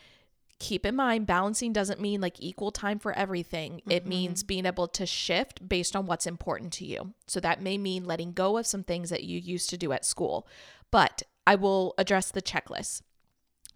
keep 0.59 0.85
in 0.85 0.97
mind 0.97 1.27
balancing 1.27 1.73
doesn't 1.73 2.01
mean 2.01 2.21
like 2.21 2.41
equal 2.41 2.73
time 2.73 2.99
for 2.99 3.13
everything. 3.13 3.75
Mm-hmm. 3.75 3.91
It 3.91 4.07
means 4.07 4.43
being 4.43 4.67
able 4.67 4.89
to 4.89 5.07
shift 5.07 5.69
based 5.69 5.95
on 5.95 6.07
what's 6.07 6.27
important 6.27 6.73
to 6.75 6.85
you. 6.85 7.15
So 7.27 7.41
that 7.41 7.63
may 7.63 7.79
mean 7.79 8.05
letting 8.05 8.33
go 8.33 8.59
of 8.59 8.67
some 8.67 8.83
things 8.83 9.11
that 9.11 9.25
you 9.25 9.39
used 9.39 9.71
to 9.71 9.77
do 9.77 9.93
at 9.93 10.05
school. 10.05 10.47
But 10.91 11.23
I 11.47 11.55
will 11.55 11.95
address 11.97 12.31
the 12.31 12.43
checklist. 12.43 13.03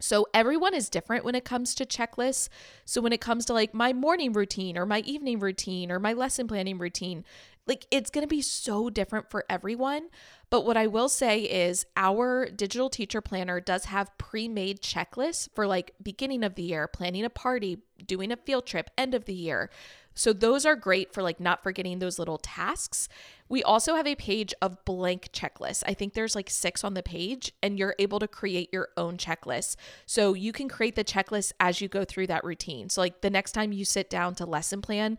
So 0.01 0.27
everyone 0.35 0.75
is 0.75 0.89
different 0.89 1.25
when 1.25 1.37
it 1.37 1.45
comes 1.45 1.77
to 1.77 1.87
checklists. 1.87 2.49
So 2.85 3.01
when 3.01 3.13
it 3.13 3.21
comes 3.21 3.45
to 3.45 3.53
like 3.53 3.73
my 3.73 3.93
morning 3.93 4.33
routine 4.33 4.77
or 4.77 4.85
my 4.85 4.99
evening 5.01 5.39
routine 5.39 5.93
or 5.93 6.01
my 6.01 6.13
lesson 6.13 6.49
planning 6.49 6.79
routine, 6.79 7.25
like 7.67 7.87
it's 7.91 8.11
going 8.11 8.23
to 8.23 8.29
be 8.29 8.43
so 8.43 8.91
different 8.91 9.31
for 9.31 9.45
everyone. 9.49 10.09
But 10.51 10.67
what 10.67 10.77
I 10.77 10.87
will 10.87 11.09
say 11.09 11.43
is 11.43 11.87
our 11.97 12.47
digital 12.47 12.91
teacher 12.91 13.21
planner 13.21 13.61
does 13.61 13.87
have 13.87 14.17
pre-made 14.19 14.83
checklists 14.83 15.49
for 15.55 15.67
like 15.67 15.93
beginning 16.03 16.45
of 16.45 16.57
the 16.57 16.63
year, 16.63 16.89
planning 16.89 17.25
a 17.25 17.31
party, 17.31 17.79
doing 18.05 18.33
a 18.33 18.37
field 18.37 18.67
trip, 18.67 18.91
end 18.99 19.15
of 19.15 19.25
the 19.25 19.35
year. 19.35 19.71
So 20.15 20.33
those 20.33 20.67
are 20.67 20.77
great 20.77 21.15
for 21.15 21.23
like 21.23 21.41
not 21.41 21.63
forgetting 21.63 21.99
those 21.99 22.19
little 22.19 22.37
tasks. 22.37 23.09
We 23.49 23.63
also 23.63 23.95
have 23.95 24.07
a 24.07 24.15
page 24.15 24.53
of 24.61 24.85
blank 24.85 25.31
checklists. 25.33 25.83
I 25.87 25.95
think 25.95 26.13
there's 26.13 26.35
like 26.35 26.51
6 26.51 26.85
on 26.85 26.95
the 26.95 27.03
page 27.03 27.53
and 27.63 27.79
you're 27.79 27.95
able 27.99 28.19
to 28.19 28.29
create 28.29 28.71
your 28.73 28.89
own 28.97 29.17
checklist. 29.17 29.77
So 30.05 30.35
you 30.35 30.53
can 30.53 30.69
create 30.69 30.97
the 30.97 31.05
checklist 31.05 31.53
as 31.61 31.81
you 31.81 31.89
go 31.89 32.05
through 32.05 32.27
that 32.27 32.45
routine. 32.45 32.91
So 32.91 33.01
like 33.01 33.23
the 33.23 33.31
next 33.31 33.53
time 33.53 33.73
you 33.73 33.85
sit 33.85 34.11
down 34.11 34.35
to 34.35 34.45
lesson 34.45 34.83
plan, 34.83 35.17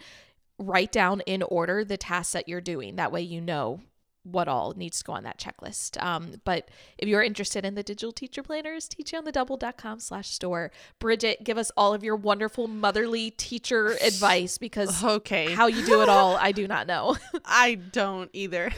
write 0.59 0.91
down 0.91 1.21
in 1.21 1.43
order 1.43 1.83
the 1.83 1.97
tasks 1.97 2.33
that 2.33 2.47
you're 2.47 2.61
doing. 2.61 2.95
That 2.95 3.11
way 3.11 3.21
you 3.21 3.41
know 3.41 3.81
what 4.23 4.47
all 4.47 4.73
needs 4.75 4.99
to 4.99 5.03
go 5.03 5.13
on 5.13 5.23
that 5.23 5.37
checklist. 5.37 6.01
Um, 6.01 6.35
but 6.45 6.69
if 6.97 7.09
you're 7.09 7.21
interested 7.21 7.65
in 7.65 7.75
the 7.75 7.83
digital 7.83 8.13
teacher 8.13 8.41
planners, 8.41 8.87
teachonthedouble.com 8.87 9.99
slash 9.99 10.29
store. 10.29 10.71
Bridget, 10.99 11.43
give 11.43 11.57
us 11.57 11.71
all 11.75 11.93
of 11.93 12.03
your 12.03 12.15
wonderful 12.15 12.67
motherly 12.67 13.31
teacher 13.31 13.97
advice 14.03 14.57
because 14.57 15.03
okay. 15.03 15.51
how 15.51 15.67
you 15.67 15.85
do 15.85 16.01
it 16.01 16.09
all, 16.09 16.37
I 16.37 16.53
do 16.53 16.67
not 16.67 16.87
know. 16.87 17.17
I 17.45 17.75
don't 17.75 18.29
either. 18.33 18.71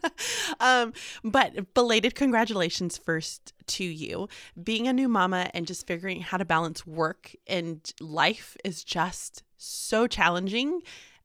um, 0.60 0.92
but 1.24 1.74
belated 1.74 2.14
congratulations 2.14 2.96
first 2.96 3.52
to 3.66 3.84
you. 3.84 4.28
Being 4.62 4.86
a 4.86 4.92
new 4.92 5.08
mama 5.08 5.50
and 5.54 5.66
just 5.66 5.86
figuring 5.86 6.20
how 6.20 6.36
to 6.36 6.44
balance 6.44 6.86
work 6.86 7.34
and 7.48 7.80
life 8.00 8.56
is 8.64 8.84
just 8.84 9.42
so 9.56 10.06
challenging 10.06 10.82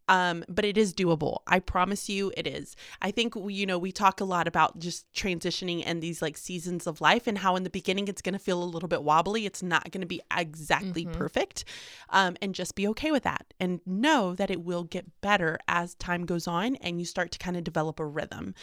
um, 0.10 0.44
but 0.50 0.66
it 0.66 0.76
is 0.76 0.94
doable. 0.94 1.38
I 1.46 1.60
promise 1.60 2.10
you 2.10 2.34
it 2.36 2.48
is. 2.48 2.76
I 3.00 3.12
think, 3.12 3.36
we, 3.36 3.54
you 3.54 3.68
know, 3.68 3.78
we 3.78 3.92
talk 3.92 4.20
a 4.20 4.26
lot 4.26 4.48
about 4.48 4.80
just 4.80 5.06
transitioning 5.14 5.84
and 5.86 6.02
these 6.02 6.20
like 6.20 6.36
seasons 6.36 6.88
of 6.88 7.00
life 7.00 7.28
and 7.28 7.38
how 7.38 7.56
in 7.56 7.64
the 7.64 7.70
beginning 7.70 8.08
it's 8.08 8.24
going 8.24 8.34
to 8.34 8.40
feel 8.40 8.62
a 8.62 8.66
little 8.66 8.90
bit 8.90 9.04
wobbly. 9.04 9.46
It's 9.46 9.62
not 9.62 9.92
going 9.92 10.02
to 10.02 10.08
be 10.08 10.22
exactly 10.36 11.06
mm-hmm. 11.06 11.14
perfect. 11.14 11.64
Um, 12.10 12.36
and 12.42 12.56
just 12.56 12.74
be 12.74 12.88
okay 12.90 13.12
with 13.12 13.22
that 13.24 13.54
and 13.60 13.82
know 13.86 14.34
that 14.34 14.50
it 14.50 14.64
will 14.64 14.84
get 14.84 15.22
better 15.22 15.60
as 15.68 15.94
time 15.94 16.26
goes 16.26 16.48
on 16.48 16.76
and 16.78 17.00
you 17.00 17.06
start 17.06 17.32
to 17.34 17.40
kind 17.40 17.56
of 17.56 17.64
develop 17.64 18.00
a 18.00 18.06
rhythm. 18.06 18.56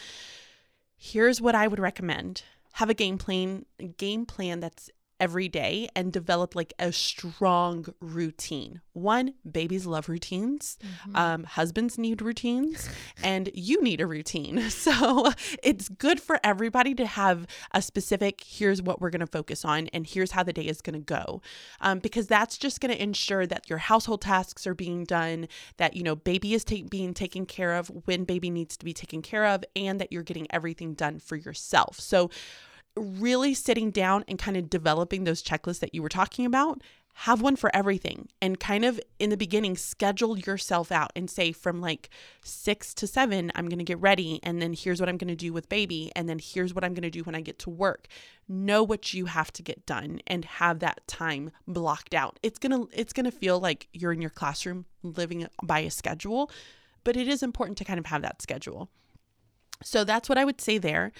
Here's 0.97 1.39
what 1.39 1.55
I 1.55 1.67
would 1.67 1.79
recommend 1.79 2.43
have 2.73 2.91
a 2.91 2.93
game 2.93 3.17
plan 3.17 3.65
game 3.97 4.25
plan 4.25 4.59
that's 4.59 4.91
every 5.19 5.49
day 5.49 5.87
and 5.95 6.11
develop 6.11 6.55
like 6.55 6.73
a 6.79 6.91
strong 6.91 7.85
routine. 7.99 8.81
One, 8.93 9.33
babies 9.49 9.85
love 9.85 10.09
routines, 10.09 10.77
mm-hmm. 10.83 11.15
um, 11.15 11.43
husbands 11.43 11.97
need 11.97 12.21
routines, 12.21 12.89
and 13.23 13.49
you 13.53 13.81
need 13.81 14.01
a 14.01 14.07
routine. 14.07 14.63
So 14.87 15.31
it's 15.63 15.89
good 15.89 16.21
for 16.21 16.39
everybody 16.43 16.93
to 16.95 17.05
have 17.05 17.45
a 17.71 17.81
specific 17.81 18.41
here's 18.45 18.81
what 18.81 19.01
we're 19.01 19.09
going 19.09 19.21
to 19.21 19.27
focus 19.27 19.65
on, 19.65 19.87
and 19.87 20.07
here's 20.07 20.31
how 20.31 20.43
the 20.43 20.53
day 20.53 20.61
is 20.63 20.81
going 20.81 20.93
to 20.93 20.99
go. 20.99 21.41
Um, 21.81 21.99
because 21.99 22.27
that's 22.27 22.57
just 22.57 22.79
going 22.79 22.93
to 22.93 23.01
ensure 23.01 23.45
that 23.47 23.69
your 23.69 23.79
household 23.79 24.21
tasks 24.21 24.65
are 24.65 24.73
being 24.73 25.03
done, 25.03 25.47
that, 25.77 25.95
you 25.95 26.03
know, 26.03 26.15
baby 26.15 26.53
is 26.53 26.63
ta- 26.63 26.87
being 26.89 27.13
taken 27.13 27.45
care 27.45 27.73
of 27.73 27.89
when 28.05 28.23
baby 28.23 28.49
needs 28.49 28.77
to 28.77 28.85
be 28.85 28.93
taken 28.93 29.21
care 29.21 29.45
of, 29.45 29.65
and 29.75 29.99
that 29.99 30.11
you're 30.11 30.23
getting 30.23 30.47
everything 30.51 30.93
done 30.93 31.19
for 31.19 31.35
yourself. 31.35 31.99
So, 31.99 32.29
really 32.97 33.53
sitting 33.53 33.91
down 33.91 34.23
and 34.27 34.39
kind 34.39 34.57
of 34.57 34.69
developing 34.69 35.23
those 35.23 35.43
checklists 35.43 35.79
that 35.79 35.93
you 35.93 36.01
were 36.01 36.09
talking 36.09 36.45
about, 36.45 36.81
have 37.21 37.41
one 37.41 37.55
for 37.55 37.75
everything 37.75 38.27
and 38.43 38.59
kind 38.59 38.85
of 38.85 38.99
in 39.17 39.31
the 39.31 39.37
beginning 39.37 39.75
schedule 39.75 40.37
yourself 40.37 40.91
out 40.91 41.11
and 41.15 41.31
say 41.31 41.51
from 41.51 41.81
like 41.81 42.11
6 42.43 42.93
to 42.93 43.07
7 43.07 43.51
I'm 43.55 43.67
going 43.67 43.79
to 43.79 43.83
get 43.83 43.99
ready 43.99 44.39
and 44.43 44.61
then 44.61 44.73
here's 44.73 44.99
what 44.99 45.09
I'm 45.09 45.17
going 45.17 45.29
to 45.29 45.35
do 45.35 45.51
with 45.51 45.67
baby 45.67 46.11
and 46.15 46.29
then 46.29 46.37
here's 46.39 46.75
what 46.75 46.83
I'm 46.83 46.93
going 46.93 47.01
to 47.01 47.09
do 47.09 47.23
when 47.23 47.33
I 47.33 47.41
get 47.41 47.57
to 47.59 47.71
work. 47.71 48.05
Know 48.47 48.83
what 48.83 49.15
you 49.15 49.25
have 49.25 49.51
to 49.53 49.63
get 49.63 49.87
done 49.87 50.19
and 50.27 50.45
have 50.45 50.77
that 50.79 51.07
time 51.07 51.49
blocked 51.67 52.13
out. 52.13 52.39
It's 52.43 52.59
going 52.59 52.71
to 52.71 52.87
it's 52.93 53.13
going 53.13 53.25
to 53.25 53.31
feel 53.31 53.59
like 53.59 53.87
you're 53.93 54.13
in 54.13 54.21
your 54.21 54.29
classroom 54.29 54.85
living 55.01 55.47
by 55.63 55.79
a 55.79 55.89
schedule, 55.89 56.51
but 57.03 57.17
it 57.17 57.27
is 57.27 57.41
important 57.41 57.79
to 57.79 57.83
kind 57.83 57.97
of 57.97 58.05
have 58.05 58.21
that 58.21 58.43
schedule. 58.43 58.89
So 59.83 60.03
that's 60.03 60.29
what 60.29 60.37
I 60.37 60.45
would 60.45 60.61
say 60.61 60.77
there. 60.77 61.11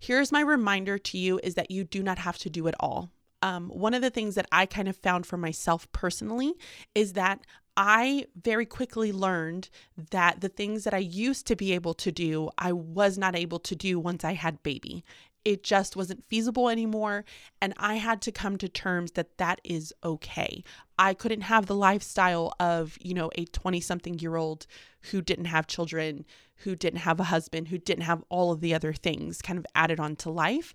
Here's 0.00 0.32
my 0.32 0.40
reminder 0.40 0.98
to 0.98 1.18
you 1.18 1.38
is 1.42 1.54
that 1.54 1.70
you 1.70 1.84
do 1.84 2.02
not 2.02 2.18
have 2.18 2.38
to 2.38 2.50
do 2.50 2.66
it 2.66 2.74
all. 2.80 3.10
Um, 3.42 3.68
one 3.68 3.94
of 3.94 4.02
the 4.02 4.10
things 4.10 4.34
that 4.34 4.46
I 4.50 4.66
kind 4.66 4.88
of 4.88 4.96
found 4.96 5.26
for 5.26 5.36
myself 5.36 5.90
personally 5.92 6.54
is 6.94 7.12
that 7.12 7.40
I 7.76 8.26
very 8.34 8.66
quickly 8.66 9.12
learned 9.12 9.68
that 10.10 10.40
the 10.40 10.48
things 10.48 10.84
that 10.84 10.94
I 10.94 10.98
used 10.98 11.46
to 11.46 11.56
be 11.56 11.72
able 11.72 11.94
to 11.94 12.10
do, 12.10 12.50
I 12.58 12.72
was 12.72 13.16
not 13.16 13.36
able 13.36 13.58
to 13.60 13.76
do 13.76 13.98
once 13.98 14.24
I 14.24 14.32
had 14.32 14.62
baby. 14.62 15.04
It 15.44 15.62
just 15.62 15.96
wasn't 15.96 16.24
feasible 16.26 16.68
anymore. 16.68 17.24
And 17.62 17.72
I 17.78 17.94
had 17.94 18.20
to 18.22 18.32
come 18.32 18.58
to 18.58 18.68
terms 18.68 19.12
that 19.12 19.38
that 19.38 19.60
is 19.64 19.94
okay. 20.04 20.64
I 20.98 21.14
couldn't 21.14 21.42
have 21.42 21.66
the 21.66 21.74
lifestyle 21.74 22.52
of, 22.60 22.98
you 23.00 23.14
know, 23.14 23.30
a 23.36 23.46
20 23.46 23.80
something 23.80 24.18
year 24.18 24.36
old 24.36 24.66
who 25.10 25.22
didn't 25.22 25.46
have 25.46 25.66
children, 25.66 26.26
who 26.60 26.76
didn't 26.76 27.00
have 27.00 27.20
a 27.20 27.24
husband, 27.24 27.68
who 27.68 27.78
didn't 27.78 28.04
have 28.04 28.22
all 28.28 28.52
of 28.52 28.60
the 28.60 28.74
other 28.74 28.92
things 28.92 29.42
kind 29.42 29.58
of 29.58 29.66
added 29.74 30.00
on 30.00 30.16
to 30.16 30.30
life. 30.30 30.74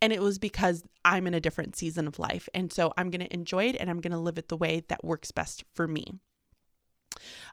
And 0.00 0.12
it 0.12 0.22
was 0.22 0.38
because 0.38 0.84
I'm 1.04 1.26
in 1.26 1.34
a 1.34 1.40
different 1.40 1.76
season 1.76 2.06
of 2.06 2.18
life. 2.18 2.48
And 2.54 2.72
so 2.72 2.92
I'm 2.96 3.10
going 3.10 3.20
to 3.20 3.34
enjoy 3.34 3.64
it 3.64 3.76
and 3.78 3.90
I'm 3.90 4.00
going 4.00 4.12
to 4.12 4.18
live 4.18 4.38
it 4.38 4.48
the 4.48 4.56
way 4.56 4.84
that 4.88 5.04
works 5.04 5.32
best 5.32 5.64
for 5.74 5.88
me. 5.88 6.12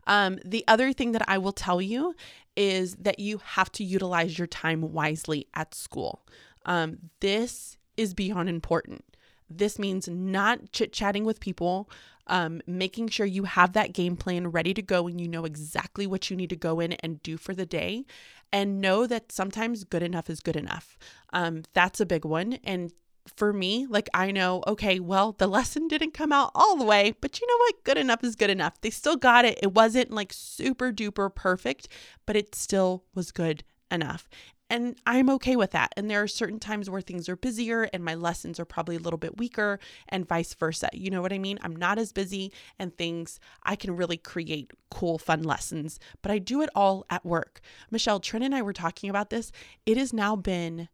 Um, 0.05 0.38
the 0.45 0.63
other 0.67 0.93
thing 0.93 1.13
that 1.13 1.28
I 1.28 1.38
will 1.38 1.51
tell 1.51 1.82
you 1.82 2.13
is 2.55 2.95
that 2.95 3.19
you 3.19 3.39
have 3.43 3.71
to 3.73 3.84
utilize 3.84 4.38
your 4.38 4.47
time 4.47 4.93
wisely 4.93 5.47
at 5.55 5.73
school. 5.73 6.26
Um, 6.65 6.97
this 7.19 7.78
is 7.97 8.13
beyond 8.13 8.49
important. 8.49 9.03
This 9.49 9.77
means 9.79 10.07
not 10.07 10.71
chit 10.71 10.91
chatting 10.91 11.25
with 11.25 11.39
people, 11.39 11.89
um, 12.27 12.61
making 12.65 13.09
sure 13.09 13.25
you 13.25 13.43
have 13.43 13.73
that 13.73 13.93
game 13.93 14.17
plan 14.17 14.47
ready 14.47 14.73
to 14.73 14.81
go 14.81 15.07
and 15.07 15.21
you 15.21 15.27
know 15.27 15.45
exactly 15.45 16.07
what 16.07 16.29
you 16.29 16.35
need 16.35 16.49
to 16.49 16.55
go 16.55 16.79
in 16.79 16.93
and 16.93 17.21
do 17.21 17.37
for 17.37 17.53
the 17.53 17.65
day. 17.65 18.05
And 18.51 18.81
know 18.81 19.05
that 19.07 19.31
sometimes 19.31 19.83
good 19.83 20.03
enough 20.03 20.29
is 20.29 20.39
good 20.39 20.55
enough. 20.55 20.97
Um, 21.33 21.63
that's 21.73 21.99
a 21.99 22.05
big 22.05 22.25
one. 22.25 22.53
And 22.63 22.91
for 23.27 23.51
me, 23.51 23.87
like 23.87 24.09
I 24.13 24.31
know, 24.31 24.63
okay, 24.67 24.99
well, 24.99 25.33
the 25.33 25.47
lesson 25.47 25.87
didn't 25.87 26.13
come 26.13 26.31
out 26.31 26.51
all 26.53 26.75
the 26.75 26.85
way, 26.85 27.15
but 27.21 27.39
you 27.39 27.47
know 27.47 27.57
what? 27.57 27.83
Good 27.83 27.97
enough 27.97 28.23
is 28.23 28.35
good 28.35 28.49
enough. 28.49 28.79
They 28.81 28.91
still 28.91 29.17
got 29.17 29.45
it. 29.45 29.59
It 29.61 29.73
wasn't 29.73 30.11
like 30.11 30.31
super 30.31 30.91
duper 30.91 31.33
perfect, 31.33 31.87
but 32.25 32.35
it 32.35 32.55
still 32.55 33.03
was 33.13 33.31
good 33.31 33.63
enough. 33.91 34.27
And 34.70 34.95
I'm 35.05 35.30
okay 35.32 35.55
with 35.55 35.72
that. 35.72 35.93
And 35.95 36.09
there 36.09 36.24
are 36.24 36.28
certain 36.28 36.59
times 36.59 36.89
where 36.89 37.01
things 37.01 37.30
are 37.30 37.36
busier 37.36 37.84
and 37.93 38.03
my 38.03 38.16
lessons 38.16 38.59
are 38.59 38.66
probably 38.66 38.95
a 38.95 38.99
little 38.99 39.20
bit 39.20 39.38
weaker, 39.38 39.80
and 40.09 40.28
vice 40.28 40.53
versa. 40.55 40.89
You 40.91 41.11
know 41.11 41.22
what 41.22 41.32
I 41.32 41.38
mean? 41.38 41.59
I'm 41.61 41.76
not 41.76 41.99
as 41.99 42.11
busy 42.11 42.51
and 42.80 42.95
things, 42.95 43.39
I 43.63 43.76
can 43.76 43.95
really 43.95 44.18
create 44.18 44.72
cool, 44.89 45.18
fun 45.20 45.43
lessons, 45.43 45.99
but 46.22 46.32
I 46.32 46.39
do 46.39 46.61
it 46.61 46.70
all 46.76 47.05
at 47.09 47.26
work. 47.26 47.61
Michelle, 47.91 48.20
Trent 48.20 48.43
and 48.43 48.55
I 48.55 48.61
were 48.61 48.74
talking 48.74 49.09
about 49.09 49.30
this. 49.30 49.51
It 49.86 49.97
has 49.97 50.13
now 50.13 50.36
been 50.36 50.89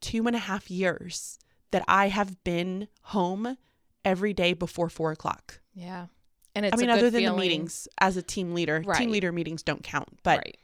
two 0.00 0.26
and 0.26 0.36
a 0.36 0.40
half 0.40 0.70
years 0.70 1.38
that 1.72 1.84
I 1.88 2.08
have 2.08 2.42
been 2.44 2.86
home 3.02 3.56
every 4.04 4.32
day 4.32 4.52
before 4.52 4.88
four 4.88 5.10
o'clock. 5.10 5.60
Yeah. 5.74 6.06
And 6.54 6.64
it's 6.64 6.74
I 6.74 6.80
mean, 6.80 6.90
other 6.90 7.10
than 7.10 7.22
feeling. 7.22 7.36
the 7.36 7.42
meetings 7.42 7.88
as 7.98 8.16
a 8.16 8.22
team 8.22 8.54
leader, 8.54 8.82
right. 8.86 8.96
team 8.96 9.10
leader 9.10 9.32
meetings 9.32 9.62
don't 9.62 9.82
count, 9.82 10.08
but 10.22 10.38
right 10.38 10.56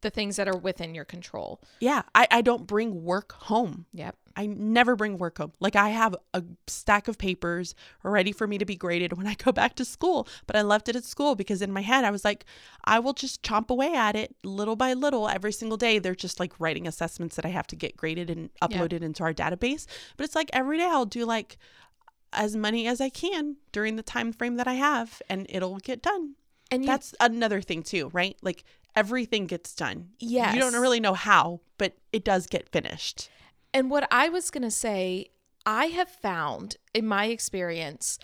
the 0.00 0.10
things 0.10 0.36
that 0.36 0.48
are 0.48 0.56
within 0.56 0.94
your 0.94 1.04
control. 1.04 1.60
Yeah, 1.80 2.02
I, 2.14 2.26
I 2.30 2.42
don't 2.42 2.66
bring 2.66 3.04
work 3.04 3.32
home. 3.32 3.86
Yep. 3.92 4.16
I 4.36 4.46
never 4.46 4.96
bring 4.96 5.18
work 5.18 5.38
home. 5.38 5.52
Like 5.60 5.76
I 5.76 5.90
have 5.90 6.14
a 6.32 6.42
stack 6.66 7.08
of 7.08 7.18
papers 7.18 7.74
ready 8.02 8.32
for 8.32 8.46
me 8.46 8.58
to 8.58 8.64
be 8.64 8.76
graded 8.76 9.12
when 9.14 9.26
I 9.26 9.34
go 9.34 9.52
back 9.52 9.74
to 9.76 9.84
school, 9.84 10.26
but 10.46 10.56
I 10.56 10.62
left 10.62 10.88
it 10.88 10.96
at 10.96 11.04
school 11.04 11.34
because 11.34 11.62
in 11.62 11.72
my 11.72 11.82
head 11.82 12.04
I 12.04 12.10
was 12.10 12.24
like, 12.24 12.44
I 12.84 13.00
will 13.00 13.12
just 13.12 13.42
chomp 13.42 13.70
away 13.70 13.94
at 13.94 14.16
it 14.16 14.34
little 14.44 14.76
by 14.76 14.94
little 14.94 15.28
every 15.28 15.52
single 15.52 15.76
day. 15.76 15.98
They're 15.98 16.14
just 16.14 16.40
like 16.40 16.58
writing 16.58 16.86
assessments 16.86 17.36
that 17.36 17.44
I 17.44 17.50
have 17.50 17.66
to 17.68 17.76
get 17.76 17.96
graded 17.96 18.30
and 18.30 18.50
uploaded 18.62 19.02
into 19.02 19.22
our 19.22 19.34
database. 19.34 19.86
But 20.16 20.24
it's 20.24 20.34
like 20.34 20.50
every 20.52 20.78
day 20.78 20.88
I'll 20.88 21.06
do 21.06 21.24
like 21.24 21.58
as 22.32 22.56
many 22.56 22.86
as 22.86 23.00
I 23.00 23.08
can 23.08 23.56
during 23.72 23.96
the 23.96 24.02
time 24.02 24.32
frame 24.32 24.56
that 24.56 24.68
I 24.68 24.74
have 24.74 25.20
and 25.28 25.46
it'll 25.48 25.78
get 25.78 26.02
done. 26.02 26.36
And 26.70 26.82
you, 26.84 26.86
that's 26.86 27.14
another 27.20 27.60
thing 27.60 27.82
too, 27.82 28.10
right? 28.12 28.36
Like 28.42 28.64
everything 28.94 29.46
gets 29.46 29.74
done. 29.74 30.10
Yes. 30.18 30.54
You 30.54 30.60
don't 30.60 30.74
really 30.74 31.00
know 31.00 31.14
how, 31.14 31.60
but 31.78 31.94
it 32.12 32.24
does 32.24 32.46
get 32.46 32.68
finished. 32.68 33.28
And 33.72 33.90
what 33.90 34.06
I 34.10 34.28
was 34.28 34.50
going 34.50 34.62
to 34.62 34.70
say, 34.70 35.30
I 35.64 35.86
have 35.86 36.08
found 36.08 36.76
in 36.94 37.06
my 37.06 37.26
experience, 37.26 38.18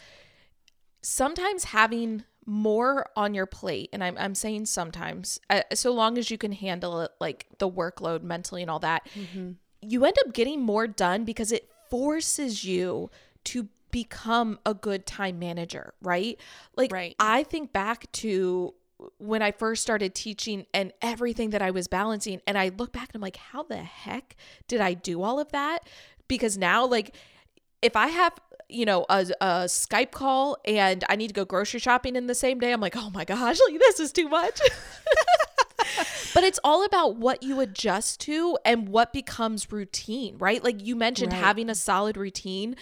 sometimes 1.02 1.64
having 1.64 2.24
more 2.46 3.06
on 3.16 3.34
your 3.34 3.46
plate, 3.46 3.90
and 3.92 4.02
I'm, 4.02 4.16
I'm 4.18 4.34
saying 4.34 4.66
sometimes, 4.66 5.40
uh, 5.50 5.62
so 5.74 5.92
long 5.92 6.16
as 6.16 6.30
you 6.30 6.38
can 6.38 6.52
handle 6.52 7.00
it, 7.00 7.10
like 7.20 7.46
the 7.58 7.68
workload 7.68 8.22
mentally 8.22 8.62
and 8.62 8.70
all 8.70 8.78
that, 8.80 9.06
mm-hmm. 9.14 9.52
you 9.82 10.04
end 10.04 10.16
up 10.24 10.32
getting 10.32 10.60
more 10.60 10.86
done 10.86 11.24
because 11.24 11.52
it 11.52 11.68
forces 11.90 12.64
you 12.64 13.10
to 13.44 13.68
become 13.90 14.58
a 14.66 14.74
good 14.74 15.06
time 15.06 15.38
manager, 15.38 15.94
right? 16.02 16.38
Like, 16.76 16.92
right. 16.92 17.14
I 17.18 17.42
think 17.44 17.72
back 17.72 18.10
to 18.12 18.74
when 19.18 19.42
I 19.42 19.52
first 19.52 19.82
started 19.82 20.14
teaching 20.14 20.66
and 20.72 20.92
everything 21.02 21.50
that 21.50 21.60
I 21.62 21.70
was 21.70 21.86
balancing. 21.86 22.40
And 22.46 22.56
I 22.56 22.70
look 22.76 22.92
back 22.92 23.10
and 23.10 23.16
I'm 23.16 23.20
like, 23.20 23.36
how 23.36 23.62
the 23.62 23.76
heck 23.76 24.36
did 24.68 24.80
I 24.80 24.94
do 24.94 25.22
all 25.22 25.38
of 25.38 25.52
that? 25.52 25.80
Because 26.28 26.56
now, 26.56 26.86
like, 26.86 27.14
if 27.82 27.94
I 27.94 28.08
have, 28.08 28.32
you 28.68 28.86
know, 28.86 29.04
a, 29.10 29.26
a 29.40 29.46
Skype 29.66 30.12
call 30.12 30.56
and 30.64 31.04
I 31.10 31.16
need 31.16 31.28
to 31.28 31.34
go 31.34 31.44
grocery 31.44 31.78
shopping 31.78 32.16
in 32.16 32.26
the 32.26 32.34
same 32.34 32.58
day, 32.58 32.72
I'm 32.72 32.80
like, 32.80 32.96
oh 32.96 33.10
my 33.10 33.24
gosh, 33.24 33.58
like, 33.70 33.78
this 33.78 34.00
is 34.00 34.12
too 34.12 34.28
much. 34.28 34.60
but 36.34 36.42
it's 36.42 36.58
all 36.64 36.84
about 36.84 37.16
what 37.16 37.42
you 37.42 37.60
adjust 37.60 38.20
to 38.20 38.58
and 38.64 38.88
what 38.88 39.12
becomes 39.12 39.70
routine, 39.70 40.36
right? 40.38 40.62
Like 40.64 40.84
you 40.84 40.96
mentioned, 40.96 41.32
Right. 41.32 41.42
having 41.42 41.70
a 41.70 41.74
solid 41.74 42.16
routine 42.16 42.76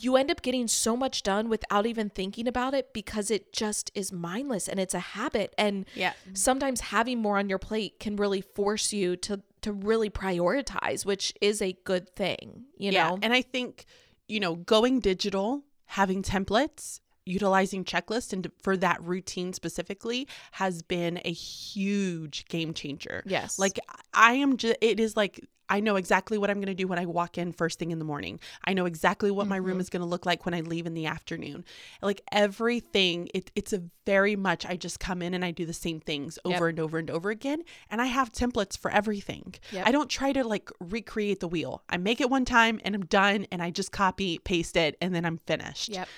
you 0.00 0.16
end 0.16 0.30
up 0.30 0.42
getting 0.42 0.66
so 0.68 0.96
much 0.96 1.22
done 1.22 1.48
without 1.48 1.84
even 1.86 2.08
thinking 2.08 2.48
about 2.48 2.72
it 2.72 2.92
because 2.92 3.30
it 3.30 3.52
just 3.52 3.90
is 3.94 4.10
mindless 4.12 4.68
and 4.68 4.80
it's 4.80 4.94
a 4.94 4.98
habit. 5.00 5.54
And 5.58 5.84
Yeah. 5.94 6.14
sometimes 6.32 6.80
having 6.80 7.20
more 7.20 7.38
on 7.38 7.48
your 7.48 7.58
plate 7.58 8.00
can 8.00 8.16
really 8.16 8.40
force 8.40 8.92
you 8.92 9.16
to 9.16 9.42
to 9.60 9.72
really 9.72 10.10
prioritize 10.10 11.06
which 11.06 11.32
is 11.40 11.62
a 11.62 11.72
good 11.84 12.08
thing 12.16 12.64
you 12.76 12.90
know? 12.90 13.16
And 13.22 13.32
I 13.32 13.42
think, 13.42 13.84
you 14.26 14.40
know, 14.40 14.56
going 14.56 14.98
digital, 14.98 15.62
having 15.84 16.22
templates, 16.24 16.98
utilizing 17.24 17.84
checklists 17.84 18.32
and 18.32 18.50
for 18.62 18.76
that 18.76 19.02
routine 19.02 19.52
specifically 19.52 20.26
has 20.52 20.82
been 20.82 21.20
a 21.24 21.32
huge 21.32 22.44
game 22.48 22.74
changer. 22.74 23.22
yes 23.26 23.58
Like 23.58 23.78
I 24.12 24.34
am 24.34 24.56
just 24.56 24.76
it 24.80 24.98
is 25.00 25.16
like 25.16 25.40
I 25.68 25.80
know 25.80 25.96
exactly 25.96 26.36
what 26.36 26.50
I'm 26.50 26.58
going 26.58 26.66
to 26.66 26.74
do 26.74 26.86
when 26.86 26.98
I 26.98 27.06
walk 27.06 27.38
in 27.38 27.50
first 27.50 27.78
thing 27.78 27.92
in 27.92 27.98
the 27.98 28.04
morning. 28.04 28.40
I 28.66 28.74
know 28.74 28.84
exactly 28.84 29.30
what 29.30 29.46
my 29.46 29.56
Mm-hmm. 29.56 29.66
room 29.68 29.80
is 29.80 29.88
going 29.88 30.02
to 30.02 30.06
look 30.06 30.26
like 30.26 30.44
when 30.44 30.52
I 30.52 30.60
leave 30.60 30.84
in 30.86 30.92
the 30.92 31.06
afternoon. 31.06 31.64
Like 32.02 32.20
everything, 32.30 33.30
it, 33.32 33.50
it's 33.54 33.72
a 33.72 33.82
very 34.04 34.36
much 34.36 34.66
I 34.66 34.76
just 34.76 35.00
come 35.00 35.22
in 35.22 35.32
and 35.32 35.42
I 35.42 35.50
do 35.50 35.64
the 35.64 35.72
same 35.72 35.98
things 36.00 36.38
Yep. 36.44 36.56
over 36.56 36.68
and 36.68 36.78
over 36.80 36.98
and 36.98 37.08
over 37.10 37.30
again. 37.30 37.62
And 37.90 38.02
I 38.02 38.06
have 38.06 38.32
templates 38.32 38.76
for 38.76 38.90
everything. 38.90 39.54
Yep. 39.70 39.86
I 39.86 39.92
don't 39.92 40.10
try 40.10 40.32
to 40.34 40.44
like 40.44 40.68
recreate 40.78 41.40
the 41.40 41.48
wheel. 41.48 41.82
I 41.88 41.96
make 41.96 42.20
it 42.20 42.28
one 42.28 42.44
time 42.44 42.78
and 42.84 42.94
I'm 42.94 43.06
done 43.06 43.46
and 43.50 43.62
I 43.62 43.70
just 43.70 43.92
copy, 43.92 44.38
paste 44.38 44.76
it, 44.76 44.98
and 45.00 45.14
then 45.14 45.24
I'm 45.24 45.38
finished. 45.46 45.88
yep 45.90 46.08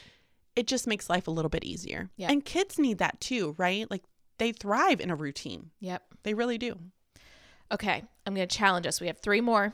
It 0.57 0.67
just 0.67 0.87
makes 0.87 1.11
life 1.11 1.27
a 1.27 1.31
little 1.31 1.49
bit 1.49 1.65
easier. 1.65 2.11
Yep. 2.17 2.31
And 2.31 2.45
kids 2.45 2.79
need 2.79 2.99
that 2.99 3.21
too, 3.21 3.55
right? 3.59 3.91
Like 3.91 4.03
they 4.39 4.53
thrive 4.53 5.01
in 5.01 5.11
a 5.11 5.17
routine. 5.17 5.71
yep 5.81 6.03
They 6.25 6.35
really 6.35 6.59
do. 6.59 6.79
okay 7.73 8.05
i'm 8.27 8.35
gonna 8.35 8.47
challenge 8.47 8.87
us 8.87 9.01
we 9.01 9.07
have 9.07 9.19
three 9.19 9.41
more 9.41 9.73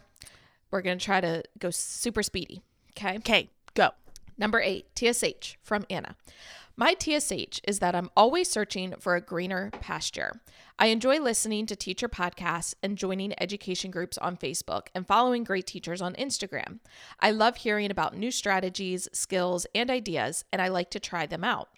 we're 0.70 0.82
gonna 0.82 0.96
try 0.96 1.20
to 1.20 1.42
go 1.58 1.70
super 1.70 2.22
speedy 2.22 2.62
okay 2.96 3.16
Okay, 3.18 3.50
go. 3.74 3.90
Number 4.38 4.60
eight, 4.60 4.86
TSH 4.96 5.56
from 5.62 5.84
Anna. 5.90 6.16
My 6.80 6.96
TSH 6.98 7.60
is 7.68 7.80
that 7.80 7.94
I'm 7.94 8.08
always 8.16 8.48
searching 8.48 8.94
for 8.98 9.14
a 9.14 9.20
greener 9.20 9.70
pasture. 9.82 10.40
I 10.78 10.86
enjoy 10.86 11.20
listening 11.20 11.66
to 11.66 11.76
teacher 11.76 12.08
podcasts 12.08 12.74
and 12.82 12.96
joining 12.96 13.38
education 13.38 13.90
groups 13.90 14.16
on 14.16 14.38
Facebook 14.38 14.86
and 14.94 15.06
following 15.06 15.44
great 15.44 15.66
teachers 15.66 16.00
on 16.00 16.14
Instagram. 16.14 16.78
I 17.20 17.32
love 17.32 17.58
hearing 17.58 17.90
about 17.90 18.16
new 18.16 18.30
strategies, 18.30 19.10
skills, 19.12 19.66
and 19.74 19.90
ideas, 19.90 20.46
and 20.54 20.62
I 20.62 20.68
like 20.68 20.88
to 20.92 20.98
try 20.98 21.26
them 21.26 21.44
out. 21.44 21.68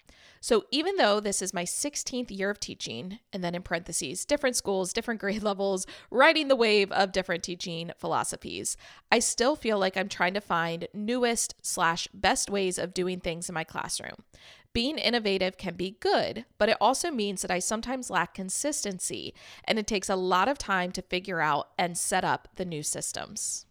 So, 0.41 0.65
even 0.73 0.97
though 0.97 1.21
this 1.21 1.41
is 1.41 1.55
my 1.55 1.63
16th 1.63 2.37
year 2.37 2.51
of 2.51 2.59
teaching, 2.59 3.21
and 3.33 3.45
then 3.45 3.55
in 3.55 3.63
parentheses, 3.63 4.25
different 4.25 4.57
schools, 4.57 4.93
different 4.93 5.21
grade 5.21 5.45
levels, 5.45 5.87
riding 6.11 6.49
the 6.49 6.57
wave 6.57 6.91
of 6.91 7.13
different 7.13 7.45
teaching 7.45 7.93
philosophies, 7.97 8.77
I 9.13 9.21
still 9.21 9.55
feel 9.55 9.79
like 9.79 9.97
I'm 9.97 10.09
trying 10.09 10.35
to 10.35 10.41
find 10.41 10.89
newest 10.93 11.55
slash 11.63 12.09
best 12.13 12.51
ways 12.51 12.77
of 12.77 12.93
doing 12.93 13.21
things 13.21 13.49
in 13.49 13.55
my 13.55 13.63
classroom. 13.63 14.25
Being 14.73 14.99
innovative 14.99 15.59
can 15.59 15.75
be 15.75 15.97
good, 16.01 16.47
but 16.57 16.69
it 16.69 16.79
also 16.81 17.11
means 17.11 17.43
that 17.43 17.51
I 17.51 17.59
sometimes 17.59 18.09
lack 18.09 18.35
consistency, 18.35 19.35
and 19.65 19.79
it 19.79 19.87
takes 19.87 20.09
a 20.09 20.17
lot 20.17 20.49
of 20.49 20.57
time 20.57 20.93
to 20.93 21.03
figure 21.03 21.41
out 21.41 21.69
and 21.79 21.99
set 21.99 22.25
up 22.25 22.49
the 22.57 22.65
new 22.65 22.83
systems. 22.83 23.67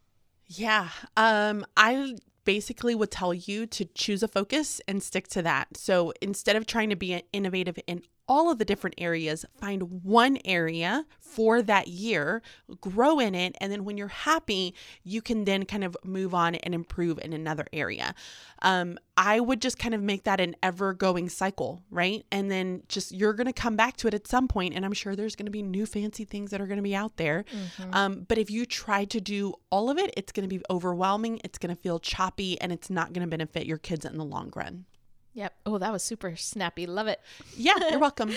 Yeah. 0.45 0.89
Um, 1.17 1.65
I 1.75 2.17
basically 2.43 2.93
would 2.95 3.11
tell 3.11 3.33
you 3.33 3.65
to 3.67 3.85
choose 3.85 4.21
a 4.21 4.27
focus 4.27 4.81
and 4.87 5.01
stick 5.01 5.27
to 5.29 5.41
that. 5.41 5.77
So 5.77 6.13
instead 6.21 6.55
of 6.55 6.65
trying 6.65 6.89
to 6.89 6.95
be 6.95 7.23
innovative 7.31 7.79
in 7.87 8.03
all 8.27 8.51
of 8.51 8.59
the 8.59 8.65
different 8.65 8.95
areas, 8.97 9.45
find 9.59 10.03
one 10.03 10.37
area 10.45 11.05
for 11.19 11.61
that 11.61 11.87
year, 11.87 12.41
grow 12.79 13.19
in 13.19 13.35
it, 13.35 13.55
and 13.59 13.71
then 13.71 13.83
when 13.83 13.97
you're 13.97 14.07
happy, 14.07 14.73
you 15.03 15.21
can 15.21 15.45
then 15.45 15.65
kind 15.65 15.83
of 15.83 15.97
move 16.03 16.33
on 16.33 16.55
and 16.55 16.73
improve 16.73 17.19
in 17.21 17.33
another 17.33 17.65
area. 17.73 18.13
Um, 18.61 18.97
I 19.17 19.39
would 19.39 19.61
just 19.61 19.77
kind 19.77 19.93
of 19.93 20.01
make 20.01 20.23
that 20.23 20.39
an 20.39 20.55
ever 20.61 20.93
going 20.93 21.29
cycle, 21.29 21.83
right? 21.89 22.25
And 22.31 22.49
then 22.51 22.83
just 22.87 23.11
you're 23.11 23.33
going 23.33 23.47
to 23.47 23.53
come 23.53 23.75
back 23.75 23.97
to 23.97 24.07
it 24.07 24.13
at 24.13 24.27
some 24.27 24.47
point, 24.47 24.75
and 24.75 24.85
I'm 24.85 24.93
sure 24.93 25.15
there's 25.15 25.35
going 25.35 25.45
to 25.45 25.51
be 25.51 25.61
new 25.61 25.85
fancy 25.85 26.25
things 26.25 26.51
that 26.51 26.61
are 26.61 26.67
going 26.67 26.77
to 26.77 26.83
be 26.83 26.95
out 26.95 27.17
there. 27.17 27.45
Um, 27.93 28.25
but 28.27 28.37
if 28.37 28.49
you 28.49 28.65
try 28.65 29.05
to 29.05 29.21
do 29.21 29.53
all 29.69 29.89
of 29.89 29.97
it, 29.97 30.13
it's 30.17 30.31
going 30.31 30.47
to 30.47 30.53
be 30.53 30.63
overwhelming, 30.69 31.39
it's 31.43 31.57
going 31.57 31.73
to 31.75 31.81
feel 31.81 31.99
choppy, 31.99 32.59
and 32.61 32.71
it's 32.71 32.89
not 32.89 33.13
going 33.13 33.25
to 33.25 33.29
benefit 33.29 33.65
your 33.65 33.77
kids 33.77 34.05
in 34.05 34.17
the 34.17 34.25
long 34.25 34.51
run. 34.55 34.85
Yep. 35.33 35.53
Oh, 35.65 35.77
that 35.77 35.93
was 35.93 36.03
super 36.03 36.35
snappy. 36.35 36.85
Love 36.85 37.07
it. 37.07 37.19
Yeah, 37.55 37.75
you're 37.89 37.99
welcome. 38.09 38.33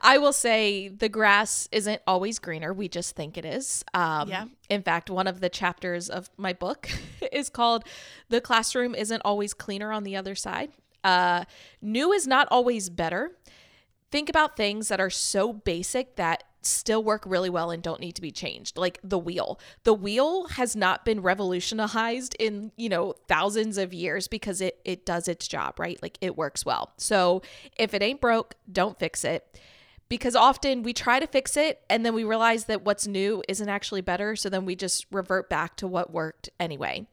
I 0.00 0.16
will 0.18 0.32
say 0.32 0.88
the 0.88 1.08
grass 1.08 1.68
isn't 1.70 2.00
always 2.06 2.38
greener. 2.38 2.72
We 2.72 2.88
just 2.88 3.14
think 3.14 3.36
it 3.36 3.44
is. 3.44 3.84
Um, 3.92 4.28
Yeah. 4.28 4.46
In 4.70 4.82
fact, 4.82 5.10
one 5.10 5.26
of 5.26 5.40
the 5.40 5.48
chapters 5.50 6.08
of 6.08 6.30
my 6.36 6.52
book 6.52 6.88
is 7.32 7.50
called 7.50 7.84
The 8.30 8.40
Classroom 8.40 8.94
Isn't 8.94 9.20
Always 9.24 9.52
Cleaner 9.52 9.92
on 9.92 10.04
the 10.04 10.16
Other 10.16 10.34
Side. 10.34 10.70
Uh, 11.04 11.44
new 11.82 12.12
is 12.12 12.26
not 12.26 12.48
always 12.50 12.88
better. 12.88 13.32
Think 14.10 14.28
about 14.28 14.56
things 14.56 14.88
that 14.88 15.00
are 15.00 15.10
so 15.10 15.52
basic 15.52 16.16
that 16.16 16.44
still 16.62 17.02
work 17.02 17.22
really 17.26 17.50
well 17.50 17.70
and 17.70 17.82
don't 17.82 18.00
need 18.00 18.14
to 18.16 18.22
be 18.22 18.30
changed 18.30 18.76
like 18.76 18.98
the 19.02 19.18
wheel. 19.18 19.58
The 19.84 19.94
wheel 19.94 20.48
has 20.48 20.76
not 20.76 21.04
been 21.04 21.20
revolutionized 21.20 22.36
in 22.38 22.72
you 22.76 22.88
know 22.88 23.14
thousands 23.28 23.78
of 23.78 23.94
years 23.94 24.28
because 24.28 24.60
it 24.60 24.78
it 24.84 25.06
does 25.06 25.28
its 25.28 25.48
job 25.48 25.78
right? 25.78 26.00
Like 26.02 26.18
it 26.20 26.36
works 26.36 26.64
well. 26.64 26.92
So 26.96 27.42
if 27.76 27.94
it 27.94 28.02
ain't 28.02 28.20
broke 28.20 28.54
don't 28.70 28.98
fix 28.98 29.24
it. 29.24 29.58
Because 30.08 30.34
often 30.34 30.82
we 30.82 30.92
try 30.92 31.20
to 31.20 31.26
fix 31.28 31.56
it 31.56 31.82
and 31.88 32.04
then 32.04 32.14
we 32.14 32.24
realize 32.24 32.64
that 32.64 32.84
what's 32.84 33.06
new 33.06 33.44
isn't 33.46 33.68
actually 33.68 34.00
better 34.00 34.34
so 34.34 34.48
then 34.48 34.64
we 34.64 34.74
just 34.74 35.06
revert 35.12 35.48
back 35.48 35.76
to 35.76 35.86
what 35.86 36.12
worked 36.12 36.50
anyway 36.58 37.06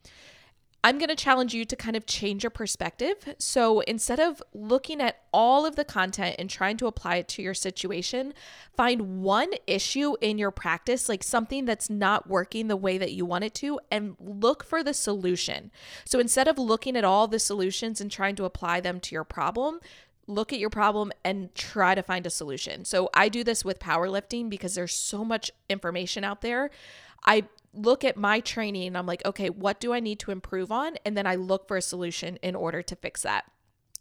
I'm 0.87 0.99
going 0.99 1.09
to 1.09 1.17
challenge 1.17 1.53
you 1.53 1.65
to 1.65 1.75
kind 1.75 1.97
of 1.97 2.05
change 2.05 2.45
your 2.45 2.49
perspective. 2.49 3.35
So 3.39 3.81
instead 3.81 4.21
of 4.21 4.41
looking 4.53 5.01
at 5.01 5.17
all 5.33 5.65
of 5.65 5.75
the 5.75 5.83
content 5.83 6.37
and 6.39 6.49
trying 6.49 6.77
to 6.77 6.87
apply 6.87 7.17
it 7.17 7.27
to 7.27 7.41
your 7.41 7.53
situation, 7.53 8.33
find 8.77 9.21
one 9.21 9.49
issue 9.67 10.15
in 10.21 10.37
your 10.37 10.49
practice, 10.49 11.09
like 11.09 11.23
something 11.23 11.65
that's 11.65 11.89
not 11.89 12.29
working 12.29 12.69
the 12.69 12.77
way 12.77 12.97
that 12.97 13.11
you 13.11 13.25
want 13.25 13.43
it 13.43 13.53
to, 13.55 13.81
and 13.91 14.15
look 14.17 14.63
for 14.63 14.81
the 14.81 14.93
solution. 14.93 15.71
So 16.05 16.19
instead 16.19 16.47
of 16.47 16.57
looking 16.57 16.95
at 16.95 17.03
all 17.03 17.27
the 17.27 17.37
solutions 17.37 17.99
and 17.99 18.09
trying 18.09 18.37
to 18.37 18.45
apply 18.45 18.79
them 18.79 19.01
to 19.01 19.13
your 19.13 19.25
problem, 19.25 19.81
look 20.25 20.53
at 20.53 20.59
your 20.59 20.69
problem 20.69 21.11
and 21.25 21.53
try 21.53 21.95
to 21.95 22.01
find 22.01 22.25
a 22.25 22.29
solution. 22.29 22.85
So 22.85 23.09
I 23.13 23.27
do 23.27 23.43
this 23.43 23.65
with 23.65 23.79
powerlifting 23.79 24.49
because 24.49 24.75
there's 24.75 24.93
so 24.93 25.25
much 25.25 25.51
information 25.67 26.23
out 26.23 26.39
there. 26.39 26.69
I 27.27 27.43
look 27.73 28.03
at 28.03 28.17
my 28.17 28.39
training 28.39 28.87
and 28.87 28.97
I'm 28.97 29.05
like, 29.05 29.23
okay, 29.25 29.49
what 29.49 29.79
do 29.79 29.93
I 29.93 29.99
need 29.99 30.19
to 30.21 30.31
improve 30.31 30.71
on? 30.71 30.95
And 31.05 31.15
then 31.15 31.27
I 31.27 31.35
look 31.35 31.67
for 31.67 31.77
a 31.77 31.81
solution 31.81 32.37
in 32.41 32.55
order 32.55 32.81
to 32.81 32.95
fix 32.95 33.21
that. 33.21 33.45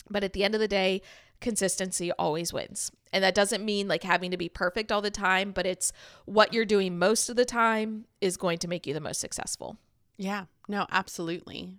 But 0.09 0.25
at 0.25 0.33
the 0.33 0.45
end 0.45 0.55
of 0.55 0.61
the 0.61 0.69
day, 0.69 1.03
consistency 1.41 2.13
always 2.13 2.53
wins. 2.53 2.91
And 3.13 3.23
that 3.23 3.35
doesn't 3.35 3.65
mean 3.65 3.89
like 3.89 4.03
having 4.03 4.31
to 4.31 4.37
be 4.37 4.49
perfect 4.49 4.91
all 4.91 5.03
the 5.03 5.11
time, 5.11 5.53
but 5.53 5.67
it's 5.67 5.93
what 6.25 6.55
you're 6.55 6.65
doing 6.65 6.99
most 6.99 7.29
of 7.29 7.37
the 7.37 7.45
time 7.45 8.07
is 8.21 8.37
going 8.37 8.59
to 8.59 8.69
make 8.69 8.87
you 8.87 8.95
the 8.95 9.01
most 9.01 9.21
successful. 9.21 9.77
Yeah, 10.17 10.45
no, 10.69 10.87
absolutely. 10.91 11.71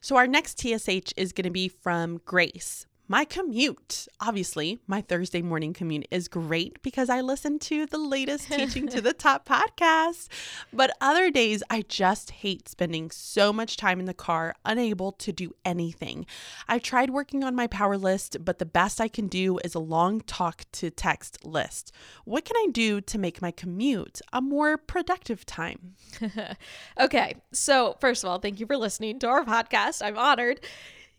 So, 0.00 0.16
our 0.16 0.26
next 0.26 0.60
TSH 0.60 1.12
is 1.16 1.32
going 1.32 1.44
to 1.44 1.50
be 1.50 1.68
from 1.68 2.20
Grace. 2.24 2.86
My 3.08 3.24
commute, 3.24 4.08
obviously, 4.20 4.80
my 4.88 5.00
Thursday 5.00 5.40
morning 5.40 5.72
commute 5.72 6.08
is 6.10 6.26
great 6.26 6.82
because 6.82 7.08
I 7.08 7.20
listen 7.20 7.60
to 7.60 7.86
the 7.86 7.98
latest 7.98 8.48
Teaching 8.50 8.88
to 8.88 9.00
the 9.00 9.12
Top 9.12 9.48
podcast. 9.48 10.26
But 10.72 10.90
other 11.00 11.30
days, 11.30 11.62
I 11.70 11.82
just 11.82 12.32
hate 12.32 12.68
spending 12.68 13.12
so 13.12 13.52
much 13.52 13.76
time 13.76 14.00
in 14.00 14.06
the 14.06 14.14
car, 14.14 14.56
unable 14.64 15.12
to 15.12 15.30
do 15.30 15.54
anything. 15.64 16.26
I've 16.66 16.82
tried 16.82 17.10
working 17.10 17.44
on 17.44 17.54
my 17.54 17.68
power 17.68 17.96
list, 17.96 18.44
but 18.44 18.58
the 18.58 18.66
best 18.66 19.00
I 19.00 19.06
can 19.06 19.28
do 19.28 19.58
is 19.58 19.76
a 19.76 19.80
long 19.80 20.20
talk 20.22 20.64
to 20.72 20.90
text 20.90 21.44
list. 21.44 21.92
What 22.24 22.44
can 22.44 22.56
I 22.56 22.66
do 22.72 23.00
to 23.02 23.18
make 23.18 23.40
my 23.40 23.52
commute 23.52 24.20
a 24.32 24.40
more 24.40 24.76
productive 24.76 25.46
time? 25.46 25.94
okay. 27.00 27.36
So, 27.52 27.96
first 28.00 28.24
of 28.24 28.30
all, 28.30 28.40
thank 28.40 28.58
you 28.58 28.66
for 28.66 28.76
listening 28.76 29.20
to 29.20 29.28
our 29.28 29.44
podcast. 29.44 30.04
I'm 30.04 30.18
honored. 30.18 30.58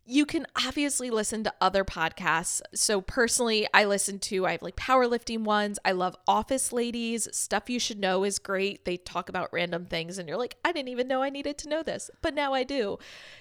You 0.10 0.26
can 0.26 0.47
obviously 0.66 1.10
listen 1.10 1.43
to 1.43 1.53
other 1.60 1.84
podcasts. 1.84 2.62
So 2.74 3.01
personally, 3.01 3.68
I 3.74 3.84
listen 3.84 4.20
to 4.20 4.45
I 4.45 4.53
have 4.53 4.62
like 4.62 4.78
powerlifting 4.78 5.41
ones. 5.41 5.78
I 5.84 5.91
love 5.91 6.16
Office 6.26 6.72
Ladies. 6.72 7.28
Stuff 7.34 7.70
you 7.70 7.78
should 7.78 7.99
know 7.99 8.24
is 8.24 8.39
great. 8.39 8.86
They 8.86 8.95
talk 8.95 9.28
about 9.28 9.49
random 9.51 9.86
things 9.86 10.18
and 10.18 10.28
you're 10.28 10.38
like, 10.38 10.55
I 10.64 10.72
didn't 10.72 10.88
even 10.88 11.10
know 11.10 11.22
I 11.22 11.30
needed 11.30 11.58
to 11.60 11.70
know 11.70 11.84
this, 11.84 12.10
but 12.22 12.34
now 12.34 12.53
I 12.53 12.64
do. 12.64 12.97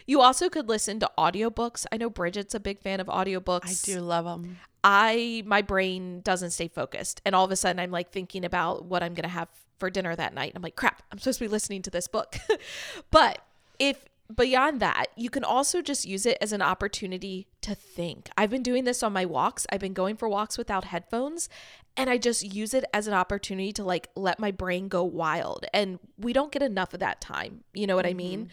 You 0.06 0.20
also 0.20 0.48
could 0.48 0.68
listen 0.68 0.98
to 1.00 1.10
audiobooks. 1.16 1.86
I 1.92 1.98
know 1.98 2.10
Bridget's 2.10 2.54
a 2.54 2.60
big 2.60 2.80
fan 2.80 2.98
of 2.98 3.06
audiobooks. 3.06 3.68
I 3.68 3.94
do 3.94 4.00
love 4.00 4.24
them. 4.24 4.58
I 4.82 5.44
my 5.46 5.62
brain 5.62 6.20
doesn't 6.22 6.50
stay 6.50 6.66
focused 6.66 7.22
and 7.24 7.34
all 7.34 7.44
of 7.44 7.52
a 7.52 7.56
sudden 7.56 7.78
I'm 7.78 7.92
like 7.92 8.10
thinking 8.10 8.44
about 8.44 8.84
what 8.84 9.04
I'm 9.04 9.14
going 9.14 9.22
to 9.22 9.28
have 9.28 9.48
for 9.78 9.88
dinner 9.88 10.16
that 10.16 10.34
night. 10.34 10.52
I'm 10.56 10.62
like, 10.62 10.74
crap, 10.74 11.02
I'm 11.12 11.18
supposed 11.18 11.38
to 11.38 11.44
be 11.44 11.48
listening 11.48 11.82
to 11.82 11.90
this 11.90 12.08
book. 12.08 12.38
but 13.12 13.38
if 13.78 14.04
beyond 14.34 14.80
that, 14.80 15.06
you 15.16 15.30
can 15.30 15.44
also 15.44 15.82
just 15.82 16.04
use 16.04 16.26
it 16.26 16.38
as 16.40 16.52
an 16.52 16.62
opportunity 16.62 17.46
to 17.62 17.74
think. 17.74 18.28
I've 18.36 18.50
been 18.50 18.62
doing 18.62 18.84
this 18.84 19.02
on 19.02 19.12
my 19.12 19.24
walks. 19.24 19.66
I've 19.70 19.80
been 19.80 19.92
going 19.94 20.16
for 20.16 20.28
walks 20.28 20.58
without 20.58 20.84
headphones 20.84 21.48
and 21.96 22.10
I 22.10 22.18
just 22.18 22.42
use 22.42 22.74
it 22.74 22.84
as 22.92 23.06
an 23.06 23.14
opportunity 23.14 23.72
to 23.72 23.84
like 23.84 24.08
let 24.14 24.38
my 24.38 24.50
brain 24.50 24.88
go 24.88 25.02
wild. 25.02 25.64
And 25.72 25.98
we 26.18 26.32
don't 26.32 26.52
get 26.52 26.62
enough 26.62 26.92
of 26.92 27.00
that 27.00 27.20
time. 27.20 27.64
You 27.72 27.86
know 27.86 27.96
what 27.96 28.04
mm-hmm. 28.04 28.10
I 28.10 28.14
mean? 28.14 28.50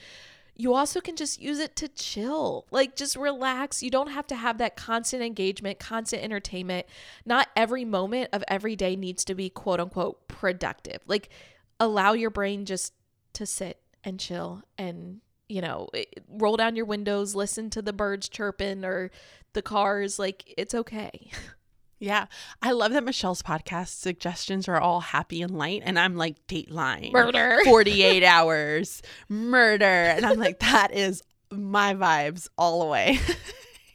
You 0.56 0.76
also 0.76 1.02
can 1.02 1.16
just 1.16 1.42
use 1.42 1.58
it 1.58 1.76
to 1.78 1.88
chill, 1.88 2.68
like 2.70 2.96
just 2.96 3.16
relax. 3.16 3.82
You 3.82 3.90
don't 3.90 4.12
have 4.12 4.28
to 4.28 4.36
have 4.36 4.60
that 4.60 4.76
constant 4.76 5.24
engagement, 5.24 5.80
constant 5.80 6.24
entertainment. 6.24 6.86
Not 7.26 7.50
every 7.56 7.86
moment 7.86 8.30
of 8.32 8.44
every 8.48 8.76
day 8.76 8.96
needs 8.96 9.26
to 9.26 9.36
be 9.36 9.50
quote 9.50 9.80
unquote 9.80 10.28
productive. 10.28 11.00
Like 11.08 11.30
allow 11.80 12.14
your 12.14 12.30
brain 12.30 12.66
just 12.66 12.94
to 13.34 13.46
sit 13.48 13.80
and 14.04 14.20
chill 14.20 14.62
and 14.78 15.22
you 15.54 15.62
know, 15.62 15.88
roll 16.28 16.58
down 16.58 16.76
your 16.76 16.86
windows, 16.86 17.36
listen 17.36 17.70
to 17.70 17.82
the 17.82 17.94
birds 17.94 18.28
chirping 18.28 18.84
or 18.84 19.12
the 19.54 19.62
cars. 19.62 20.18
Like, 20.18 20.52
it's 20.58 20.74
okay. 20.74 21.32
Yeah. 22.00 22.26
I 22.62 22.72
love 22.72 22.92
that 22.92 23.06
Michelle's 23.06 23.42
podcast 23.42 24.02
suggestions 24.02 24.68
are 24.68 24.78
all 24.78 25.00
happy 25.00 25.42
and 25.42 25.58
light. 25.58 25.84
And 25.86 25.98
I'm 25.98 26.18
like, 26.18 26.36
Dateline, 26.48 27.14
murder, 27.14 27.60
48 27.64 28.26
hours, 28.26 29.02
murder. 29.30 29.86
And 29.86 30.26
I'm 30.26 30.38
like, 30.38 30.60
that 30.60 30.94
is 30.94 31.24
my 31.50 31.94
vibes 31.94 32.50
all 32.58 32.82
the 32.82 32.88
way. 32.88 33.20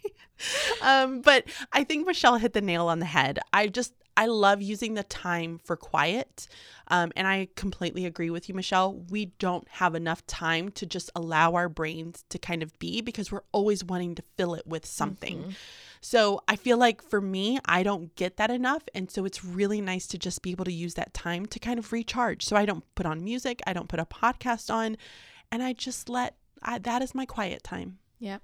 um, 0.83 1.21
but 1.21 1.45
I 1.75 1.85
think 1.85 2.07
Michelle 2.07 2.37
hit 2.37 2.55
the 2.55 2.63
nail 2.63 2.87
on 2.87 2.99
the 2.99 3.05
head. 3.05 3.41
I 3.53 3.67
just, 3.67 3.93
I 4.17 4.25
love 4.25 4.63
using 4.63 4.95
the 4.95 5.05
time 5.05 5.61
for 5.63 5.77
quiet. 5.77 6.49
Um, 6.89 7.13
and 7.17 7.27
I 7.27 7.49
completely 7.55 8.07
agree 8.07 8.31
with 8.31 8.49
you, 8.49 8.55
Michelle. 8.55 8.95
We 9.11 9.27
don't 9.39 9.69
have 9.69 9.95
enough 9.95 10.27
time 10.27 10.71
to 10.73 10.87
just 10.87 11.11
allow 11.15 11.55
our 11.55 11.69
brains 11.69 12.25
to 12.31 12.39
kind 12.39 12.63
of 12.63 12.79
be 12.79 13.01
because 13.01 13.31
we're 13.31 13.43
always 13.53 13.85
wanting 13.85 14.15
to 14.17 14.23
fill 14.37 14.55
it 14.55 14.67
with 14.67 14.87
something. 14.87 15.39
Mm-hmm. 15.39 15.51
So 16.01 16.41
I 16.49 16.57
feel 16.57 16.79
like 16.79 17.03
for 17.03 17.21
me, 17.21 17.59
I 17.65 17.83
don't 17.83 18.15
get 18.15 18.37
that 18.37 18.51
enough. 18.51 18.83
And 18.95 19.11
so 19.11 19.25
it's 19.25 19.45
really 19.45 19.81
nice 19.81 20.07
to 20.09 20.19
just 20.19 20.43
be 20.43 20.51
able 20.51 20.65
to 20.65 20.73
use 20.73 20.95
that 20.95 21.13
time 21.13 21.47
to 21.47 21.59
kind 21.59 21.79
of 21.79 21.93
recharge. 21.93 22.45
So 22.45 22.57
I 22.57 22.67
don't 22.67 22.85
put 22.95 23.07
on 23.07 23.23
music, 23.23 23.61
I 23.67 23.73
don't 23.73 23.89
put 23.89 24.01
a 24.01 24.07
podcast 24.07 24.73
on, 24.73 24.97
and 25.51 25.63
I 25.63 25.73
just 25.73 26.09
let 26.09 26.37
I, 26.63 26.79
that 26.79 27.03
is 27.03 27.15
my 27.15 27.27
quiet 27.27 27.63
time. 27.63 27.99
Yep. 28.19 28.43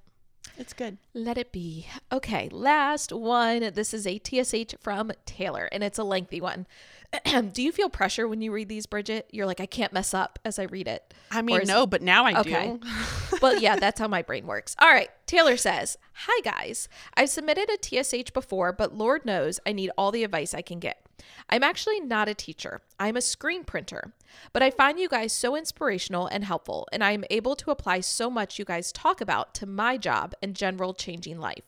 It's 0.56 0.72
good. 0.72 0.98
Let 1.14 1.36
it 1.36 1.50
be. 1.50 1.86
Okay, 2.12 2.48
last 2.50 3.12
one. 3.12 3.72
This 3.74 3.92
is 3.92 4.06
a 4.06 4.20
TSH 4.24 4.76
from 4.80 5.12
Taylor, 5.26 5.68
and 5.72 5.82
it's 5.82 5.98
a 5.98 6.04
lengthy 6.04 6.40
one. 6.40 6.66
do 7.52 7.62
you 7.62 7.72
feel 7.72 7.88
pressure 7.88 8.28
when 8.28 8.40
you 8.40 8.52
read 8.52 8.68
these, 8.68 8.86
Bridget? 8.86 9.28
You're 9.32 9.46
like, 9.46 9.60
I 9.60 9.66
can't 9.66 9.92
mess 9.92 10.14
up 10.14 10.38
as 10.44 10.58
I 10.58 10.64
read 10.64 10.88
it. 10.88 11.14
I 11.30 11.42
mean, 11.42 11.62
no, 11.66 11.86
but 11.86 12.02
now 12.02 12.24
I 12.24 12.38
okay. 12.40 12.78
do. 12.80 12.80
well, 13.42 13.58
yeah, 13.58 13.76
that's 13.76 13.98
how 13.98 14.08
my 14.08 14.22
brain 14.22 14.46
works. 14.46 14.76
All 14.78 14.88
right. 14.88 15.10
Taylor 15.26 15.56
says, 15.56 15.98
Hi, 16.14 16.40
guys. 16.42 16.88
I've 17.16 17.30
submitted 17.30 17.68
a 17.70 17.78
TSH 17.82 18.32
before, 18.32 18.72
but 18.72 18.96
Lord 18.96 19.24
knows 19.24 19.58
I 19.66 19.72
need 19.72 19.90
all 19.98 20.12
the 20.12 20.24
advice 20.24 20.54
I 20.54 20.62
can 20.62 20.78
get. 20.78 21.03
I'm 21.48 21.62
actually 21.62 22.00
not 22.00 22.28
a 22.28 22.34
teacher, 22.34 22.80
I'm 22.98 23.16
a 23.16 23.20
screen 23.20 23.64
printer. 23.64 24.12
But 24.52 24.62
I 24.62 24.70
find 24.70 24.98
you 24.98 25.08
guys 25.08 25.32
so 25.32 25.56
inspirational 25.56 26.26
and 26.26 26.44
helpful, 26.44 26.88
and 26.92 27.04
I 27.04 27.12
am 27.12 27.24
able 27.30 27.54
to 27.56 27.70
apply 27.70 28.00
so 28.00 28.28
much 28.30 28.58
you 28.58 28.64
guys 28.64 28.92
talk 28.92 29.20
about 29.20 29.54
to 29.54 29.66
my 29.66 29.96
job 29.96 30.34
and 30.42 30.56
general 30.56 30.94
changing 30.94 31.38
life. 31.38 31.64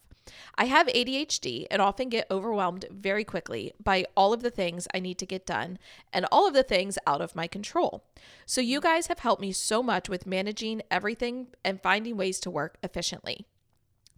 I 0.56 0.64
have 0.64 0.88
ADHD 0.88 1.66
and 1.70 1.80
often 1.80 2.08
get 2.08 2.26
overwhelmed 2.30 2.86
very 2.90 3.24
quickly 3.24 3.72
by 3.82 4.06
all 4.16 4.32
of 4.32 4.42
the 4.42 4.50
things 4.50 4.88
I 4.92 5.00
need 5.00 5.18
to 5.18 5.26
get 5.26 5.46
done 5.46 5.78
and 6.12 6.26
all 6.32 6.48
of 6.48 6.54
the 6.54 6.62
things 6.62 6.98
out 7.06 7.20
of 7.20 7.36
my 7.36 7.46
control. 7.46 8.04
So, 8.44 8.60
you 8.60 8.80
guys 8.80 9.06
have 9.06 9.20
helped 9.20 9.40
me 9.40 9.52
so 9.52 9.82
much 9.82 10.08
with 10.08 10.26
managing 10.26 10.82
everything 10.90 11.48
and 11.64 11.80
finding 11.80 12.16
ways 12.16 12.40
to 12.40 12.50
work 12.50 12.76
efficiently. 12.82 13.46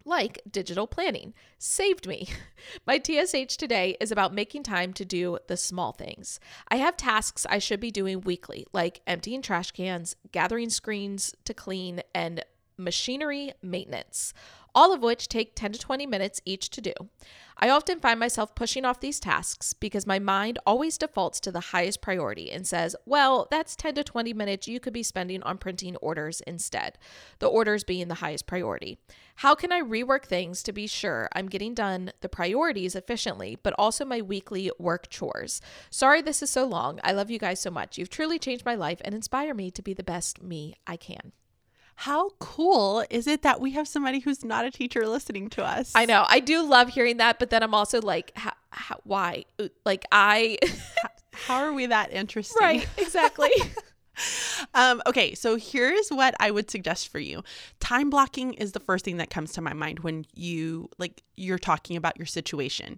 Like 0.09 0.41
digital 0.49 0.87
planning, 0.87 1.35
saved 1.59 2.07
me. 2.07 2.29
My 2.87 2.99
TSH 2.99 3.57
today 3.57 3.95
is 4.01 4.11
about 4.11 4.33
making 4.33 4.63
time 4.63 4.91
to 4.93 5.05
do 5.05 5.37
the 5.45 5.55
small 5.55 5.91
things. 5.91 6.39
I 6.67 6.77
have 6.77 6.97
tasks 6.97 7.45
I 7.47 7.59
should 7.59 7.79
be 7.79 7.91
doing 7.91 8.21
weekly, 8.21 8.65
like 8.73 9.01
emptying 9.05 9.43
trash 9.43 9.69
cans, 9.69 10.15
gathering 10.31 10.71
screens 10.71 11.35
to 11.45 11.53
clean, 11.53 12.01
and 12.15 12.43
machinery 12.75 13.53
maintenance 13.61 14.33
all 14.73 14.93
of 14.93 15.01
which 15.01 15.27
take 15.27 15.55
10 15.55 15.73
to 15.73 15.79
20 15.79 16.05
minutes 16.05 16.41
each 16.45 16.69
to 16.69 16.81
do. 16.81 16.93
I 17.61 17.69
often 17.69 17.99
find 17.99 18.19
myself 18.19 18.55
pushing 18.55 18.85
off 18.85 19.01
these 19.01 19.19
tasks 19.19 19.73
because 19.73 20.07
my 20.07 20.17
mind 20.17 20.59
always 20.65 20.97
defaults 20.97 21.41
to 21.41 21.51
the 21.51 21.59
highest 21.59 22.01
priority 22.01 22.49
and 22.49 22.65
says, 22.65 22.95
well, 23.05 23.47
that's 23.51 23.75
10 23.75 23.95
to 23.95 24.03
20 24.03 24.33
minutes 24.33 24.67
you 24.67 24.79
could 24.79 24.93
be 24.93 25.03
spending 25.03 25.43
on 25.43 25.57
printing 25.57 25.97
orders 25.97 26.39
instead, 26.47 26.97
the 27.39 27.47
orders 27.47 27.83
being 27.83 28.07
the 28.07 28.15
highest 28.15 28.47
priority. 28.47 28.97
How 29.35 29.55
can 29.55 29.73
I 29.73 29.81
rework 29.81 30.23
things 30.23 30.63
to 30.63 30.71
be 30.71 30.87
sure 30.87 31.27
I'm 31.33 31.49
getting 31.49 31.73
done 31.73 32.13
the 32.21 32.29
priorities 32.29 32.95
efficiently, 32.95 33.57
but 33.61 33.73
also 33.77 34.05
my 34.05 34.21
weekly 34.21 34.71
work 34.79 35.09
chores? 35.09 35.59
Sorry 35.89 36.21
this 36.21 36.41
is 36.41 36.49
so 36.49 36.65
long. 36.65 36.99
I 37.03 37.11
love 37.11 37.29
you 37.29 37.39
guys 37.39 37.59
so 37.59 37.71
much. 37.71 37.97
You've 37.97 38.09
truly 38.09 38.39
changed 38.39 38.65
my 38.65 38.75
life 38.75 39.01
and 39.03 39.13
inspire 39.13 39.53
me 39.53 39.69
to 39.71 39.81
be 39.81 39.93
the 39.93 40.03
best 40.03 40.41
me 40.41 40.75
I 40.87 40.95
can 40.95 41.33
how 41.99 42.29
cool 42.39 43.03
is 43.09 43.27
it 43.27 43.41
that 43.41 43.59
we 43.59 43.71
have 43.71 43.85
somebody 43.85 44.19
who's 44.19 44.45
not 44.45 44.63
a 44.63 44.71
teacher 44.71 45.05
listening 45.05 45.49
to 45.49 45.65
us? 45.65 45.91
I 45.93 46.05
know. 46.05 46.25
I 46.29 46.39
do 46.39 46.63
love 46.63 46.87
hearing 46.87 47.17
that, 47.17 47.39
but 47.39 47.49
then 47.49 47.61
I'm 47.61 47.73
also 47.73 47.99
like, 48.01 48.31
how, 48.35 48.53
how, 48.69 49.01
why? 49.03 49.43
Like, 49.85 50.05
I. 50.09 50.59
how 51.33 51.57
are 51.57 51.73
we 51.73 51.87
that 51.87 52.13
interesting? 52.13 52.55
Right, 52.61 52.87
exactly. 52.95 53.51
um, 54.73 55.01
okay, 55.07 55.35
so 55.35 55.57
here's 55.57 56.07
what 56.07 56.35
I 56.39 56.51
would 56.51 56.71
suggest 56.71 57.09
for 57.09 57.19
you. 57.19 57.43
Time 57.81 58.09
blocking 58.09 58.53
is 58.53 58.71
the 58.71 58.79
first 58.79 59.03
thing 59.03 59.17
that 59.17 59.29
comes 59.29 59.51
to 59.53 59.61
my 59.61 59.73
mind 59.73 59.99
when 59.99 60.25
you 60.33 60.89
like 60.99 61.21
you're 61.35 61.59
talking 61.59 61.97
about 61.97 62.17
your 62.17 62.27
situation. 62.27 62.97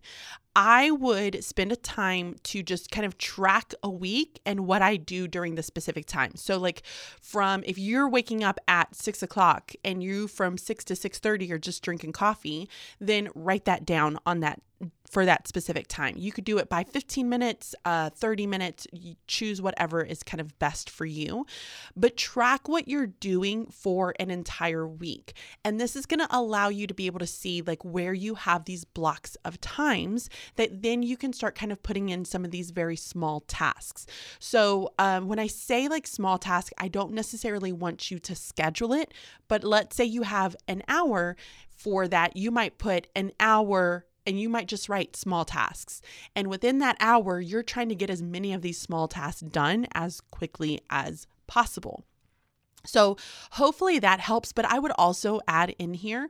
I 0.55 0.91
would 0.91 1.43
spend 1.43 1.71
a 1.71 1.77
time 1.77 2.35
to 2.43 2.61
just 2.61 2.91
kind 2.91 3.05
of 3.05 3.17
track 3.17 3.73
a 3.83 3.89
week 3.89 4.39
and 4.45 4.67
what 4.67 4.81
I 4.81 4.97
do 4.97 5.27
during 5.27 5.55
the 5.55 5.63
specific 5.63 6.05
time. 6.05 6.35
So, 6.35 6.57
like, 6.57 6.83
from 7.21 7.63
if 7.65 7.77
you're 7.77 8.09
waking 8.09 8.43
up 8.43 8.59
at 8.67 8.95
six 8.95 9.23
o'clock 9.23 9.73
and 9.85 10.03
you 10.03 10.27
from 10.27 10.57
six 10.57 10.83
to 10.85 10.95
six 10.95 11.19
thirty 11.19 11.51
are 11.51 11.57
just 11.57 11.83
drinking 11.83 12.11
coffee, 12.13 12.69
then 12.99 13.29
write 13.33 13.65
that 13.65 13.85
down 13.85 14.17
on 14.25 14.41
that 14.41 14.61
for 15.09 15.25
that 15.25 15.47
specific 15.47 15.87
time. 15.87 16.15
You 16.17 16.31
could 16.31 16.45
do 16.45 16.57
it 16.57 16.69
by 16.69 16.85
15 16.85 17.27
minutes, 17.27 17.75
uh, 17.83 18.09
30 18.11 18.47
minutes, 18.47 18.87
you 18.93 19.15
choose 19.27 19.61
whatever 19.61 20.01
is 20.01 20.23
kind 20.23 20.39
of 20.39 20.57
best 20.57 20.89
for 20.89 21.05
you, 21.05 21.45
but 21.97 22.15
track 22.15 22.69
what 22.69 22.87
you're 22.87 23.07
doing 23.07 23.67
for 23.67 24.13
an 24.19 24.31
entire 24.31 24.87
week. 24.87 25.33
And 25.65 25.79
this 25.79 25.97
is 25.97 26.05
going 26.05 26.21
to 26.21 26.27
allow 26.29 26.69
you 26.69 26.87
to 26.87 26.93
be 26.93 27.07
able 27.07 27.19
to 27.19 27.27
see 27.27 27.61
like 27.61 27.83
where 27.83 28.13
you 28.13 28.35
have 28.35 28.65
these 28.65 28.85
blocks 28.85 29.35
of 29.43 29.59
times 29.59 30.29
that 30.55 30.81
then 30.81 31.03
you 31.03 31.17
can 31.17 31.33
start 31.33 31.55
kind 31.55 31.71
of 31.71 31.81
putting 31.83 32.09
in 32.09 32.25
some 32.25 32.45
of 32.45 32.51
these 32.51 32.71
very 32.71 32.95
small 32.95 33.41
tasks. 33.41 34.05
So 34.39 34.93
um, 34.99 35.27
when 35.27 35.39
I 35.39 35.47
say 35.47 35.87
like 35.87 36.07
small 36.07 36.37
task, 36.37 36.71
I 36.77 36.87
don't 36.87 37.13
necessarily 37.13 37.71
want 37.71 38.11
you 38.11 38.19
to 38.19 38.35
schedule 38.35 38.93
it, 38.93 39.13
but 39.47 39.63
let's 39.63 39.95
say 39.95 40.05
you 40.05 40.23
have 40.23 40.55
an 40.67 40.83
hour 40.87 41.35
for 41.69 42.07
that, 42.07 42.37
you 42.37 42.51
might 42.51 42.77
put 42.77 43.07
an 43.15 43.31
hour 43.39 44.05
and 44.25 44.39
you 44.39 44.49
might 44.49 44.67
just 44.67 44.87
write 44.87 45.15
small 45.15 45.45
tasks. 45.45 46.01
And 46.35 46.47
within 46.47 46.79
that 46.79 46.97
hour, 46.99 47.39
you're 47.39 47.63
trying 47.63 47.89
to 47.89 47.95
get 47.95 48.09
as 48.09 48.21
many 48.21 48.53
of 48.53 48.61
these 48.61 48.79
small 48.79 49.07
tasks 49.07 49.41
done 49.41 49.87
as 49.93 50.21
quickly 50.21 50.79
as 50.89 51.27
possible. 51.47 52.05
So, 52.85 53.17
hopefully 53.51 53.99
that 53.99 54.19
helps. 54.19 54.51
But 54.53 54.65
I 54.65 54.79
would 54.79 54.91
also 54.97 55.39
add 55.47 55.75
in 55.77 55.93
here 55.93 56.29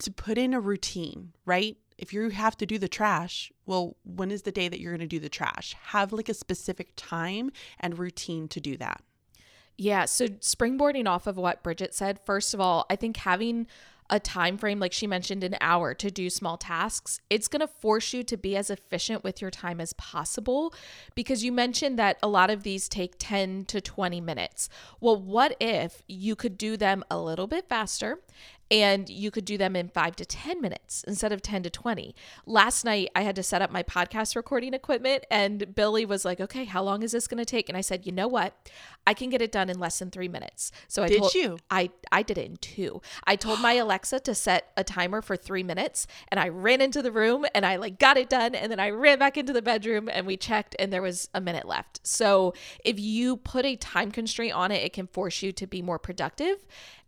to 0.00 0.10
put 0.10 0.38
in 0.38 0.52
a 0.52 0.60
routine, 0.60 1.32
right? 1.44 1.76
If 2.02 2.12
you 2.12 2.30
have 2.30 2.56
to 2.56 2.66
do 2.66 2.78
the 2.78 2.88
trash, 2.88 3.52
well, 3.64 3.96
when 4.02 4.32
is 4.32 4.42
the 4.42 4.50
day 4.50 4.68
that 4.68 4.80
you're 4.80 4.90
going 4.90 5.00
to 5.00 5.06
do 5.06 5.20
the 5.20 5.28
trash? 5.28 5.76
Have 5.84 6.12
like 6.12 6.28
a 6.28 6.34
specific 6.34 6.94
time 6.96 7.52
and 7.78 7.96
routine 7.96 8.48
to 8.48 8.60
do 8.60 8.76
that. 8.78 9.02
Yeah. 9.78 10.06
So, 10.06 10.26
springboarding 10.26 11.06
off 11.06 11.28
of 11.28 11.36
what 11.36 11.62
Bridget 11.62 11.94
said, 11.94 12.18
first 12.18 12.54
of 12.54 12.60
all, 12.60 12.86
I 12.90 12.96
think 12.96 13.18
having 13.18 13.68
a 14.10 14.20
time 14.20 14.58
frame 14.58 14.78
like 14.78 14.92
she 14.92 15.06
mentioned 15.06 15.42
an 15.42 15.56
hour 15.60 15.94
to 15.94 16.10
do 16.10 16.28
small 16.28 16.58
tasks 16.58 17.20
it's 17.30 17.48
going 17.48 17.60
to 17.60 17.66
force 17.66 18.12
you 18.12 18.22
to 18.22 18.36
be 18.36 18.56
as 18.56 18.68
efficient 18.68 19.24
with 19.24 19.40
your 19.40 19.50
time 19.50 19.80
as 19.80 19.94
possible 19.94 20.74
because 21.14 21.42
you 21.42 21.50
mentioned 21.50 21.98
that 21.98 22.18
a 22.22 22.28
lot 22.28 22.50
of 22.50 22.62
these 22.62 22.88
take 22.88 23.14
10 23.18 23.64
to 23.64 23.80
20 23.80 24.20
minutes 24.20 24.68
well 25.00 25.16
what 25.16 25.56
if 25.60 26.02
you 26.08 26.36
could 26.36 26.58
do 26.58 26.76
them 26.76 27.02
a 27.10 27.18
little 27.18 27.46
bit 27.46 27.68
faster 27.68 28.18
and 28.72 29.10
you 29.10 29.30
could 29.30 29.44
do 29.44 29.58
them 29.58 29.76
in 29.76 29.88
five 29.88 30.16
to 30.16 30.24
10 30.24 30.62
minutes 30.62 31.04
instead 31.06 31.30
of 31.30 31.42
10 31.42 31.62
to 31.64 31.70
20. 31.70 32.14
Last 32.46 32.86
night, 32.86 33.10
I 33.14 33.20
had 33.20 33.36
to 33.36 33.42
set 33.42 33.60
up 33.60 33.70
my 33.70 33.82
podcast 33.82 34.34
recording 34.34 34.72
equipment, 34.72 35.24
and 35.30 35.74
Billy 35.74 36.06
was 36.06 36.24
like, 36.24 36.40
Okay, 36.40 36.64
how 36.64 36.82
long 36.82 37.02
is 37.02 37.12
this 37.12 37.28
going 37.28 37.38
to 37.38 37.44
take? 37.44 37.68
And 37.68 37.76
I 37.76 37.82
said, 37.82 38.06
You 38.06 38.12
know 38.12 38.26
what? 38.26 38.70
I 39.06 39.12
can 39.12 39.28
get 39.28 39.42
it 39.42 39.52
done 39.52 39.68
in 39.68 39.78
less 39.78 39.98
than 39.98 40.10
three 40.10 40.28
minutes. 40.28 40.72
So 40.88 41.02
I 41.02 41.08
Did 41.08 41.18
told, 41.18 41.34
you? 41.34 41.58
I, 41.70 41.90
I 42.10 42.22
did 42.22 42.38
it 42.38 42.46
in 42.46 42.56
two. 42.56 43.02
I 43.24 43.36
told 43.36 43.60
my 43.60 43.72
Alexa 43.82 44.20
to 44.20 44.34
set 44.34 44.72
a 44.76 44.84
timer 44.84 45.20
for 45.20 45.36
three 45.36 45.62
minutes, 45.62 46.06
and 46.28 46.40
I 46.40 46.48
ran 46.48 46.80
into 46.80 47.02
the 47.02 47.12
room 47.12 47.44
and 47.54 47.66
I 47.66 47.76
like 47.76 47.98
got 47.98 48.16
it 48.16 48.30
done, 48.30 48.54
and 48.54 48.72
then 48.72 48.80
I 48.80 48.88
ran 48.88 49.18
back 49.18 49.36
into 49.36 49.52
the 49.52 49.62
bedroom 49.62 50.08
and 50.10 50.26
we 50.26 50.38
checked, 50.38 50.74
and 50.78 50.90
there 50.90 51.02
was 51.02 51.28
a 51.34 51.42
minute 51.42 51.66
left. 51.66 52.00
So 52.04 52.54
if 52.86 52.98
you 52.98 53.36
put 53.36 53.66
a 53.66 53.76
time 53.76 54.10
constraint 54.10 54.54
on 54.54 54.70
it, 54.70 54.82
it 54.82 54.94
can 54.94 55.08
force 55.08 55.42
you 55.42 55.52
to 55.52 55.66
be 55.66 55.82
more 55.82 55.98
productive. 55.98 56.64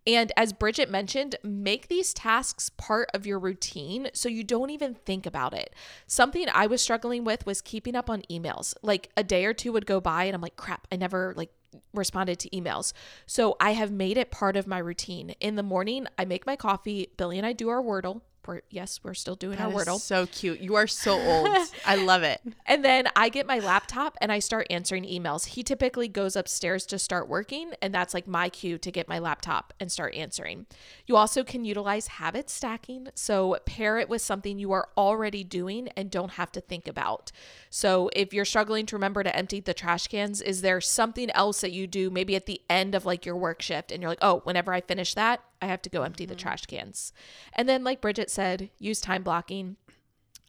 And 0.06 0.32
as 0.36 0.52
Bridget 0.52 0.90
mentioned, 0.90 1.36
make 1.42 1.88
these 1.88 2.12
tasks 2.12 2.70
part 2.70 3.08
of 3.14 3.26
your 3.26 3.38
routine 3.38 4.08
so 4.12 4.28
you 4.28 4.44
don't 4.44 4.70
even 4.70 4.94
think 4.94 5.24
about 5.24 5.54
it. 5.54 5.74
Something 6.06 6.46
I 6.52 6.66
was 6.66 6.82
struggling 6.82 7.24
with 7.24 7.46
was 7.46 7.62
keeping 7.62 7.96
up 7.96 8.10
on 8.10 8.22
emails. 8.30 8.74
Like 8.82 9.10
a 9.16 9.24
day 9.24 9.44
or 9.46 9.54
two 9.54 9.72
would 9.72 9.86
go 9.86 10.00
by 10.00 10.24
and 10.24 10.34
I'm 10.34 10.42
like, 10.42 10.56
crap, 10.56 10.86
I 10.92 10.96
never 10.96 11.32
like 11.36 11.50
responded 11.94 12.38
to 12.40 12.50
emails. 12.50 12.92
So 13.26 13.56
I 13.60 13.72
have 13.72 13.90
made 13.90 14.18
it 14.18 14.30
part 14.30 14.56
of 14.56 14.66
my 14.66 14.78
routine. 14.78 15.30
In 15.40 15.56
the 15.56 15.62
morning, 15.62 16.06
I 16.18 16.24
make 16.24 16.46
my 16.46 16.56
coffee. 16.56 17.08
Billy 17.16 17.38
and 17.38 17.46
I 17.46 17.52
do 17.52 17.68
our 17.68 17.82
Wordle. 17.82 18.20
We're, 18.46 18.62
yes, 18.70 19.00
we're 19.02 19.14
still 19.14 19.34
doing 19.34 19.58
That 19.58 19.68
our 19.68 19.72
Wordle. 19.72 20.00
so 20.00 20.26
cute. 20.26 20.60
You 20.60 20.74
are 20.76 20.86
so 20.86 21.20
old. 21.20 21.48
I 21.86 21.96
love 21.96 22.22
it. 22.22 22.40
And 22.66 22.84
then 22.84 23.08
I 23.16 23.28
get 23.28 23.46
my 23.46 23.58
laptop 23.58 24.16
and 24.20 24.30
I 24.30 24.38
start 24.38 24.66
answering 24.70 25.04
emails. 25.04 25.46
He 25.46 25.62
typically 25.62 26.08
goes 26.08 26.36
upstairs 26.36 26.86
to 26.86 26.98
start 26.98 27.28
working, 27.28 27.72
and 27.82 27.94
that's 27.94 28.14
like 28.14 28.26
my 28.26 28.48
cue 28.48 28.78
to 28.78 28.90
get 28.90 29.08
my 29.08 29.18
laptop 29.18 29.72
and 29.80 29.90
start 29.90 30.14
answering. 30.14 30.66
You 31.06 31.16
also 31.16 31.44
can 31.44 31.64
utilize 31.64 32.06
habit 32.06 32.50
stacking. 32.50 33.08
So 33.14 33.56
pair 33.66 33.98
it 33.98 34.08
with 34.08 34.22
something 34.22 34.58
you 34.58 34.72
are 34.72 34.88
already 34.96 35.44
doing 35.44 35.88
and 35.96 36.10
don't 36.10 36.32
have 36.32 36.52
to 36.52 36.60
think 36.60 36.88
about. 36.88 37.32
So 37.70 38.10
if 38.14 38.32
you're 38.32 38.44
struggling 38.44 38.86
to 38.86 38.96
remember 38.96 39.22
to 39.22 39.34
empty 39.34 39.60
the 39.60 39.74
trash 39.74 40.06
cans, 40.08 40.40
is 40.40 40.60
there 40.62 40.80
something 40.80 41.30
else 41.30 41.60
that 41.60 41.72
you 41.72 41.86
do 41.86 42.10
maybe 42.10 42.36
at 42.36 42.46
the 42.46 42.60
end 42.70 42.94
of 42.94 43.04
like 43.04 43.26
your 43.26 43.36
work 43.36 43.62
shift 43.62 43.90
and 43.92 44.00
you're 44.00 44.10
like, 44.10 44.18
oh, 44.22 44.40
whenever 44.44 44.72
I 44.72 44.80
finish 44.80 45.14
that, 45.14 45.40
I 45.64 45.68
have 45.68 45.82
to 45.82 45.90
go 45.90 46.02
empty 46.02 46.26
the 46.26 46.34
mm. 46.34 46.38
trash 46.38 46.66
cans. 46.66 47.12
And 47.54 47.68
then, 47.68 47.82
like 47.82 48.00
Bridget 48.00 48.30
said, 48.30 48.70
use 48.78 49.00
time 49.00 49.22
blocking. 49.22 49.76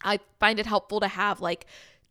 I 0.03 0.19
find 0.39 0.59
it 0.59 0.65
helpful 0.65 0.99
to 0.99 1.07
have 1.07 1.41
like 1.41 1.65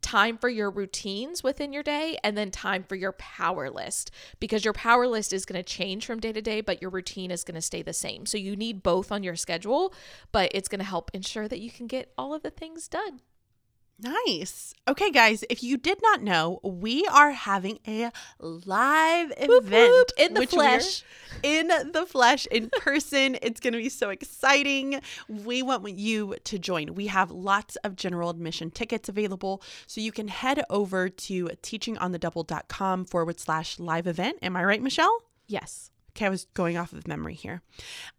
time 0.05 0.37
for 0.37 0.51
your 0.51 0.71
routines 0.71 1.43
within 1.43 1.73
your 1.73 1.83
day 1.83 2.19
and 2.23 2.37
then 2.37 2.51
time 2.51 2.85
for 2.85 2.95
your 2.95 3.13
power 3.13 3.71
list 3.71 4.11
because 4.39 4.63
your 4.63 4.75
power 4.75 5.07
list 5.07 5.33
is 5.33 5.47
going 5.47 5.59
to 5.59 5.63
change 5.63 6.05
from 6.05 6.21
day 6.21 6.31
to 6.33 6.43
day, 6.43 6.61
but 6.61 6.83
your 6.83 6.91
routine 6.91 7.31
is 7.31 7.43
going 7.43 7.55
to 7.55 7.63
stay 7.63 7.81
the 7.81 7.93
same. 7.93 8.27
So 8.27 8.37
you 8.37 8.55
need 8.55 8.83
both 8.83 9.11
on 9.11 9.23
your 9.23 9.35
schedule, 9.35 9.95
but 10.31 10.51
it's 10.55 10.69
going 10.69 10.81
to 10.81 10.85
help 10.85 11.11
ensure 11.15 11.49
that 11.49 11.61
you 11.61 11.71
can 11.71 11.87
get 11.87 12.13
all 12.19 12.35
of 12.35 12.43
the 12.43 12.51
things 12.51 12.87
done. 12.87 13.21
Nice. 13.99 14.75
Okay, 14.89 15.11
guys, 15.11 15.45
if 15.49 15.63
you 15.63 15.77
did 15.77 15.99
not 16.03 16.21
know, 16.21 16.59
we 16.63 17.07
are 17.07 17.31
having 17.31 17.79
a 17.87 18.11
live 18.41 19.33
event 19.37 19.91
whoop, 19.91 20.11
in 20.19 20.35
the 20.35 20.47
flesh. 20.47 21.03
In 21.43 21.69
the 21.69 22.05
flesh, 22.07 22.47
in 22.47 22.71
person. 22.71 23.39
it's 23.43 23.61
going 23.61 23.73
to 23.73 23.79
be 23.79 23.89
so 23.89 24.11
exciting. 24.11 25.01
We 25.29 25.63
want 25.63 25.89
you 25.89 26.35
to 26.43 26.59
join. 26.59 26.95
We 26.95 27.07
have 27.07 27.31
lots 27.31 27.77
of 27.77 27.95
general 27.95 28.31
admission 28.31 28.71
tickets 28.71 29.09
available. 29.09 29.63
So 29.87 30.01
you 30.01 30.13
can 30.13 30.29
head 30.29 30.65
over 30.69 31.09
to 31.09 31.45
teachingonthedouble.com 31.63 33.05
forward 33.07 33.39
slash 33.39 33.79
live 33.79 34.07
event. 34.07 34.39
Am 34.43 34.57
I 34.57 34.65
right, 34.65 34.83
Michelle? 34.83 35.23
Yes. 35.47 35.91
Okay, 36.17 36.27
I 36.27 36.29
was 36.29 36.47
going 36.55 36.77
off 36.77 36.93
of 36.93 37.09
memory 37.09 37.35
here. 37.35 37.61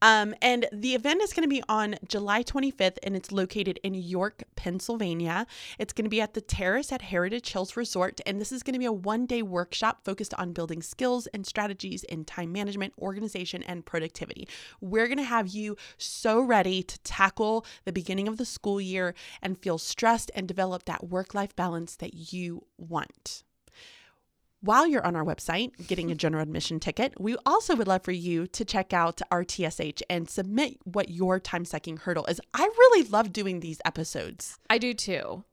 Um, 0.02 0.36
and 0.42 0.68
the 0.74 0.96
event 0.96 1.22
is 1.22 1.32
going 1.32 1.48
to 1.48 1.50
be 1.50 1.64
on 1.70 1.96
July 2.06 2.44
25th, 2.44 2.98
and 3.04 3.16
it's 3.16 3.32
located 3.32 3.80
in 3.84 3.94
York, 3.94 4.44
Pennsylvania. 4.58 5.48
It's 5.80 5.94
going 5.94 6.04
to 6.04 6.10
be 6.10 6.20
at 6.20 6.34
the 6.34 6.42
Terrace 6.42 6.92
at 6.92 7.04
Heritage 7.04 7.54
Hills 7.54 7.78
Resort, 7.78 8.20
and 8.26 8.42
this 8.42 8.52
is 8.52 8.64
going 8.64 8.74
to 8.74 8.80
be 8.80 8.86
a 8.86 8.92
one 8.92 9.26
day 9.26 9.42
workshop 9.42 10.04
focused 10.04 10.34
on 10.34 10.52
building 10.52 10.82
skills 10.82 11.28
and 11.28 11.48
strategies 11.48 12.04
in 12.04 12.26
time 12.26 12.52
management, 12.52 12.94
organization, 13.00 13.64
and 13.64 13.86
productivity. 13.86 14.46
We're 14.82 15.08
going 15.08 15.18
to 15.20 15.24
have 15.24 15.48
you 15.48 15.78
so 15.98 16.42
ready 16.42 16.84
to 16.84 17.00
tackle 17.00 17.66
the 17.86 17.94
beginning 17.94 18.28
of 18.28 18.36
the 18.36 18.46
school 18.46 18.82
year 18.82 19.16
and 19.42 19.58
feel 19.58 19.78
stressed 19.78 20.32
and 20.36 20.50
develop 20.50 20.84
that 20.84 21.08
work 21.08 21.34
life 21.34 21.56
balance 21.56 21.96
that 21.96 22.34
you 22.34 22.66
want. 22.78 23.44
While 24.62 24.88
you're 24.88 25.06
on 25.06 25.16
our 25.16 25.24
website 25.24 25.88
getting 25.88 26.10
a 26.10 26.16
general 26.16 26.42
admission 26.42 26.80
ticket, 26.80 27.14
we 27.20 27.36
also 27.46 27.76
would 27.76 27.88
love 27.88 28.04
for 28.04 28.12
you 28.12 28.48
to 28.48 28.66
check 28.66 28.94
out 28.94 29.22
our 29.30 29.44
TSH 29.48 30.02
and 30.10 30.30
submit 30.30 30.78
what 30.86 31.10
your 31.10 31.40
time 31.40 31.66
sucking 31.66 31.98
hurdle 31.98 32.26
is. 32.26 32.42
I 32.54 32.64
really 32.64 33.08
love 33.08 33.32
doing 33.32 33.60
these 33.60 33.80
episodes. 33.86 34.58
I 34.70 34.78
do 34.80 34.94
too. 34.94 35.44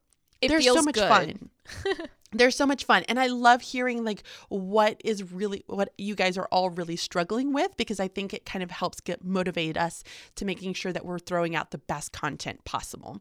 It 0.41 0.49
They're 0.49 0.61
feels 0.61 0.79
so 0.79 0.83
much 0.83 0.95
good. 0.95 1.09
fun. 1.09 1.51
They're 2.33 2.51
so 2.51 2.67
much 2.67 2.85
fun. 2.85 3.05
And 3.09 3.19
I 3.19 3.27
love 3.27 3.61
hearing 3.61 4.05
like 4.05 4.23
what 4.49 5.01
is 5.05 5.33
really 5.33 5.65
what 5.67 5.93
you 5.99 6.15
guys 6.15 6.39
are 6.39 6.49
all 6.51 6.71
really 6.71 6.97
struggling 6.97 7.53
with 7.53 7.77
because 7.77 8.01
I 8.01 8.09
think 8.09 8.33
it 8.33 8.47
kind 8.47 8.63
of 8.63 8.71
helps 8.71 9.01
get 9.01 9.25
motivate 9.25 9.77
us 9.77 10.03
to 10.37 10.45
making 10.45 10.75
sure 10.75 10.93
that 10.93 11.05
we're 11.05 11.19
throwing 11.19 11.55
out 11.55 11.71
the 11.71 11.79
best 11.79 12.13
content 12.13 12.65
possible. 12.65 13.21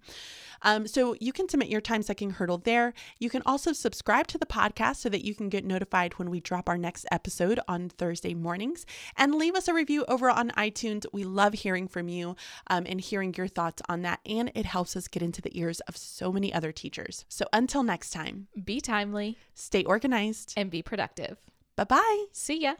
Um, 0.63 0.87
so 0.87 1.15
you 1.19 1.33
can 1.33 1.49
submit 1.49 1.69
your 1.69 1.81
time 1.81 2.03
sucking 2.03 2.31
hurdle 2.31 2.59
there. 2.59 2.93
You 3.19 3.29
can 3.29 3.41
also 3.45 3.73
subscribe 3.73 4.27
to 4.27 4.37
the 4.37 4.45
podcast 4.45 4.97
so 4.97 5.09
that 5.09 5.25
you 5.25 5.33
can 5.33 5.49
get 5.49 5.65
notified 5.65 6.13
when 6.19 6.29
we 6.29 6.39
drop 6.39 6.69
our 6.69 6.77
next 6.77 7.05
episode 7.11 7.59
on 7.67 7.89
Thursday 7.89 8.33
mornings 8.33 8.85
and 9.17 9.35
leave 9.35 9.55
us 9.55 9.67
a 9.67 9.73
review 9.73 10.05
over 10.07 10.29
on 10.29 10.51
iTunes. 10.51 11.05
We 11.11 11.23
love 11.23 11.53
hearing 11.53 11.87
from 11.87 12.07
you 12.07 12.35
um, 12.67 12.85
and 12.87 13.01
hearing 13.01 13.33
your 13.33 13.47
thoughts 13.47 13.81
on 13.89 14.03
that. 14.03 14.19
And 14.25 14.51
it 14.55 14.65
helps 14.65 14.95
us 14.95 15.07
get 15.07 15.23
into 15.23 15.41
the 15.41 15.57
ears 15.57 15.79
of 15.81 15.97
so 15.97 16.31
many 16.31 16.53
other 16.53 16.71
teachers. 16.71 17.25
So 17.27 17.45
until 17.51 17.83
next 17.83 18.11
time, 18.11 18.47
Be 18.63 18.79
timely 19.01 19.37
stay 19.55 19.83
organized. 19.83 20.53
and 20.55 20.69
be 20.69 20.81
productive. 20.81 21.37
Bye 21.75 21.85
bye. 21.85 22.25
See 22.31 22.61
ya. 22.61 22.75